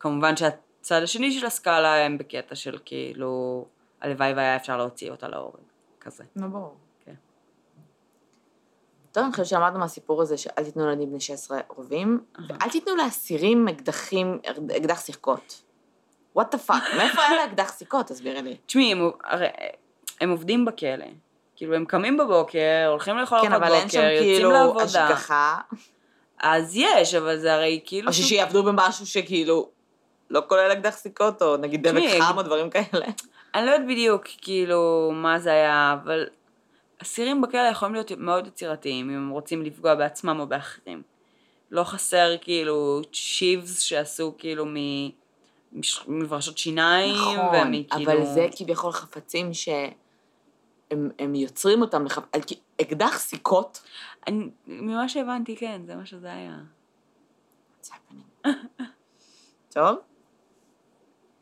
כמובן 0.00 0.36
שהצד 0.36 1.02
השני 1.02 1.32
של 1.32 1.46
הסקאלה 1.46 1.96
הם 1.96 2.18
בקטע 2.18 2.54
של 2.54 2.78
כאילו, 2.84 3.64
הלוואי 4.00 4.32
והיה 4.32 4.56
אפשר 4.56 4.76
להוציא 4.76 5.10
אותה 5.10 5.28
להורג, 5.28 5.60
כזה. 6.00 6.24
נו, 6.36 6.50
ברור. 6.50 6.74
כן. 7.04 7.14
טוב, 9.12 9.24
אני 9.24 9.32
חושבת 9.32 9.46
שלמדנו 9.46 9.78
מהסיפור 9.78 10.22
הזה 10.22 10.38
שאל 10.38 10.64
תיתנו 10.64 10.86
לילדים 10.86 11.10
בני 11.10 11.20
16 11.20 11.60
רובים, 11.68 12.24
ואל 12.48 12.70
תיתנו 12.70 12.96
לאסירים 12.96 13.68
אקדחים, 13.68 14.38
אקדח 14.76 15.00
סיכות. 15.00 15.62
what 16.34 16.54
the 16.54 16.58
fuck, 16.58 16.82
מאיפה 16.96 17.22
היה 17.22 17.34
לה 17.36 17.44
אקדח 17.44 17.72
סיכות? 17.72 18.06
תסבירי 18.06 18.42
לי. 18.42 18.56
תשמעי, 18.66 18.94
הם 20.20 20.30
עובדים 20.30 20.64
בכלא. 20.64 21.06
כאילו, 21.56 21.74
הם 21.74 21.84
קמים 21.84 22.16
בבוקר, 22.16 22.86
הולכים 22.88 23.16
לאכול 23.16 23.38
כן, 23.42 23.52
ארוחת 23.52 23.66
אבל 23.66 23.74
אין 23.74 23.88
שם 23.88 24.00
יוצאים 24.00 24.36
כאילו 24.36 24.50
לעבודה. 24.50 24.84
השגחה, 24.84 25.56
אז 26.40 26.76
יש, 26.76 27.14
אבל 27.14 27.38
זה 27.38 27.54
הרי 27.54 27.80
כאילו... 27.84 28.08
או 28.08 28.12
שיעבדו 28.12 28.62
במשהו 28.62 29.06
שכאילו 29.06 29.68
לא 30.30 30.42
כולל 30.48 30.72
אקדח 30.72 30.90
סיכות, 30.96 31.42
או 31.42 31.56
נגיד 31.56 31.88
דבק 31.88 32.02
חם 32.20 32.38
או 32.38 32.42
דברים 32.42 32.70
כאלה. 32.70 33.06
אני 33.54 33.66
לא 33.66 33.70
יודעת 33.70 33.86
בדיוק, 33.88 34.26
כאילו, 34.42 35.10
מה 35.14 35.38
זה 35.38 35.50
היה, 35.50 35.96
אבל 36.02 36.26
אסירים 37.02 37.42
בכלא 37.42 37.68
יכולים 37.70 37.94
להיות 37.94 38.12
מאוד 38.12 38.46
יצירתיים, 38.46 39.10
אם 39.10 39.16
הם 39.16 39.30
רוצים 39.30 39.62
לפגוע 39.62 39.94
בעצמם 39.94 40.40
או 40.40 40.46
באחרים. 40.46 41.02
לא 41.70 41.84
חסר, 41.84 42.36
כאילו, 42.40 43.00
צ'יבס 43.12 43.80
שעשו, 43.80 44.34
כאילו, 44.38 44.66
מ... 44.66 44.76
מברשות 46.08 46.58
שיניים, 46.58 47.14
נכון, 47.14 47.36
ומכאילו... 47.36 48.12
אבל 48.12 48.24
זה 48.24 48.46
כביכול 48.56 48.92
חפצים 48.92 49.54
שהם 49.54 49.90
הם 50.90 51.34
יוצרים 51.34 51.80
אותם, 51.82 52.04
כי- 52.46 52.60
אקדח 52.80 53.18
סיכות, 53.18 53.82
אני, 54.26 54.50
ממה 54.66 55.08
שהבנתי, 55.08 55.56
כן, 55.56 55.82
זה 55.86 55.96
מה 55.96 56.06
שזה 56.06 56.32
היה. 56.32 56.56
זה 57.82 57.92
הפנים. 57.94 58.24
טוב, 59.74 59.96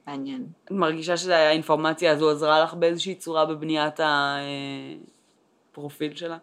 מעניין. 0.06 0.46
את 0.64 0.70
מרגישה 0.70 1.16
שהאינפורמציה 1.16 2.12
הזו 2.12 2.30
עזרה 2.30 2.64
לך 2.64 2.74
באיזושהי 2.74 3.14
צורה 3.14 3.46
בבניית 3.46 4.00
הפרופיל 5.70 6.16
שלה? 6.16 6.38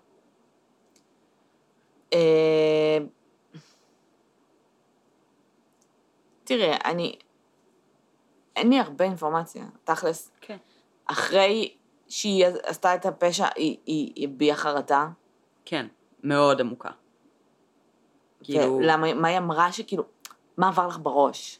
אה, 2.14 2.98
תראה, 6.44 6.78
אני... 6.86 7.16
אין 8.56 8.70
לי 8.70 8.80
הרבה 8.80 9.06
אינפורמציה, 9.06 9.66
תכלס. 9.84 10.32
כן. 10.42 10.58
אחרי 11.06 11.76
שהיא 12.12 12.46
עשתה 12.64 12.96
את 12.96 13.06
הפשע, 13.06 13.48
היא 13.56 14.28
הביעה 14.28 14.58
חרטה. 14.58 15.08
כן, 15.66 15.88
מאוד 16.24 16.62
עמוקה. 16.62 16.90
כאילו... 18.44 18.78
ולמה, 18.78 19.14
מה 19.14 19.28
היא 19.28 19.38
אמרה 19.38 19.72
שכאילו, 19.72 20.04
מה 20.58 20.68
עבר 20.68 20.88
לך 20.88 20.98
בראש? 21.02 21.60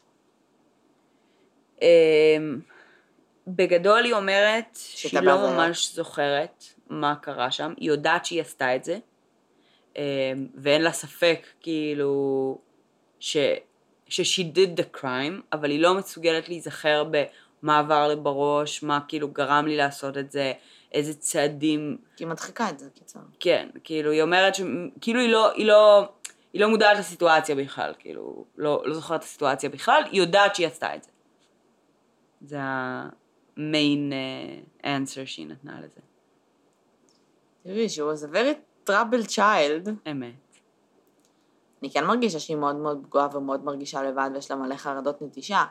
אמ, 1.82 2.60
בגדול 3.46 4.04
היא 4.04 4.12
אומרת 4.12 4.64
שהיא 4.72 5.20
לא. 5.20 5.50
ממש 5.50 5.94
זוכרת 5.94 6.64
מה 6.88 7.14
קרה 7.16 7.50
שם, 7.50 7.74
היא 7.76 7.88
יודעת 7.88 8.24
שהיא 8.24 8.40
עשתה 8.40 8.76
את 8.76 8.84
זה, 8.84 8.98
אמ, 9.96 10.02
ואין 10.54 10.82
לה 10.82 10.92
ספק 10.92 11.46
כאילו 11.60 12.58
ש... 13.20 13.36
ש-she 14.08 14.42
did 14.56 14.80
the 14.80 15.00
crime, 15.00 15.42
אבל 15.52 15.70
היא 15.70 15.80
לא 15.80 15.94
מסוגלת 15.94 16.48
להיזכר 16.48 17.04
במה 17.62 17.78
עבר 17.78 18.08
לי 18.08 18.16
בראש, 18.16 18.82
מה 18.82 19.00
כאילו 19.08 19.28
גרם 19.28 19.66
לי 19.66 19.76
לעשות 19.76 20.18
את 20.18 20.32
זה, 20.32 20.52
איזה 20.92 21.14
צעדים, 21.14 21.96
כי 22.16 22.24
היא 22.24 22.28
מדחיקה 22.30 22.70
את 22.70 22.78
זה, 22.78 22.90
קיצר. 22.94 23.20
כן, 23.40 23.68
כאילו 23.84 24.10
היא 24.10 24.22
אומרת 24.22 24.54
ש... 24.54 24.60
כאילו 25.00 25.20
היא 25.20 25.28
לא, 25.28 25.52
היא 25.52 25.66
לא, 25.66 26.08
היא 26.52 26.60
לא 26.60 26.68
מודעת 26.68 26.98
לסיטואציה 26.98 27.54
בכלל, 27.54 27.92
כאילו, 27.98 28.44
לא, 28.56 28.82
לא 28.84 28.94
זוכרת 28.94 29.20
את 29.20 29.24
הסיטואציה 29.24 29.70
בכלל, 29.70 30.02
היא 30.10 30.20
יודעת 30.20 30.54
שהיא 30.54 30.66
עשתה 30.66 30.94
את 30.94 31.02
זה. 31.02 31.10
זה 32.40 32.58
המיין 32.60 34.12
uh, 34.12 34.84
answer 34.84 35.26
שהיא 35.26 35.46
נתנה 35.46 35.80
לזה. 35.80 36.00
תראי, 37.62 37.86
she 37.86 37.98
was 37.98 38.24
a 38.24 38.34
very 38.34 38.88
troubled 38.90 39.28
child. 39.28 40.10
אמת. 40.10 40.34
אני 41.82 41.90
כן 41.90 42.04
מרגישה 42.04 42.38
שהיא 42.38 42.56
מאוד 42.56 42.76
מאוד 42.76 43.00
פגועה 43.02 43.36
ומאוד 43.36 43.64
מרגישה 43.64 44.02
לבד 44.02 44.30
ויש 44.34 44.50
לה 44.50 44.56
מלא 44.56 44.76
חרדות 44.76 45.22
נטישה. 45.22 45.64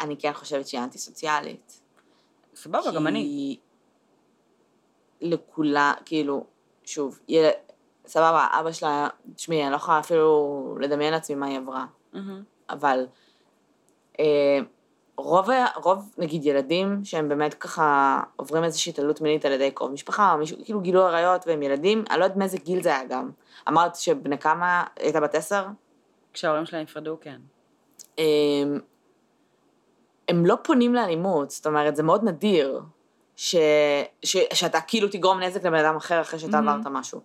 אני 0.00 0.16
כן 0.16 0.32
חושבת 0.32 0.66
שהיא 0.66 0.80
אנטי-סוציאלית. 0.80 1.80
סבבה, 2.54 2.92
גם 2.94 3.06
אני. 3.06 3.20
כי 3.20 3.58
לכולה, 5.20 5.92
כאילו, 6.04 6.44
שוב, 6.84 7.18
יל... 7.28 7.46
סבבה, 8.06 8.46
אבא 8.60 8.72
שלה, 8.72 9.08
תשמעי, 9.34 9.62
אני 9.62 9.70
לא 9.70 9.76
יכולה 9.76 9.98
אפילו 9.98 10.76
לדמיין 10.80 11.12
לעצמי 11.12 11.36
מה 11.36 11.46
היא 11.46 11.58
עברה, 11.58 11.86
מהמם. 12.12 12.42
אבל 12.70 13.06
אה, 14.20 14.58
רוב, 15.16 15.48
רוב, 15.76 16.14
נגיד, 16.18 16.44
ילדים 16.44 17.04
שהם 17.04 17.28
באמת 17.28 17.54
ככה 17.54 18.20
עוברים 18.36 18.64
איזושהי 18.64 18.90
התעללות 18.90 19.20
מינית 19.20 19.44
על 19.44 19.52
ידי 19.52 19.70
קרוב 19.70 19.92
משפחה, 19.92 20.32
או 20.32 20.38
מישהו, 20.38 20.56
כאילו 20.64 20.80
גילו 20.80 21.06
עריות 21.06 21.46
והם 21.46 21.62
ילדים, 21.62 22.04
אני 22.10 22.18
לא 22.18 22.24
יודעת 22.24 22.38
מאיזה 22.38 22.58
גיל 22.58 22.82
זה 22.82 22.88
היה 22.88 23.04
גם. 23.04 23.30
אמרת 23.68 23.96
שבני 23.96 24.38
כמה, 24.38 24.84
הייתה 24.96 25.20
בת 25.20 25.34
עשר? 25.34 25.66
כשההורים 26.32 26.66
שלה 26.66 26.82
נפרדו, 26.82 27.16
כן. 27.20 27.40
הם, 28.18 28.80
הם 30.28 30.46
לא 30.46 30.56
פונים 30.62 30.94
לאלימות, 30.94 31.50
זאת 31.50 31.66
אומרת, 31.66 31.96
זה 31.96 32.02
מאוד 32.02 32.24
נדיר 32.24 32.80
ש, 33.36 33.56
ש, 34.22 34.36
שאתה 34.54 34.80
כאילו 34.80 35.08
תגרום 35.08 35.40
נזק 35.40 35.64
לבן 35.64 35.84
אדם 35.84 35.96
אחר 35.96 36.20
אחרי 36.20 36.38
שאתה 36.38 36.58
Mhm. 36.58 36.60
עברת 36.60 36.86
משהו. 36.90 37.20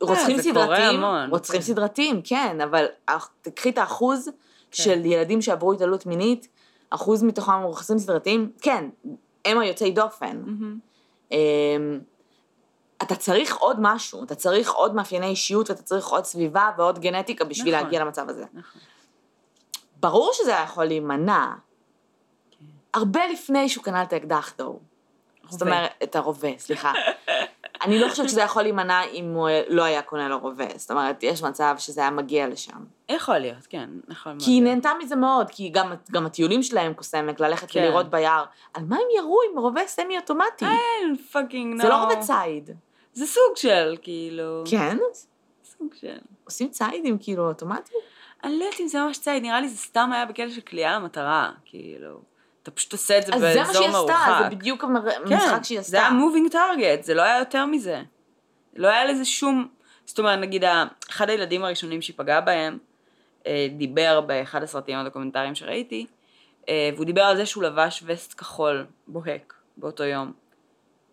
רוצחים 0.00 0.36
אה, 0.38 0.42
קורה 0.42 0.66
סדרתיים, 0.66 1.00
רוצחים 1.30 1.60
כן. 1.60 1.66
סדרתיים, 1.66 2.20
כן, 2.24 2.60
אבל 2.60 2.86
תקחי 3.42 3.70
את 3.70 3.78
האחוז 3.78 4.24
כן. 4.70 4.82
של 4.82 5.04
ילדים 5.04 5.42
שעברו 5.42 5.72
התעללות 5.72 6.06
מינית, 6.06 6.48
אחוז 6.90 7.22
מתוכם 7.22 7.62
רוצחים 7.62 7.98
סדרתיים, 7.98 8.52
כן, 8.60 8.88
הם 9.44 9.58
היוצאי 9.58 9.90
דופן. 9.90 10.42
אמ, 11.32 11.36
אתה 13.02 13.16
צריך 13.16 13.56
עוד 13.56 13.76
משהו, 13.80 14.24
אתה 14.24 14.34
צריך 14.34 14.72
עוד 14.72 14.94
מאפייני 14.94 15.26
אישיות 15.26 15.70
ואתה 15.70 15.82
צריך 15.82 16.06
עוד 16.06 16.24
סביבה 16.24 16.70
ועוד 16.78 16.98
גנטיקה 16.98 17.44
בשביל 17.44 17.74
נכון. 17.74 17.84
להגיע 17.84 18.00
למצב 18.00 18.28
הזה. 18.28 18.44
נכון. 18.52 18.80
ברור 20.00 20.30
שזה 20.32 20.50
היה 20.56 20.64
יכול 20.64 20.84
להימנע. 20.84 21.52
הרבה 22.96 23.20
לפני 23.32 23.68
שהוא 23.68 23.84
קנה 23.84 24.02
את 24.02 24.12
האקדח, 24.12 24.54
though. 24.58 24.78
זאת. 25.48 25.62
אומרת, 25.62 25.90
את 26.02 26.16
הרובה, 26.16 26.48
סליחה. 26.58 26.92
אני 27.84 27.98
לא 27.98 28.08
חושבת 28.08 28.28
שזה 28.28 28.40
יכול 28.40 28.62
להימנע 28.62 29.02
אם 29.04 29.32
הוא 29.34 29.48
לא 29.68 29.82
היה 29.82 30.02
קונה 30.02 30.28
לו 30.28 30.38
רובה. 30.38 30.64
זאת 30.76 30.90
אומרת, 30.90 31.22
יש 31.22 31.42
מצב 31.42 31.74
שזה 31.78 32.00
היה 32.00 32.10
מגיע 32.10 32.48
לשם. 32.48 32.84
יכול 33.08 33.38
להיות, 33.38 33.66
כן, 33.68 33.90
יכול 34.08 34.32
מאוד. 34.32 34.42
כי 34.44 34.50
היא. 34.50 34.62
נהנתה 34.62 34.92
מזה 35.02 35.16
מאוד, 35.16 35.50
כי 35.50 35.68
גם, 35.68 35.92
גם 36.12 36.26
הטיולים 36.26 36.62
שלהם 36.62 36.94
כוסאמק, 36.94 37.40
ללכת 37.40 37.70
כן. 37.70 37.80
ולראות 37.80 38.10
ביער. 38.10 38.44
על 38.74 38.84
מה 38.84 38.96
הם 38.96 39.06
ירו 39.18 39.38
עם 39.50 39.58
רובה 39.58 39.86
סמי 39.86 40.16
אוטומטי? 40.18 40.64
אין, 40.64 41.16
fucking 41.16 41.74
no. 41.74 41.82
זה 41.82 41.88
לא 41.88 41.96
רובה 41.96 42.20
ציד. 42.20 42.70
זה 43.12 43.26
סוג 43.26 43.56
של, 43.56 43.96
כאילו... 44.02 44.64
כן? 44.70 44.98
סוג 45.64 45.94
של. 45.94 46.18
עושים 46.44 46.68
צידים 46.68 47.18
כאילו 47.20 47.48
אוטומטי? 47.48 47.92
אני 48.44 48.58
לא 48.58 48.64
יודעת 48.64 48.80
אם 48.80 48.88
זה 48.88 48.98
ממש 49.00 49.18
ציד, 49.18 49.42
נראה 49.42 49.60
לי 49.60 49.68
זה 49.68 49.76
סתם 49.76 50.10
היה 50.12 50.26
בקטע 50.26 50.50
של 50.50 50.60
קליעה 50.60 50.98
למטרה, 50.98 51.50
כאילו. 51.64 52.20
אתה 52.66 52.74
פשוט 52.74 52.92
עושה 52.92 53.18
את 53.18 53.26
זה 53.26 53.34
אז 53.34 53.40
זה 53.40 53.54
מה 53.54 53.64
באזור 53.64 53.82
שהיא 53.82 53.92
מרוחק. 53.92 54.14
עשתה, 54.14 54.38
זה 54.50 54.56
בדיוק 54.56 54.84
המר- 54.84 55.10
המשחק 55.16 55.64
שהיא 55.64 55.78
עשתה. 55.78 55.90
זה 55.90 55.96
היה 56.00 56.10
מובינג 56.10 56.50
טארגט, 56.52 57.04
זה 57.04 57.14
לא 57.14 57.22
היה 57.22 57.38
יותר 57.38 57.66
מזה. 57.66 58.02
לא 58.76 58.88
היה 58.88 59.04
לזה 59.04 59.24
שום... 59.24 59.68
זאת 60.04 60.18
אומרת, 60.18 60.38
נגיד, 60.38 60.64
אחד 61.10 61.30
הילדים 61.30 61.64
הראשונים 61.64 62.02
שהיא 62.02 62.14
פגעה 62.18 62.40
בהם, 62.40 62.78
אה, 63.46 63.66
דיבר 63.76 64.20
באחד 64.20 64.62
הסרטים 64.62 64.98
הדוקומנטריים 64.98 65.54
שראיתי, 65.54 66.06
אה, 66.68 66.90
והוא 66.94 67.04
דיבר 67.04 67.22
על 67.22 67.36
זה 67.36 67.46
שהוא 67.46 67.62
לבש 67.64 68.02
וסט 68.06 68.34
כחול 68.38 68.86
בוהק 69.06 69.54
באותו 69.76 70.04
יום. 70.04 70.32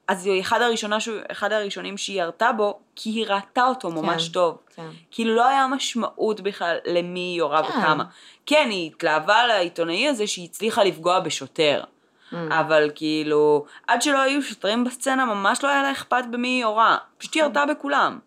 אז 0.08 0.26
היא 0.26 0.42
אחד, 0.42 0.62
הראשונה 0.62 1.00
שהוא, 1.00 1.18
אחד 1.32 1.52
הראשונים 1.52 1.98
שהיא 1.98 2.22
ירתה 2.22 2.52
בו, 2.52 2.80
כי 2.96 3.10
היא 3.10 3.26
ראתה 3.28 3.68
אותו 3.68 3.92
ממש 3.92 4.28
כן, 4.28 4.34
טוב. 4.34 4.58
כן. 4.76 4.88
כאילו 5.12 5.36
לא 5.36 5.48
היה 5.48 5.68
משמעות 5.68 6.42
בכלל 6.42 6.78
למי 6.86 7.20
היא 7.20 7.38
יורה 7.38 7.64
כן. 7.64 7.70
וכמה. 7.70 8.04
כן, 8.46 8.68
היא 8.72 8.92
התלהבה 8.92 9.36
על 9.36 9.52
העיתונאי 9.52 10.08
הזה 10.08 10.28
שהיא 10.28 10.46
הצליחה 10.46 10.84
לפגוע 10.84 11.20
בשוטר. 11.20 11.84
Mm. 11.84 12.36
אבל 12.50 12.90
כאילו, 12.96 13.66
עד 13.88 14.02
שלא 14.02 14.22
היו 14.22 14.42
שוטרים 14.42 14.84
בסצנה, 14.84 15.26
ממש 15.26 15.64
לא 15.64 15.70
היה 15.70 15.82
לה 15.82 15.92
אכפת 15.92 16.24
במי 16.32 16.48
היא 16.48 16.62
יורה. 16.62 16.98
פשוט 17.18 17.36
היא 17.36 17.44
ירתה 17.44 17.66
בכולם. 17.66 18.20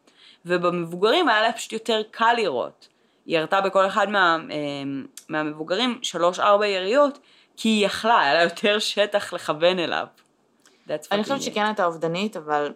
ובמבוגרים 0.47 1.29
היה 1.29 1.43
לה 1.43 1.53
פשוט 1.53 1.73
יותר 1.73 2.03
קל 2.11 2.33
לראות. 2.37 2.89
היא 3.27 3.39
ירתה 3.39 3.61
בכל 3.61 3.87
אחד 3.87 4.11
מה, 4.11 4.39
אה, 4.51 4.57
מהמבוגרים 5.29 5.99
שלוש-ארבע 6.03 6.67
יריות, 6.67 7.19
כי 7.57 7.69
היא 7.69 7.87
יכלה, 7.87 8.21
היה 8.21 8.35
לה 8.35 8.43
יותר 8.43 8.79
שטח 8.79 9.33
לכוון 9.33 9.79
אליו. 9.79 10.07
That's 10.89 11.07
אני 11.13 11.23
חושבת. 11.23 11.43
שכן 11.43 11.65
הייתה 11.65 11.85
אובדנית, 11.85 12.37
אבל 12.37 12.73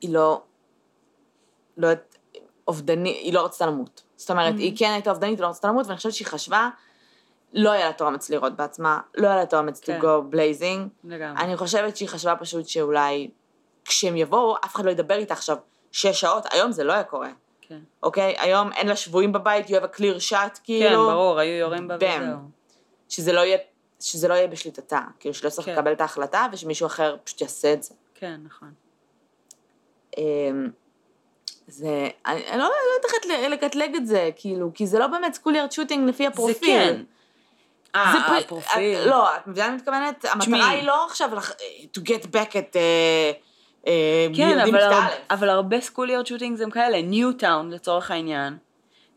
היא 0.00 0.14
לא... 0.14 0.42
לא 1.76 1.86
יודעת, 1.86 2.16
אובדנית, 2.68 3.16
היא 3.16 3.32
לא 3.32 3.44
רצתה 3.44 3.66
למות. 3.66 4.02
זאת 4.16 4.30
אומרת, 4.30 4.54
Mm-hmm. 4.54 4.58
היא 4.58 4.78
כן 4.78 4.90
הייתה 4.90 5.10
אובדנית, 5.10 5.38
היא 5.38 5.42
לא 5.42 5.48
רצתה 5.48 5.68
למות, 5.68 5.86
ואני 5.86 5.96
חושבת 5.96 6.12
שהיא 6.12 6.26
חשבה, 6.26 6.68
לא 7.52 7.70
היה 7.70 7.84
לה 7.84 7.90
את 7.90 8.00
האומץ 8.00 8.30
לראות 8.30 8.56
בעצמה, 8.56 9.00
לא 9.16 9.26
היה 9.26 9.36
לה 9.36 9.42
את 9.42 9.52
האומץ 9.52 9.80
to 9.80 9.86
כן. 9.86 10.00
go 10.00 10.34
blazing. 10.34 10.88
לגמרי. 11.04 11.42
אני 11.42 11.56
חושבת 11.56 11.96
שהיא 11.96 12.08
חשבה 12.08 12.36
פשוט 12.36 12.66
שאולי 12.68 13.30
כשהם 13.84 14.16
יבואו, 14.16 14.56
אף 14.64 14.74
אחד 14.74 14.84
לא 14.84 14.90
ידבר 14.90 15.14
איתה 15.14 15.34
עכשיו 15.34 15.56
שש 15.92 16.20
שעות, 16.20 16.46
היום 16.52 16.72
זה 16.72 16.84
לא 16.84 16.92
היה 16.92 17.04
קורה, 17.04 17.30
כן. 17.60 17.78
אוקיי? 18.02 18.34
היום 18.38 18.72
אין 18.72 18.88
לה 18.88 18.96
שבויים 18.96 19.32
בבית, 19.32 19.66
you 19.66 19.70
have 19.70 19.94
a 19.94 19.96
clear 19.98 20.30
shot, 20.30 20.34
כן, 20.34 20.62
כאילו. 20.64 21.06
ברור, 21.06 21.38
היו 21.38 21.58
יורים 21.58 21.88
בה. 21.88 21.96
וזהו. 21.96 22.36
שזה 23.08 23.32
לא 23.32 23.40
יהיה, 23.40 23.58
שזה 24.00 24.28
לא 24.28 24.34
יהיה 24.34 24.46
בשליטתה. 24.46 25.00
כאילו 25.20 25.34
שלא 25.34 25.50
צריך 25.50 25.66
כן. 25.66 25.72
לקבל 25.72 25.92
את 25.92 26.00
ההחלטה, 26.00 26.46
ושמישהו 26.52 26.86
אחר 26.86 27.16
פשוט 27.24 27.40
יעשה 27.40 27.72
את 27.72 27.82
זה. 27.82 27.94
כן, 28.14 28.40
נכון. 28.44 28.72
אמ, 30.18 30.68
זה, 31.68 32.08
אני, 32.26 32.48
אני 32.48 32.58
לא 32.58 32.64
יודעת 32.64 33.04
איך 33.04 33.12
לת- 33.24 33.50
לקטלג 33.50 33.94
את 33.96 34.06
זה, 34.06 34.30
כאילו, 34.36 34.70
כי 34.74 34.86
זה 34.86 34.98
לא 34.98 35.06
באמת 35.06 35.34
schoolyard 35.34 35.72
shooting 35.72 36.08
לפי 36.08 36.26
הפרופיל. 36.26 36.56
זה 36.86 36.94
כן. 36.96 37.02
אה, 37.94 38.38
הפרופיל. 38.38 38.98
את- 39.00 39.06
לא, 39.06 39.36
את 39.36 39.46
מבינה 39.46 39.68
מה 39.68 39.74
מתכוונת? 39.76 40.24
המטרה 40.24 40.68
היא 40.68 40.82
לא 40.82 41.06
עכשיו 41.06 41.34
לח- 41.34 41.52
to 41.96 42.00
get 42.00 42.22
back 42.24 42.58
at 42.58 42.76
אה, 42.76 43.30
אה, 43.86 44.26
כן, 44.36 44.58
אבל, 44.58 44.80
הר... 44.80 45.08
אבל 45.30 45.48
הרבה 45.48 45.80
schoolyard 45.80 46.26
shooting 46.26 46.62
הם 46.62 46.70
כאלה, 46.70 47.02
ניוטאון 47.02 47.70
לצורך 47.70 48.10
העניין. 48.10 48.56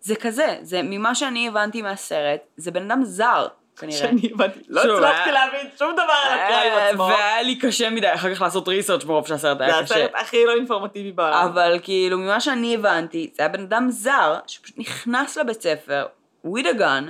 זה 0.02 0.16
כזה, 0.16 0.58
זה 0.62 0.82
ממה 0.84 1.16
שאני 1.16 1.48
הבנתי 1.48 1.82
מהסרט, 1.82 2.40
זה 2.58 2.72
בן 2.72 2.92
אדם 2.92 3.04
זר, 3.04 3.48
כנראה. 3.80 3.98
שאני 3.98 4.30
הבנתי, 4.34 4.60
לא 4.68 4.82
הצלחתי 4.82 5.30
היה- 5.30 5.32
להבין 5.46 5.68
שום 5.80 5.94
דבר 5.94 6.04
על 6.04 6.40
ה 6.40 6.46
crime 6.46 6.74
אה, 6.74 6.90
עצמו. 6.90 7.04
והיה 7.04 7.42
לי 7.42 7.56
קשה 7.56 7.90
מדי 7.90 8.14
אחר 8.14 8.36
כך 8.36 8.42
לעשות 8.42 8.68
research 8.68 9.04
מרוב 9.06 9.28
שהסרט 9.28 9.58
זה 9.58 9.64
היה 9.64 9.84
קשה. 9.84 9.96
הסרט 9.96 10.12
הכי 10.22 10.46
לא 10.46 10.52
אינפורמטיבי 10.56 11.12
בעולם. 11.12 11.48
אבל 11.48 11.80
כאילו, 11.84 12.18
ממה 12.18 12.40
שאני 12.40 12.76
הבנתי, 12.76 13.30
זה 13.36 13.44
היה 13.44 13.50
בן 13.50 13.62
אדם 13.62 13.88
זר, 13.90 14.40
שפשוט 14.48 14.78
נכנס 14.78 15.38
לבית 15.38 15.62
ספר, 15.62 16.06
with 16.48 16.66
a 16.76 16.80
gun, 16.80 17.10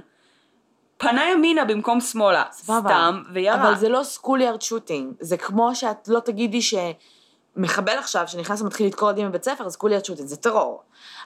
פנה 0.98 1.30
ימינה 1.32 1.66
במקום 1.66 2.02
שמאלה. 2.02 2.44
סתם, 2.52 3.24
וירה. 3.34 3.56
אבל 3.56 3.76
זה 3.76 3.90
לא 3.90 4.04
schoolyard 4.04 4.62
shooting. 4.62 5.14
זה 5.20 5.38
כמו 5.38 5.76
שאת 5.76 6.08
לא 6.08 6.20
תגידי 6.20 6.60
שמחבל 6.62 7.98
עכשיו 7.98 8.28
שנכנס 8.28 8.62
ומתחיל 8.62 8.86
לדקור 8.88 9.10
ילדים 9.10 9.30
בבית 9.30 9.44
ספר, 9.44 9.64
זה 9.64 9.74
schoolyard 9.74 10.06
shooting, 10.06 10.28
זה 10.28 10.38
טרור. 10.38 10.84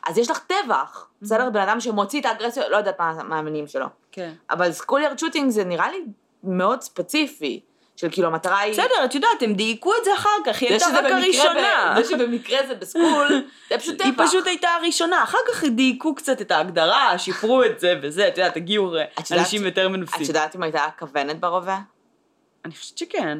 אז 0.07 0.17
יש 0.17 0.29
לך 0.29 0.39
טבח, 0.39 1.07
בסדר? 1.21 1.49
בן 1.49 1.59
אדם 1.59 1.79
שמוציא 1.79 2.21
את 2.21 2.25
האגרסיות, 2.25 2.65
לא 2.69 2.77
יודעת 2.77 2.99
מה 2.99 3.37
המניעים 3.37 3.67
שלו. 3.67 3.85
כן. 4.11 4.33
אבל 4.49 4.71
schoolyard 4.71 5.19
shooting 5.19 5.49
זה 5.49 5.63
נראה 5.63 5.91
לי 5.91 6.03
מאוד 6.43 6.81
ספציפי, 6.81 7.61
של 7.95 8.07
כאילו 8.11 8.27
המטרה 8.27 8.59
היא... 8.59 8.73
בסדר, 8.73 9.05
את 9.05 9.15
יודעת, 9.15 9.41
הם 9.41 9.53
דייקו 9.53 9.91
את 9.99 10.05
זה 10.05 10.13
אחר 10.13 10.29
כך, 10.45 10.61
היא 10.61 10.69
הייתה 10.69 10.85
רק 10.87 11.05
הראשונה. 11.05 11.95
זה 11.97 12.09
שבמקרה 12.09 12.67
זה 12.67 12.75
ב 12.75 12.82
school, 12.82 13.27
זה 13.69 13.77
פשוט 13.77 13.95
טבח. 13.95 14.05
היא 14.05 14.27
פשוט 14.27 14.47
הייתה 14.47 14.67
הראשונה, 14.69 15.23
אחר 15.23 15.37
כך 15.51 15.63
דייקו 15.63 16.15
קצת 16.15 16.41
את 16.41 16.51
ההגדרה, 16.51 17.17
שיפרו 17.17 17.63
את 17.63 17.79
זה 17.79 17.99
וזה, 18.01 18.27
את 18.27 18.37
יודעת, 18.37 18.57
הגיעו 18.57 18.91
אנשים 19.31 19.65
יותר 19.65 19.89
מנוסים. 19.89 20.21
את 20.23 20.27
יודעת 20.27 20.55
אם 20.55 20.63
הייתה 20.63 20.87
כוונת 20.99 21.39
ברובה? 21.39 21.79
אני 22.65 22.73
חושבת 22.73 22.97
שכן. 22.97 23.37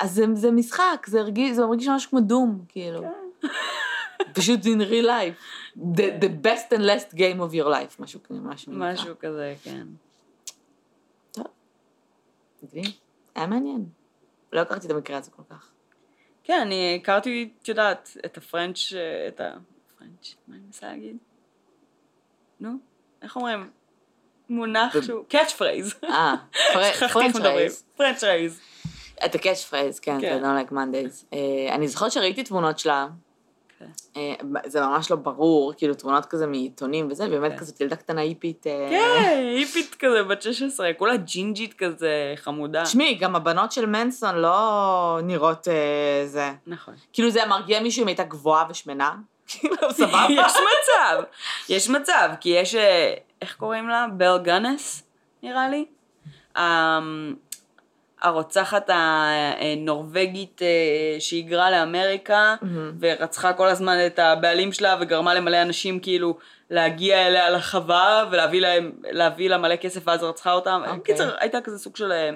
אז 0.00 0.10
זה, 0.10 0.24
זה 0.34 0.50
משחק, 0.50 1.06
זה 1.06 1.20
הרגיש, 1.20 1.56
זה 1.56 1.66
מרגיש 1.66 1.88
ממש 1.88 2.06
כמו 2.06 2.20
Doom, 2.20 2.64
כאילו. 2.68 3.02
כן. 3.02 3.48
פשוט 4.34 4.60
in 4.64 4.90
real 4.90 5.06
life. 5.06 5.61
The, 5.76 6.18
the 6.20 6.28
best 6.28 6.72
and 6.72 6.84
last 6.84 7.14
game 7.14 7.40
of 7.40 7.54
your 7.54 7.66
life, 7.66 7.96
משהו 7.98 8.20
כזה, 8.22 8.40
משהו. 8.40 8.72
נקרא. 8.72 8.92
משהו 8.92 9.14
כזה, 9.18 9.54
כן. 9.62 9.86
טוב. 11.32 11.46
מגניב. 12.62 12.86
היה 13.34 13.46
מעניין. 13.46 13.84
לא 14.52 14.60
הכרתי 14.60 14.86
את 14.86 14.90
המקרה 14.92 15.18
הזה 15.18 15.30
כל 15.30 15.42
כך. 15.50 15.70
כן, 16.44 16.60
אני 16.60 16.98
הכרתי, 17.02 17.52
את 17.62 17.68
יודעת, 17.68 18.16
את 18.24 18.36
ה 18.36 18.43
phrase, 18.43 18.92
את 19.28 19.40
ה 19.40 19.52
phrase, 19.52 20.34
מה 20.48 20.54
אני 20.54 20.64
מנסה 20.66 20.86
להגיד? 20.86 21.16
נו, 22.60 22.70
איך 23.22 23.36
אומרים? 23.36 23.70
מונח 24.48 25.02
שהוא, 25.02 25.24
catchphrase. 25.28 25.94
אה, 26.04 26.34
איך 26.78 27.16
מדברים. 27.16 27.70
catchphrase. 27.96 28.60
את 29.24 29.34
ה 29.34 29.64
catchphrase, 29.64 30.00
כן, 30.00 30.20
כן. 30.20 30.34
זה 30.34 30.40
לא 30.40 30.60
like 30.60 30.72
Mondays. 30.72 31.24
אה, 31.32 31.74
אני 31.74 31.88
זוכרת 31.88 32.12
שראיתי 32.12 32.44
תמונות 32.44 32.78
שלה, 32.78 33.08
אה, 34.16 34.34
זה 34.66 34.80
ממש 34.80 35.10
לא 35.10 35.16
ברור, 35.16 35.72
כאילו 35.76 35.94
תמונות 35.94 36.26
כזה 36.26 36.46
מעיתונים 36.46 37.08
וזה, 37.10 37.28
באמת 37.28 37.52
כן. 37.52 37.58
כזאת 37.58 37.80
ילדה 37.80 37.96
קטנה 37.96 38.20
היפית. 38.20 38.66
אה, 38.66 38.86
כן, 38.90 39.38
היפית 39.56 39.96
כזה, 39.98 40.22
בת 40.22 40.42
16, 40.42 40.92
כולה 40.98 41.16
ג'ינג'ית 41.16 41.74
כזה, 41.74 42.34
חמודה. 42.36 42.82
תשמעי, 42.82 43.14
גם 43.14 43.36
הבנות 43.36 43.72
של 43.72 43.86
מנסון 43.86 44.34
לא 44.34 45.18
נראות 45.22 45.68
אה, 45.68 46.26
זה. 46.26 46.52
נכון. 46.66 46.94
כאילו 47.12 47.30
זה 47.30 47.46
מרגיע 47.46 47.80
מישהו 47.80 48.02
אם 48.02 48.06
הייתה 48.06 48.24
גבוהה 48.24 48.64
ושמנה? 48.70 49.14
כאילו, 49.48 49.76
סבבה. 49.90 50.26
יש 50.40 50.52
מצב, 50.52 51.22
יש 51.68 51.88
מצב, 51.90 52.28
כי 52.40 52.48
יש, 52.48 52.74
איך 53.42 53.56
קוראים 53.56 53.88
לה? 53.88 54.06
בל 54.16 54.38
גאנס, 54.42 55.02
נראה 55.42 55.68
לי. 55.68 55.84
אמ, 56.56 57.34
הרוצחת 58.22 58.90
הנורבגית 58.92 60.62
אה, 60.62 61.20
שהיגרה 61.20 61.70
לאמריקה, 61.70 62.54
מהמם. 62.62 62.92
ורצחה 63.00 63.52
כל 63.52 63.68
הזמן 63.68 63.96
את 64.06 64.18
הבעלים 64.18 64.72
שלה, 64.72 64.96
וגרמה 65.00 65.34
למלא 65.34 65.62
אנשים 65.62 66.00
כאילו 66.00 66.38
להגיע 66.70 67.26
אליה 67.26 67.50
לחווה, 67.50 68.24
ולהביא 68.30 68.60
להם, 68.60 68.92
להביא 69.10 69.48
לה 69.48 69.58
מלא 69.58 69.76
כסף, 69.76 70.00
ואז 70.04 70.22
רצחה 70.22 70.52
אותם. 70.52 70.82
אוקיי. 70.86 71.14
קיצר, 71.14 71.34
הייתה 71.38 71.60
כזה 71.60 71.78
סוג 71.78 71.96
של... 71.96 72.12
אה, 72.12 72.30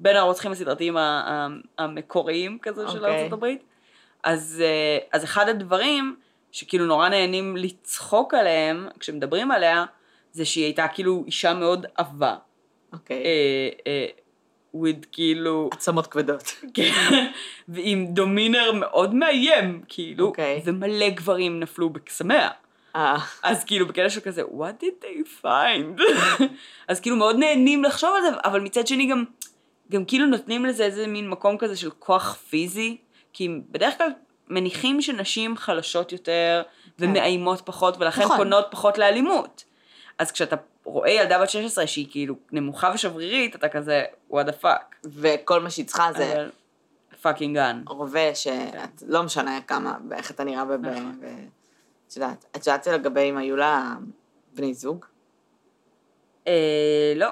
בין 0.00 0.16
הרוצחים 0.16 0.52
הסדרתיים 0.52 0.96
המקוריים 1.78 2.58
כזה 2.62 2.88
של 2.88 3.04
אוקיי. 3.04 3.28
הברית. 3.32 3.62
אז, 4.24 4.62
אה, 4.64 4.98
אז 5.12 5.24
אחד 5.24 5.48
הדברים 5.48 6.16
שכאילו 6.52 6.86
נורא 6.86 7.08
נהנים 7.08 7.56
לצחוק 7.56 8.34
עליהם, 8.34 8.88
כשמדברים 9.00 9.50
עליה, 9.50 9.84
זה 10.32 10.44
שהיא 10.44 10.64
הייתה 10.64 10.88
כאילו 10.88 11.24
אישה 11.26 11.54
מאוד 11.54 11.86
עבה. 11.94 12.36
אוקיי. 12.92 13.16
אה, 13.24 13.68
אה, 13.86 14.06
with 14.74 15.06
כאילו, 15.12 15.70
עצמות 15.72 16.06
כבדות. 16.06 16.54
כן, 16.74 17.30
ועם 17.68 18.06
דומינר 18.06 18.72
מאוד 18.72 19.14
מאיים, 19.14 19.82
כאילו, 19.88 20.26
אוקיי. 20.26 20.62
ומלא 20.64 21.08
גברים 21.08 21.60
נפלו 21.60 21.90
בקסמיה. 21.90 22.48
אה, 22.96 23.16
אז 23.42 23.64
כאילו 23.64 23.86
בקטע 23.86 24.10
של 24.10 24.20
כזה, 24.20 24.42
what 24.42 24.82
did 24.82 25.04
they 25.04 25.44
find? 25.44 26.02
אז 26.88 27.00
כאילו 27.00 27.16
מאוד 27.16 27.36
נהנים 27.36 27.84
לחשוב 27.84 28.10
על 28.16 28.22
זה, 28.22 28.28
אבל 28.44 28.60
מצד 28.60 28.86
שני 28.86 29.06
גם, 29.06 29.24
גם 29.92 30.04
כאילו 30.04 30.26
נותנים 30.26 30.64
לזה 30.64 30.84
איזה 30.84 31.06
מין 31.06 31.28
מקום 31.28 31.58
כזה 31.58 31.76
של 31.76 31.90
כוח 31.98 32.34
פיזי, 32.34 32.96
כי 33.32 33.48
בדרך 33.70 33.98
כלל 33.98 34.08
מניחים 34.48 35.02
שנשים 35.02 35.56
חלשות 35.56 36.12
יותר 36.12 36.62
כן. 36.98 37.08
ומאיימות 37.08 37.60
פחות, 37.64 37.96
ולכן 37.98 38.22
נכון. 38.22 38.36
פונות 38.36 38.66
פחות 38.70 38.98
לאלימות. 38.98 39.64
אז 40.18 40.32
כשאתה 40.32 40.56
רואה 40.84 41.10
ילדה 41.10 41.42
בת 41.42 41.50
16 41.50 41.86
שהיא 41.86 42.06
כאילו 42.10 42.34
נמוכה 42.52 42.90
ושברירית, 42.94 43.56
אתה 43.56 43.68
כזה, 43.68 44.04
what 44.30 44.34
the 44.34 44.64
fuck. 44.64 44.96
וכל 45.04 45.60
מה 45.60 45.70
שהיא 45.70 45.86
צריכה 45.86 46.12
זה 46.12 46.48
fucking 47.22 47.56
gun. 47.56 47.82
רובה 47.86 48.34
שאת 48.34 49.02
לא 49.06 49.22
משנה 49.22 49.60
כמה 49.66 49.98
ואיך 50.10 50.30
אתה 50.30 50.44
נראה 50.44 50.64
ב... 50.64 50.72
ב- 50.72 50.86
נכון. 50.86 51.20
את 52.08 52.16
יודעת, 52.16 52.44
את 52.56 52.66
יודעת 52.66 52.86
לגבי 52.86 53.30
אם 53.30 53.36
היו 53.36 53.56
לה 53.56 53.94
בני 54.54 54.74
זוג? 54.74 55.04
אה, 56.46 57.12
לא. 57.16 57.28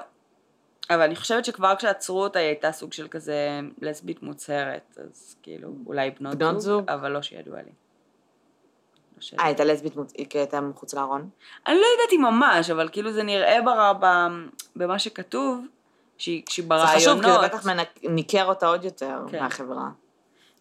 אבל 0.89 1.01
אני 1.01 1.15
חושבת 1.15 1.45
שכבר 1.45 1.75
כשעצרו 1.75 2.23
אותה 2.23 2.39
היא 2.39 2.47
הייתה 2.47 2.71
סוג 2.71 2.93
של 2.93 3.07
כזה 3.07 3.59
לסבית 3.81 4.23
מוצהרת, 4.23 4.97
אז 5.05 5.35
כאילו 5.43 5.73
אולי 5.85 6.11
בנות, 6.11 6.35
בנות 6.35 6.61
זוג, 6.61 6.79
זוג? 6.79 6.89
אבל 6.89 7.11
לא 7.11 7.21
שידוע 7.21 7.57
לי. 7.61 7.71
שידוע 9.21 9.43
אה. 9.43 9.47
הייתה 9.47 9.63
לסבית, 9.63 9.93
היא 10.17 10.27
הייתה 10.33 10.61
מחוץ 10.61 10.93
לארון? 10.93 11.29
אני 11.67 11.75
לא 11.75 11.85
יודעת 11.85 12.13
אם 12.13 12.21
ממש, 12.21 12.69
אבל 12.69 12.89
כאילו 12.91 13.11
זה 13.11 13.23
נראה 13.23 13.61
בר... 13.61 13.91
במה 14.75 14.99
שכתוב, 14.99 15.65
שהיא, 16.17 16.43
שהיא 16.49 16.63
זה 16.63 16.69
ברעיונות, 16.69 16.95
חשוב, 16.95 17.21
כי 17.21 17.31
זה 17.31 17.47
בטח 17.47 17.67
ניכר 18.03 18.45
אותה 18.45 18.67
עוד 18.67 18.85
יותר 18.85 19.19
כן. 19.31 19.43
מהחברה. 19.43 19.89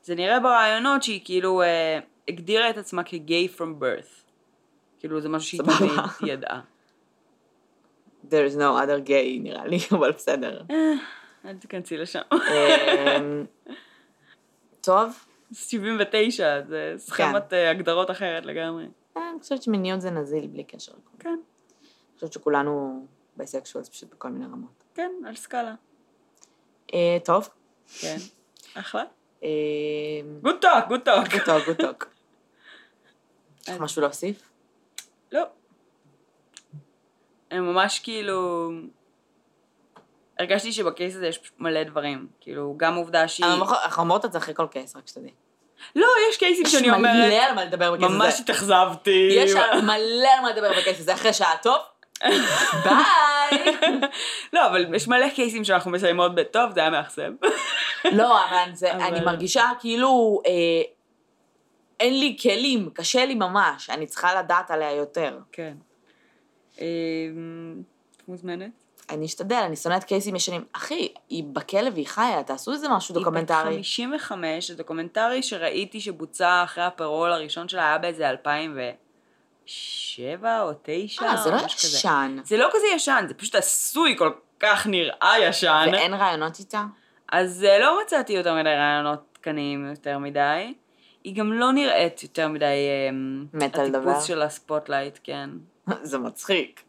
זה 0.02 0.14
נראה 0.14 0.40
בראיונות 0.40 1.02
שהיא 1.02 1.20
כאילו 1.24 1.62
אה, 1.62 1.98
הגדירה 2.28 2.70
את 2.70 2.78
עצמה 2.78 3.02
כגיי 3.02 3.48
from 3.56 3.82
birth. 3.82 4.20
כאילו 4.98 5.20
זה 5.20 5.28
משהו 5.28 5.48
שהיא. 5.48 5.60
תמיד 5.78 5.92
ידעה. 6.32 6.60
There 8.24 8.52
is 8.52 8.56
no 8.56 8.76
other 8.84 9.08
way 9.08 9.40
נראה 9.40 9.66
לי, 9.66 9.78
אבל 9.98 10.12
בסדר. 10.12 10.62
אה, 10.70 10.92
אל 11.44 11.56
תיכנסי 11.56 11.96
לשם. 11.96 12.20
אמ, 12.32 13.44
טוב, 14.80 15.24
79, 15.52 16.62
זה 16.68 16.94
סכמת 16.96 17.52
אה, 17.52 17.70
הגדרות 17.70 18.10
אחרת 18.10 18.46
לגמרי. 18.46 18.88
אה, 19.16 19.30
אני 19.30 19.40
חושבת 19.40 19.62
שמיניות 19.62 20.00
זה 20.00 20.10
נזיל 20.10 20.46
בלי 20.46 20.64
קשר. 20.64 20.92
כן, 21.18 21.28
אני 21.28 22.14
חושבת 22.14 22.32
שכולנו 22.32 23.06
bisexuals 23.36 23.88
פשוט 23.88 24.14
בכל 24.14 24.28
מיני 24.28 24.44
רמות. 24.44 24.84
כן, 24.94 25.10
על 25.26 25.36
סקאלה. 25.36 25.74
אה, 26.94 27.18
טוב. 27.24 27.48
כן. 28.00 28.16
אחלה. 28.74 29.04
אמ, 29.42 29.48
good 30.42 30.56
talk, 30.60 30.88
good 30.88 31.00
talk. 31.04 31.28
good 31.32 31.47
talk, 31.47 31.66
good 31.66 31.86
talk. 31.86 32.10
יש 33.62 33.68
לך 33.68 33.80
משהו 33.80 34.02
להוסיף? 34.02 34.50
לא. 35.32 35.42
ממש 37.52 37.98
כאילו... 37.98 38.70
הרגשתי 40.40 40.72
שב 40.72 40.91
case 40.91 41.16
הזה 41.16 41.26
יש 41.26 41.40
מלא 41.58 41.82
דברים. 41.82 42.26
כאילו, 42.40 42.74
גם 42.76 42.94
עובדה 42.94 43.28
שהיא... 43.28 43.46
אנחנו 43.84 44.02
אומרות 44.02 44.24
את 44.24 44.32
זה 44.32 44.38
אחרי 44.38 44.54
כל 44.54 44.66
case, 44.70 44.96
רק 44.96 45.08
שתדעי. 45.08 45.30
לא, 45.96 46.06
יש 46.30 46.36
קייסים 46.36 46.66
יש 46.66 46.72
שאני 46.72 46.88
מלא 46.88 46.96
אומרת, 46.96 47.42
על 47.48 47.54
מה 47.54 47.64
לדבר 47.64 47.92
ב 47.92 47.96
case 47.96 48.10
הזה. 48.10 48.18
ממש 48.18 48.40
התאכזבתי. 48.40 49.28
יש 49.32 49.52
מלא 49.82 50.28
על 50.36 50.40
מה 50.42 50.50
לדבר 50.50 50.70
ב 50.80 50.84
case 50.84 51.00
הזה 51.00 51.14
אחרי 51.14 51.32
שעה 51.32 51.56
טוב. 51.62 51.76
ביי! 52.84 53.76
לא, 54.52 54.66
אבל 54.66 54.94
יש 54.94 55.08
מלא 55.08 55.28
קייסים 55.28 55.64
שאנחנו 55.64 55.90
מסיימות 55.90 56.34
בטוב, 56.34 56.70
זה 56.74 56.80
היה 56.80 56.90
מאכזב. 56.90 57.32
לא, 58.12 58.44
אבל 58.44 58.74
זה, 58.74 58.92
אבל- 58.94 59.02
אני 59.02 59.24
מרגישה 59.24 59.70
כאילו 59.80 60.42
אה, 60.46 60.52
אין 62.00 62.20
לי 62.20 62.36
כלים, 62.42 62.90
קשה 62.94 63.24
לי 63.24 63.34
ממש, 63.34 63.90
אני 63.90 64.06
צריכה 64.06 64.34
לדעת 64.42 64.70
עליה 64.70 64.92
יותר. 64.92 65.38
כן. 65.52 65.74
אמ, 66.80 66.84
את 68.16 68.28
מוזמנת? 68.28 68.70
אני 69.10 69.26
אשתדל, 69.26 69.62
אני 69.66 69.76
שונאת 69.76 70.04
קייסים 70.04 70.36
ישנים. 70.36 70.64
אחי, 70.72 71.08
היא 71.28 71.44
בכלא 71.44 71.90
והיא 71.92 72.06
חיה, 72.06 72.42
תעשו 72.42 72.72
איזה 72.72 72.88
משהו 72.88 73.14
דוקומנטרי. 73.14 73.56
היא 73.56 73.64
בת 73.64 73.70
55, 73.74 74.70
זה 74.70 74.76
דוקומנטרי 74.76 75.42
שראיתי 75.42 76.00
שבוצע 76.00 76.62
אחרי 76.64 76.84
ה 76.84 76.91
parole 76.91 77.32
הראשון 77.32 77.68
שלה, 77.68 77.88
היה 77.88 77.98
באיזה 77.98 78.30
2007 78.30 80.62
או 80.62 80.68
2009, 80.68 81.26
אה, 81.26 81.36
זה 81.36 81.50
לא 81.50 81.56
משהו 81.64 81.78
כזה. 81.78 81.96
ישן. 81.96 82.36
זה 82.44 82.56
לא 82.56 82.68
כזה 82.72 82.86
ישן, 82.94 83.24
זה 83.28 83.34
פשוט 83.34 83.54
עשוי 83.54 84.14
כל 84.18 84.30
כך 84.60 84.86
נראה 84.86 85.34
ישן. 85.40 85.88
ואין 85.92 86.14
ראיונות 86.14 86.58
איתה? 86.58 86.84
אז 87.32 87.64
אה, 87.64 87.78
לא 87.78 88.00
מצאתי 88.02 88.32
יותר 88.32 88.54
מדי 88.54 88.74
ראיונות 88.74 89.20
תקניים 89.32 89.90
יותר 89.90 90.18
מדי. 90.18 90.74
היא 91.24 91.36
גם 91.36 91.52
לא 91.52 91.72
נראית 91.72 92.22
יותר 92.22 92.48
מדי... 92.48 92.66
אמ, 93.10 93.46
מתה 93.54 93.84
לדבר. 93.84 94.10
הטיפוס 94.10 94.24
של 94.24 94.42
ה 94.42 94.49
spotlight, 94.49 95.18
כן. 95.22 95.50
זה 96.02 96.18
מצחיק. 96.18 96.82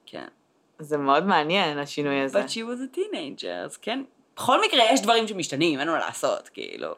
זה 0.81 0.97
מאוד 0.97 1.25
מעניין, 1.25 1.77
השינוי 1.77 2.21
הזה. 2.21 2.45
But 2.45 2.47
she 2.47 2.53
was 2.53 2.93
a 2.93 2.97
teenager, 2.97 3.65
אז 3.65 3.77
כן. 3.77 4.03
בכל 4.35 4.61
מקרה, 4.65 4.83
יש 4.91 5.01
דברים 5.01 5.27
שמשתנים, 5.27 5.79
אין 5.79 5.87
מה 5.87 5.99
לעשות, 5.99 6.49
כאילו. 6.49 6.95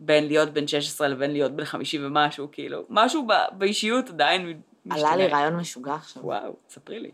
בין 0.00 0.26
להיות 0.26 0.48
בן 0.48 0.66
16 0.66 1.08
לבין 1.08 1.32
להיות 1.32 1.52
בן 1.52 1.64
50 1.64 2.06
ומשהו, 2.06 2.48
כאילו. 2.52 2.84
משהו 2.88 3.26
ב- 3.26 3.58
באישיות 3.58 4.08
עדיין 4.08 4.60
משתנה. 4.86 5.08
עלה 5.08 5.16
לי 5.16 5.26
רעיון 5.26 5.56
משוגע 5.56 5.94
עכשיו. 5.94 6.24
וואו, 6.24 6.56
ספרי 6.68 7.00
לי. 7.00 7.10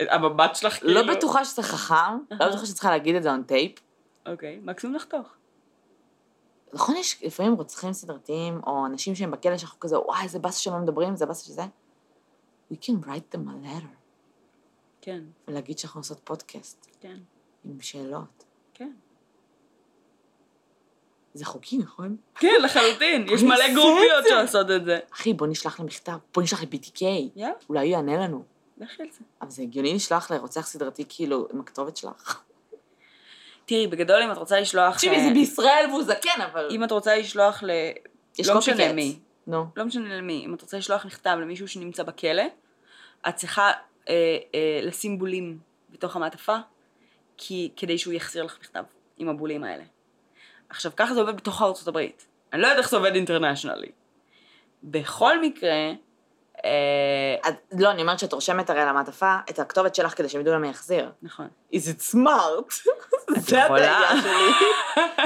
המבט 0.00 0.56
שלך 0.56 0.78
כאילו... 0.78 0.94
לא 0.94 1.14
בטוחה 1.14 1.44
שזה 1.44 1.62
חכם, 1.62 2.18
לא 2.30 2.48
בטוחה 2.48 2.66
שצריכה 2.66 2.90
להגיד 2.90 3.14
את 3.14 3.22
זה 3.22 3.30
on 3.34 3.50
tape. 3.50 3.80
אוקיי, 4.26 4.60
מקסימום 4.62 4.96
לחתוך. 4.96 5.34
נכון, 6.72 6.96
יש 6.96 7.22
לפעמים 7.22 7.54
רוצחים 7.54 7.92
סדרתיים, 7.92 8.60
או 8.66 8.86
אנשים 8.86 9.14
שהם 9.14 9.30
בכלא 9.30 9.56
שאנחנו 9.56 9.80
כזה, 9.80 9.98
וואי, 9.98 10.22
איזה 10.22 10.38
באסה 10.38 10.60
שהם 10.60 10.74
לא 10.74 10.80
מדברים, 10.80 11.16
זה 11.16 11.26
באסה 11.26 11.44
שזה. 11.44 11.62
We 12.72 12.76
can 12.76 13.06
write 13.06 13.36
them 13.36 13.38
a 13.38 13.66
letter, 13.66 14.01
כן, 15.04 15.20
ולהגיד 15.48 15.78
שאנחנו 15.78 16.00
עושות 16.00 16.20
פודקאסט 16.24 16.86
כן, 17.00 17.16
עם 17.64 17.80
שאלות. 17.80 18.44
כן. 18.74 18.92
זה 21.34 21.44
חוקי, 21.44 21.78
נכון? 21.78 22.16
כן, 22.34 22.54
לחלוטין. 22.64 23.26
יש 23.34 23.42
מלא 23.42 23.74
גרופיות. 23.74 24.24
שעושות 24.28 24.70
את 24.70 24.84
זה. 24.84 24.98
אחי, 25.12 25.34
בוא 25.34 25.46
נשלח 25.46 25.80
לה 25.80 25.86
מכתב, 25.86 26.12
בוא 26.34 26.42
נשלח 26.42 26.62
ל-BTK, 26.62 27.02
יאללה, 27.02 27.52
אולי 27.68 27.80
הוא 27.80 27.88
יענה 27.88 28.16
לנו. 28.16 28.44
לכי 28.78 29.02
על 29.02 29.08
זה. 29.12 29.24
אבל 29.42 29.50
זה 29.50 29.62
הגיוני 29.62 29.94
לשלוח 29.94 30.30
לרוצח 30.30 30.66
סדרתי, 30.66 31.04
כאילו, 31.08 31.48
עם 31.52 31.60
הכתובת 31.60 31.96
שלך. 31.96 32.42
תראי, 33.66 33.86
בגדול, 33.86 34.22
אם 34.22 34.32
את 34.32 34.36
רוצה 34.36 34.60
לשלוח... 34.60 34.94
תקשיבי, 34.94 35.16
אה, 35.16 35.24
זה 35.28 35.34
בישראל 35.34 35.86
והוא 35.90 36.02
זקן, 36.02 36.40
אבל... 36.52 36.68
אם 36.70 36.84
את 36.84 36.92
רוצה 36.92 37.16
לשלוח 37.16 37.62
ל... 37.62 37.70
יש 38.38 38.48
לא. 38.48 38.58
משנה 38.58 38.92
מי. 38.92 39.18
נו. 39.46 39.66
לא 39.76 39.84
משנה 39.84 40.16
למי, 40.16 40.42
אם 40.46 40.54
את 40.54 40.62
רוצה 40.62 40.78
לשלוח 40.78 41.04
מכתב 41.04 41.36
למישהו 41.40 41.68
שנמצא 41.68 42.02
בכלא, 42.02 42.42
את 43.28 43.36
צריכה 43.36 43.70
אה, 44.08 44.14
אה, 44.54 44.80
לשים 44.82 45.18
בולים 45.18 45.58
בתוך 45.90 46.16
המעטפה, 46.16 46.56
כי, 47.36 47.70
כדי 47.76 47.98
שהוא 47.98 48.14
יחזיר 48.14 48.44
לך 48.44 48.58
מכתב 48.60 48.84
עם 49.16 49.28
הבולים 49.28 49.64
האלה. 49.64 49.84
עכשיו, 50.68 50.92
ככה 50.96 51.14
זה 51.14 51.20
עובד 51.20 51.36
בתוך 51.36 51.62
ארצות 51.62 51.88
הברית. 51.88 52.26
אני 52.52 52.60
לא 52.62 52.66
יודעת 52.66 52.78
איך 52.78 52.90
זה 52.90 52.96
עובד 52.96 53.14
אינטרנשיונלי. 53.14 53.90
בכל 54.84 55.40
מקרה, 55.40 55.90
אה, 56.64 56.70
אז- 57.44 57.54
לא, 57.78 57.90
אני 57.90 58.02
אומרת 58.02 58.18
שאת 58.18 58.32
רושמת 58.32 58.70
הרי 58.70 58.80
על 58.80 58.88
המעטפה 58.88 59.36
את 59.50 59.58
הכתובת 59.58 59.94
שלך 59.94 60.16
כדי 60.16 60.28
שהם 60.28 60.40
ידעו 60.40 60.54
למי 60.54 60.68
יחזיר. 60.68 61.10
נכון. 61.22 61.48
is 61.72 61.76
it 61.76 62.12
smart? 62.14 62.88
זה 63.40 63.56
יכולה. 63.56 64.08
שלי. 64.22 64.68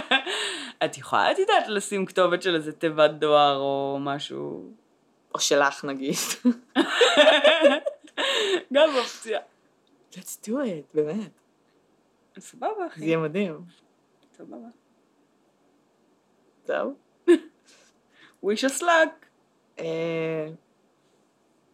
את 0.85 0.99
יכולה, 0.99 1.33
את 1.33 1.39
יודעת, 1.39 1.69
לשים 1.69 2.07
כתובת 2.07 2.43
של 2.43 2.55
איזה 2.55 2.73
תיבת 2.73 3.11
דואר 3.11 3.57
או 3.57 3.99
משהו. 4.01 4.71
או 5.35 5.41
שלך 5.41 5.85
נגיד. 5.85 6.15
גם 8.73 8.89
אופציה. 8.99 9.41
let's 10.13 10.47
do 10.47 10.51
it, 10.51 10.95
באמת. 10.95 11.31
סבבה, 12.39 12.69
זה 12.79 12.87
אחי. 12.87 13.05
יהיה 13.05 13.19
מדהים. 13.19 13.61
סבבה. 14.33 14.69
זהו. 16.65 16.95
wish 18.45 18.65
us 18.69 18.83
luck. 18.83 19.27
אה, 19.79 20.49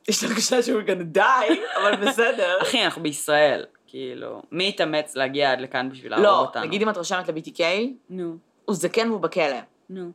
יש 0.08 0.22
לי 0.22 0.28
הרגשה 0.28 0.62
שהוא 0.62 0.80
gonna 0.80 1.16
die, 1.16 1.80
אבל 1.80 2.06
בסדר. 2.06 2.62
אחי, 2.62 2.84
אנחנו 2.84 3.02
בישראל. 3.02 3.66
כאילו, 3.86 4.42
מי 4.50 4.68
יתאמץ 4.68 5.16
להגיע 5.16 5.52
עד 5.52 5.60
לכאן 5.60 5.90
בשביל 5.90 6.10
להרוג 6.10 6.26
לא, 6.26 6.40
אותנו? 6.40 6.64
נגיד 6.64 6.82
אם 6.82 6.88
את 6.88 6.96
רושמת 6.96 7.28
ל-BTK, 7.28 7.62
נו, 8.10 8.36
הוא 8.64 8.76
זקן 8.76 9.10
והוא 9.10 9.20
בכלא. 9.20 9.58
נו. 9.88 10.10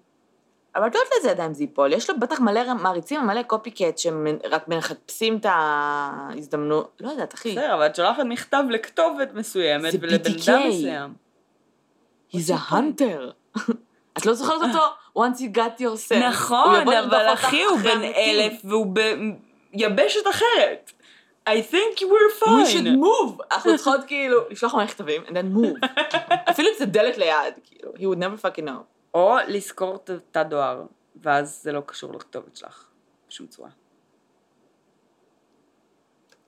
אבל 0.77 0.87
את 0.87 0.95
לא 0.95 0.99
יודעת 0.99 1.13
לאיזה 1.13 1.29
ידיים 1.29 1.53
זה 1.53 1.63
ייפול, 1.63 1.93
יש 1.93 2.09
לו 2.09 2.19
בטח 2.19 2.39
מלא 2.39 2.73
מעריצים 2.73 3.21
ומלא 3.21 3.41
קופי 3.43 3.71
קט 3.71 3.97
שרק 3.97 4.67
מחפשים 4.67 5.37
את 5.37 5.45
ההזדמנות, 5.49 6.97
לא 6.99 7.09
יודעת, 7.09 7.33
אחי. 7.33 7.51
בסדר, 7.51 7.73
אבל 7.73 7.85
את 7.85 7.95
שולחת 7.95 8.23
מכתב 8.25 8.63
לכתובת 8.69 9.33
מסוימת 9.33 9.93
ולבן. 10.01 10.15
אדם 10.15 10.69
מסוים. 10.69 11.13
He's 12.33 12.49
a 12.49 12.71
hunter. 12.71 13.57
את 14.17 14.25
לא 14.25 14.33
זוכרת 14.33 14.61
אותו? 14.61 14.85
once 15.17 15.39
you 15.39 15.57
got 15.57 15.81
yourself. 15.81 16.15
נכון, 16.29 16.75
אבל 16.75 17.33
אחי, 17.33 17.63
הוא 17.63 17.77
בן. 17.77 18.01
אלף 18.03 18.53
והוא 18.63 18.95
ביבשת 19.73 20.27
אחרת. 20.29 20.91
I 21.49 21.61
think 21.71 22.01
we're 22.01 22.47
We 22.47 22.65
should 22.65 22.85
fine. 22.85 22.99
move. 23.03 23.43
אנחנו 23.51 23.75
צריכות 23.75 24.03
כאילו 24.07 24.39
לשלוח 24.49 24.73
לו 24.73 24.83
מכתבים 24.83 25.21
and 25.27 25.31
then 25.31 25.57
move. 25.57 25.87
אפילו 26.51 26.69
אם 26.69 26.73
זה 26.79 26.85
דלת 26.85 27.17
ליד, 27.17 27.53
כאילו, 27.65 27.91
he 27.91 28.15
would 28.15 28.19
never 28.19 28.41
fucking 28.45 28.63
know. 28.63 28.96
או 29.17 29.37
לזכור 29.47 29.95
את 29.95 30.09
התא 30.09 30.43
דואר, 30.43 30.83
ואז 31.21 31.61
זה 31.63 31.71
לא 31.71 31.81
קשור 31.85 32.13
לכתובת 32.13 32.55
שלך, 32.55 32.85
בשום 33.29 33.47
צורה. 33.47 33.69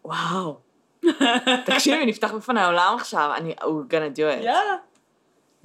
וואו. 0.06 0.58
תקשיבי, 1.66 2.06
נפתח 2.06 2.32
בפני 2.32 2.62
העולם 2.62 2.96
עכשיו, 2.96 3.32
אני, 3.38 3.54
we're 3.54 3.92
gonna 3.92 4.16
do 4.16 4.20
it. 4.20 4.44
יאללה, 4.44 4.78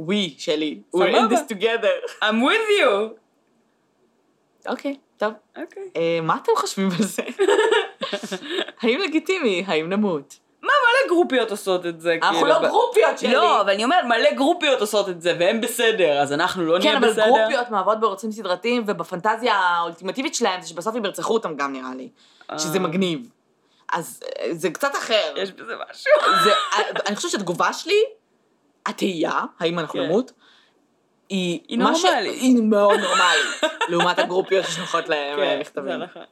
we, 0.01 0.39
שלי. 0.39 0.83
We're 0.97 0.99
in 0.99 1.33
this 1.33 1.53
together. 1.55 2.23
I'm 2.23 2.43
with 2.43 2.81
you. 2.81 3.19
אוקיי, 4.67 4.97
טוב. 5.17 5.33
אוקיי. 5.57 5.91
אה, 5.97 6.19
מה 6.23 6.37
אתם 6.43 6.53
חושבים 6.57 6.89
על 6.99 7.05
זה? 7.07 7.23
האם 8.81 9.01
לגיטימי? 9.01 9.65
האם 9.67 9.89
נמות? 9.89 10.39
גרופיות 11.09 11.51
עושות 11.51 11.87
את 11.87 12.01
זה, 12.01 12.15
אנחנו 12.23 12.39
כאילו, 12.39 12.49
לא 12.49 12.69
גרופיות 12.69 13.19
שלי. 13.19 13.33
לא, 13.33 13.61
אבל 13.61 13.71
אני 13.71 13.85
אומרת, 13.85 14.05
מלא 14.05 14.31
גרופיות 14.31 14.81
עושות 14.81 15.09
את 15.09 15.23
זה, 15.23 15.37
והם 15.39 15.61
בסדר, 15.61 16.21
אז 16.21 16.33
אנחנו 16.33 16.63
לא 16.63 16.79
כן, 16.79 16.85
נהיה 16.85 16.99
אבל 16.99 17.11
בסדר. 17.11 17.25
גרופיות 17.27 17.71
מהוות 17.71 18.01
ברוצים 18.01 18.33
סדרתיים, 18.33 18.85
ובפנטזיה 18.87 19.55
האולטימטיבית 19.55 20.35
שלהם 20.35 20.63
זה 20.63 20.69
שבסוף 20.69 20.97
הם 20.97 21.05
ירצחו 21.05 21.35
אותם 21.35 21.57
גם, 21.57 21.73
נראה 21.73 21.95
לי. 21.97 22.09
שזה 22.59 22.79
אה. 22.79 22.83
מגניב. 22.83 23.31
אז 23.93 24.21
אה, 24.39 24.49
זה 24.55 24.71
קצת 24.71 24.95
אחר. 24.95 25.35
יש 25.37 25.53
בזה 25.53 25.75
משהו. 25.91 26.13
זה, 26.45 26.51
אני 27.07 27.17
חושבת 27.17 27.31
שהתגובה 27.31 27.73
שלי, 27.73 28.05
התהייה, 28.87 29.41
האם 29.61 29.79
אנחנו 29.79 30.01
כן. 30.01 30.07
נמות, 30.07 30.33
היא... 31.29 31.61
היא 31.69 31.79
נורמלית. 31.79 32.41
היא 32.41 32.63
מאוד 32.63 33.01
נורמלית, 33.01 33.73
לעומת 33.89 34.19
הגרופיות 34.19 34.65
ששולחות 34.65 35.09
להם 35.09 35.39
אה, 35.39 35.45
כן, 35.45 35.55
זה 35.55 35.61
מכתבים. 35.61 36.03
נכון. 36.03 36.25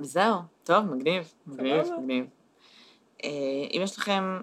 וזהו, 0.00 0.34
טוב, 0.64 0.84
מגניב, 0.94 1.32
מגניב. 1.46 1.86
מגניב. 1.98 2.26
אה, 3.24 3.28
אם 3.72 3.80
יש 3.82 3.98
לכם 3.98 4.40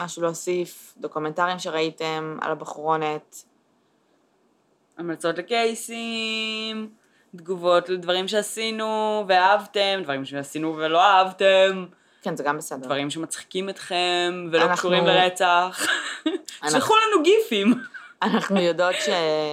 משהו 0.00 0.22
להוסיף, 0.22 0.94
דוקומנטרים 0.96 1.58
שראיתם 1.58 2.38
על 2.40 2.52
הבחורונת, 2.52 3.44
המלצות 4.98 5.38
לקייסים, 5.38 6.90
תגובות 7.36 7.88
לדברים 7.88 8.28
שעשינו 8.28 9.24
ואהבתם, 9.28 10.00
דברים 10.02 10.24
שעשינו 10.24 10.76
ולא 10.76 11.02
אהבתם, 11.02 11.86
כן, 12.22 12.36
זה 12.36 12.42
גם 12.42 12.56
בסדר. 12.58 12.86
דברים 12.86 13.10
שמצחיקים 13.10 13.68
אתכם 13.68 14.48
ולא 14.52 14.62
אנחנו- 14.62 14.76
קשורים 14.76 15.06
לרצח. 15.06 15.86
שלחו 16.70 16.94
לנו 16.96 17.22
גיפים. 17.22 17.74
אנחנו 18.22 18.60
יודעות 18.60 18.94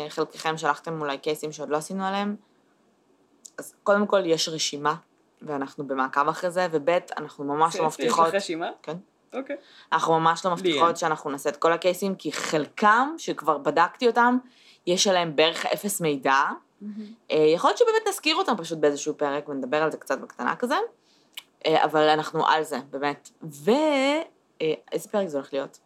שחלקכם 0.10 0.58
שלחתם 0.58 1.02
אולי 1.02 1.18
קייסים 1.18 1.52
שעוד 1.52 1.70
לא 1.70 1.78
עשינו 1.78 2.06
עליהם, 2.06 2.36
אז 3.60 3.76
קודם 3.84 4.08
כל 4.08 4.26
יש 4.26 4.50
רשימה, 4.50 4.96
ואנחנו 5.42 5.88
במעקב 5.88 6.28
אחרי 6.28 6.52
זה, 6.52 6.68
וב' 6.72 6.90
אנחנו 7.18 7.44
ממש 7.44 7.76
לא 7.76 7.82
יש 7.82 7.88
מבטיחות... 7.88 8.28
לך 8.28 8.36
רשימה? 8.36 8.70
כן. 8.84 8.98
אוקיי. 9.34 9.56
אנחנו 9.92 10.20
ממש 10.20 10.46
לא 10.46 10.52
מבטיחות. 10.52 10.98
שאנחנו 10.98 11.30
נעשה 11.30 11.50
את 11.50 11.58
כל 11.58 11.74
הקייסים, 11.74 12.16
כי 12.16 12.32
חלקם, 12.32 13.16
שכבר 13.18 13.58
בדקתי 13.58 14.08
אותם, 14.08 14.38
יש 14.88 15.08
עליהם 15.08 15.36
בערך 15.36 15.66
אפס 15.66 16.02
מידע. 16.02 16.44
אה, 17.32 17.38
יכול 17.56 17.70
להיות 17.70 17.78
שבאמת 17.78 18.08
נזכיר 18.10 18.36
אותם 18.36 18.54
פשוט 18.58 18.78
באיזשהו 18.78 19.18
פרק 19.18 19.50
ונדבר 19.50 19.84
על 19.84 19.92
זה 19.92 19.98
קצת 19.98 20.20
בקטנה 20.20 20.56
כזה, 20.56 20.76
אה, 21.66 21.84
אבל 21.86 22.10
אנחנו 22.10 22.48
על 22.48 22.64
זה, 22.64 22.78
באמת. 22.90 23.30
ו... 23.44 23.72
אה, 24.62 24.74
פרק 25.12 25.28
זה 25.28 25.38
הולך 25.38 25.54
להיות? 25.54 25.80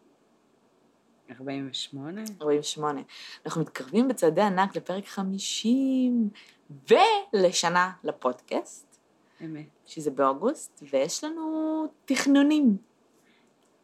48? 1.32 2.22
48. 2.42 3.02
אנחנו 3.46 3.62
מתקרבים 3.62 4.08
בצעדי 4.08 4.42
ענק 4.42 4.76
לפרק 4.76 5.08
50, 5.08 6.30
ולשנה 6.70 7.92
לפודקאסט, 8.04 8.98
אמת. 9.42 9.66
שזה 9.86 10.12
באוגוסט, 10.12 10.84
ויש 10.92 11.24
לנו 11.24 11.88
תכנונים. 12.06 12.78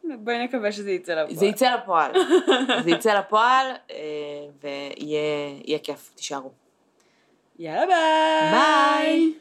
בואי 0.04 0.44
נקווה 0.44 0.72
שזה 0.72 0.90
יצא 0.90 1.12
לפועל. 1.14 1.36
זה 1.36 1.46
יצא 1.46 1.74
לפועל. 1.74 2.12
זה 2.84 2.90
יצא 2.90 3.18
לפועל, 3.18 3.66
אה, 3.90 3.96
ויהיה 4.62 5.60
יהיה 5.64 5.78
כיף, 5.78 6.12
תישארו. 6.14 6.50
יאללה 7.58 7.86
ביי! 7.86 8.50
ביי! 8.52 9.34